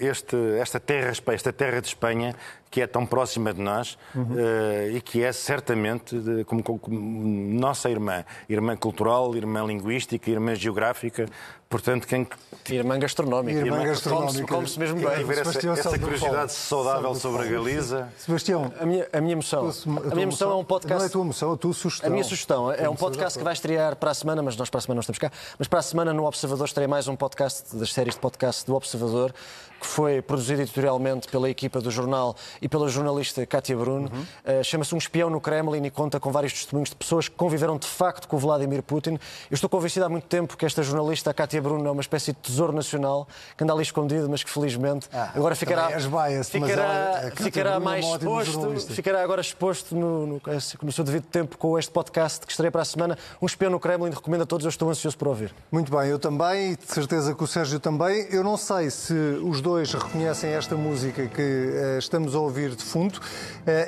este, 0.00 0.36
esta, 0.60 0.80
terra, 0.80 1.12
esta 1.28 1.52
terra 1.52 1.80
de 1.80 1.88
Espanha 1.88 2.34
que 2.70 2.80
é 2.80 2.86
tão 2.86 3.06
próxima 3.06 3.52
de 3.52 3.60
nós 3.60 3.98
uhum. 4.14 4.22
uh, 4.22 4.96
e 4.96 5.00
que 5.00 5.22
é 5.22 5.32
certamente 5.32 6.18
de, 6.18 6.44
como, 6.44 6.62
como, 6.62 6.80
nossa 6.90 7.88
irmã, 7.88 8.24
irmã 8.48 8.76
cultural, 8.76 9.34
irmã 9.34 9.64
linguística, 9.64 10.30
irmã 10.30 10.54
geográfica, 10.54 11.26
portanto 11.68 12.06
quem 12.06 12.26
irmã 12.70 12.98
gastronómica, 12.98 13.58
irmã, 13.58 13.84
gastronómica, 13.84 14.46
come-se 14.46 14.78
mesmo 14.78 15.00
bem. 15.00 15.24
Ver 15.24 15.38
essa, 15.38 15.70
essa 15.70 15.98
curiosidade 15.98 16.52
saudável 16.52 17.14
sobre 17.14 17.42
a 17.42 17.50
Galiza. 17.50 18.08
Sebastião, 18.18 18.72
a 18.78 18.84
minha, 18.84 19.08
a 19.12 19.20
minha 19.20 19.32
emoção, 19.32 19.68
a, 19.68 20.10
a 20.10 20.14
minha 20.14 20.22
emoção 20.22 20.50
é 20.50 20.54
um 20.54 20.64
podcast. 20.64 20.98
Não 20.98 21.04
é 21.04 21.06
a 21.06 21.10
tua 21.10 21.22
emoção, 21.22 21.50
é 21.50 21.54
a 21.54 21.56
tua 21.56 21.72
sugestão. 21.72 22.08
A 22.08 22.10
minha 22.10 22.24
sugestão 22.24 22.72
é 22.72 22.88
um 22.88 22.96
podcast 22.96 23.38
que 23.38 23.44
vai 23.44 23.52
estrear 23.52 23.96
para 23.96 24.10
a 24.10 24.14
semana, 24.14 24.42
mas 24.42 24.56
nós 24.56 24.68
para 24.68 24.78
a 24.78 24.82
semana 24.82 24.96
não 24.96 25.00
estamos 25.00 25.18
cá. 25.18 25.30
Mas 25.58 25.68
para 25.68 25.78
a 25.78 25.82
semana 25.82 26.12
no 26.12 26.26
Observador 26.26 26.66
estreia 26.66 26.88
mais 26.88 27.08
um 27.08 27.16
podcast 27.16 27.74
das 27.76 27.92
séries 27.92 28.14
de 28.14 28.20
podcast 28.20 28.66
do 28.66 28.74
Observador 28.74 29.32
que 29.80 29.86
foi 29.86 30.20
produzido 30.20 30.62
editorialmente 30.62 31.28
pela 31.28 31.48
equipa 31.48 31.80
do 31.80 31.90
jornal 31.90 32.36
e 32.60 32.68
pela 32.68 32.88
jornalista 32.88 33.44
Kátia 33.46 33.76
Bruno. 33.76 34.10
Uhum. 34.12 34.60
Uh, 34.60 34.64
Chama-se 34.64 34.94
Um 34.94 34.98
Espião 34.98 35.30
no 35.30 35.40
Kremlin 35.40 35.84
e 35.84 35.90
conta 35.90 36.20
com 36.20 36.30
vários 36.30 36.52
testemunhos 36.52 36.90
de 36.90 36.96
pessoas 36.96 37.28
que 37.28 37.34
conviveram 37.34 37.76
de 37.78 37.86
facto 37.86 38.28
com 38.28 38.36
Vladimir 38.38 38.82
Putin. 38.82 39.18
Eu 39.50 39.54
estou 39.54 39.68
convencido 39.68 40.06
há 40.06 40.08
muito 40.08 40.26
tempo 40.26 40.56
que 40.56 40.66
esta 40.66 40.82
jornalista, 40.82 41.30
a 41.30 41.34
Kátia 41.34 41.60
Bruno, 41.60 41.86
é 41.86 41.90
uma 41.90 42.00
espécie 42.00 42.32
de 42.32 42.38
tesouro 42.38 42.72
nacional 42.72 43.26
que 43.56 43.64
anda 43.64 43.72
ali 43.72 43.82
escondido, 43.82 44.28
mas 44.28 44.42
que 44.42 44.50
felizmente 44.50 45.08
ah, 45.12 45.32
agora 45.34 45.54
ficará, 45.54 45.88
biased, 45.88 46.50
ficará, 46.50 46.82
ela, 46.82 47.30
ficará 47.36 47.80
mais 47.80 48.04
é 48.04 48.08
exposto, 48.08 48.92
ficará 48.92 49.22
agora 49.22 49.40
exposto 49.40 49.94
no, 49.94 50.26
no, 50.26 50.42
no, 50.82 50.92
seu 50.92 51.04
devido 51.04 51.24
tempo 51.24 51.56
com 51.56 51.78
este 51.78 51.90
podcast 51.90 52.44
que 52.44 52.52
estarei 52.52 52.70
para 52.70 52.82
a 52.82 52.84
semana. 52.84 53.18
Um 53.40 53.46
Espião 53.46 53.70
no 53.70 53.80
Kremlin, 53.80 54.10
recomendo 54.10 54.42
a 54.42 54.46
todos, 54.46 54.64
eu 54.64 54.70
estou 54.70 54.90
ansioso 54.90 55.16
por 55.16 55.28
ouvir. 55.28 55.54
Muito 55.70 55.96
bem, 55.96 56.08
eu 56.08 56.18
também, 56.18 56.74
de 56.74 56.92
certeza 56.92 57.34
que 57.34 57.42
o 57.42 57.46
Sérgio 57.46 57.80
também. 57.80 58.26
Eu 58.30 58.42
não 58.42 58.56
sei 58.56 58.90
se 58.90 59.12
os 59.14 59.60
dois 59.60 59.92
reconhecem 59.92 60.50
esta 60.50 60.76
música 60.76 61.26
que 61.26 61.42
uh, 61.42 61.98
estamos 61.98 62.34
a 62.34 62.38
ouvir 62.38 62.47
de 62.52 62.84
fundo. 62.84 63.18
Uh, 63.18 63.20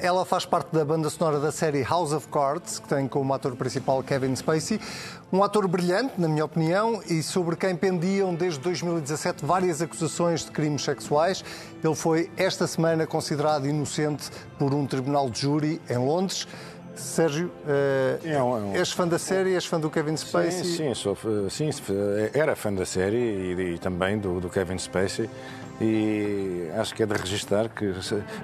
ela 0.03 0.25
faz 0.25 0.45
parte 0.45 0.73
da 0.73 0.85
banda 0.85 1.09
sonora 1.11 1.41
da 1.41 1.51
série 1.51 1.83
House 1.83 2.13
of 2.13 2.29
Cards, 2.29 2.79
que 2.79 2.89
tem 2.89 3.09
como 3.09 3.33
ator 3.33 3.57
principal 3.57 4.03
Kevin 4.03 4.35
Spacey. 4.37 4.81
Um 5.33 5.43
ator 5.43 5.67
brilhante, 5.69 6.15
na 6.19 6.29
minha 6.29 6.45
opinião, 6.45 7.03
e 7.09 7.23
sobre 7.23 7.57
quem 7.57 7.75
pendiam 7.77 8.35
desde 8.35 8.61
2017 8.61 9.45
várias 9.45 9.81
acusações 9.81 10.45
de 10.45 10.51
crimes 10.51 10.83
sexuais. 10.83 11.45
Ele 11.83 11.95
foi, 11.95 12.31
esta 12.37 12.67
semana, 12.67 13.07
considerado 13.07 13.67
inocente 13.67 14.31
por 14.59 14.75
um 14.75 14.87
tribunal 14.87 15.31
de 15.31 15.41
júri 15.41 15.81
em 15.89 15.97
Londres. 15.97 16.47
Sérgio, 16.95 17.47
uh, 17.47 18.29
é 18.29 18.43
um, 18.43 18.57
é 18.57 18.61
um... 18.61 18.75
és 18.75 18.93
fã 18.93 19.09
da 19.09 19.19
série, 19.19 19.55
és 19.55 19.65
fã 19.65 19.81
do 19.81 19.89
Kevin 19.89 20.17
Spacey? 20.17 20.65
Sim, 20.65 20.77
sim, 20.77 20.95
sou, 20.95 21.17
sim 21.49 21.71
era 22.35 22.55
fã 22.55 22.73
da 22.73 22.85
série 22.85 23.17
e, 23.17 23.75
e 23.75 23.79
também 23.79 24.19
do, 24.19 24.41
do 24.41 24.51
Kevin 24.51 24.77
Spacey 24.79 25.29
e 25.81 26.69
acho 26.77 26.95
que 26.95 27.03
é 27.03 27.07
de 27.07 27.15
registrar 27.15 27.69
que 27.69 27.87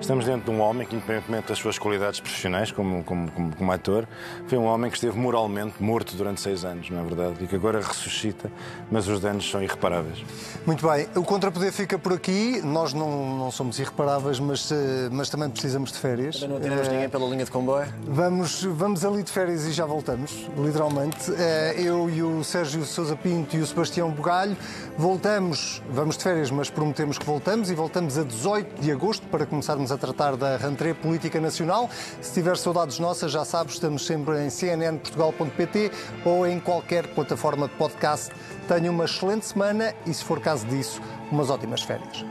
estamos 0.01 0.25
dentro 0.25 0.51
de 0.51 0.51
um 0.51 0.61
homem 0.61 0.87
que, 0.87 0.97
independentemente 0.97 1.49
das 1.49 1.59
suas 1.59 1.79
qualidades 1.79 2.19
profissionais 2.19 2.73
como, 2.73 3.05
como, 3.05 3.31
como, 3.31 3.55
como, 3.55 3.73
ator, 3.73 4.09
foi 4.47 4.57
um 4.57 4.65
homem 4.65 4.91
que 4.91 4.97
esteve 4.97 5.19
moralmente 5.19 5.83
morto 5.83 6.17
durante 6.17 6.41
seis 6.41 6.65
anos, 6.65 6.89
não 6.89 7.01
é 7.01 7.03
verdade? 7.03 7.45
E 7.45 7.47
que 7.47 7.55
agora 7.55 7.81
ressuscita, 7.81 8.51
mas 8.91 9.07
os 9.07 9.21
danos 9.21 9.49
são 9.51 9.63
irreparáveis. 9.63 10.25
Muito 10.65 10.89
bem, 10.89 11.07
o 11.15 11.23
contrapoder 11.23 11.73
fica 11.73 11.99
por 11.99 12.15
aqui. 12.15 12.63
Nós 12.65 12.95
não, 12.95 13.39
não 13.39 13.51
somos 13.51 13.79
irreparáveis, 13.79 14.41
mas, 14.41 14.73
eh, 14.73 15.09
mas 15.11 15.29
também 15.29 15.51
precisamos 15.51 15.93
de 15.93 15.99
férias. 15.99 16.41
Também 16.41 16.59
não 16.59 16.61
temos 16.61 16.89
ninguém 16.89 17.09
pela 17.09 17.27
linha 17.29 17.45
de 17.45 17.51
comboio. 17.51 17.87
Vamos, 18.07 18.63
vamos 18.65 19.05
ali 19.05 19.23
de 19.23 19.31
férias 19.31 19.67
e 19.67 19.73
já 19.73 19.85
voltamos, 19.85 20.49
literalmente. 20.57 21.31
Eh, 21.37 21.75
eu 21.79 22.09
e 22.09 22.23
o 22.23 22.43
Sérgio 22.43 22.85
Sousa 22.85 23.15
Pinto 23.15 23.57
e 23.57 23.61
o 23.61 23.67
Sebastião 23.67 24.11
Bugalho 24.11 24.57
voltamos, 24.97 25.83
vamos 25.91 26.17
de 26.17 26.23
férias, 26.23 26.51
mas 26.51 26.71
prometemos 26.71 27.19
que 27.19 27.26
voltamos 27.27 27.69
e 27.71 27.75
voltamos 27.75 28.17
a 28.17 28.23
18 28.23 28.81
de 28.81 28.93
agosto 28.93 29.27
para 29.27 29.45
começarmos 29.45 29.91
a 29.91 29.99
tratar 29.99 30.37
da 30.37 30.57
rentrée 30.57 30.95
política 30.95 31.41
nacional. 31.41 31.91
Se 32.23 32.33
tiver 32.33 32.57
saudades 32.57 33.01
nossas, 33.01 33.33
já 33.33 33.45
sabes, 33.45 33.75
estamos 33.75 34.07
sempre 34.07 34.47
em 34.47 34.49
cnnportugal.pt 34.49 35.91
ou 36.25 36.47
em 36.47 36.61
qualquer 36.61 37.09
plataforma 37.09 37.67
de 37.67 37.75
podcast. 37.75 38.33
Tenha 38.69 38.93
uma 38.93 39.07
excelente 39.07 39.45
semana 39.45 39.93
e, 40.07 40.15
se 40.15 40.23
for 40.23 40.41
caso 40.41 40.65
disso, 40.69 41.03
umas 41.33 41.51
ótimas 41.51 41.83
férias. 41.83 42.25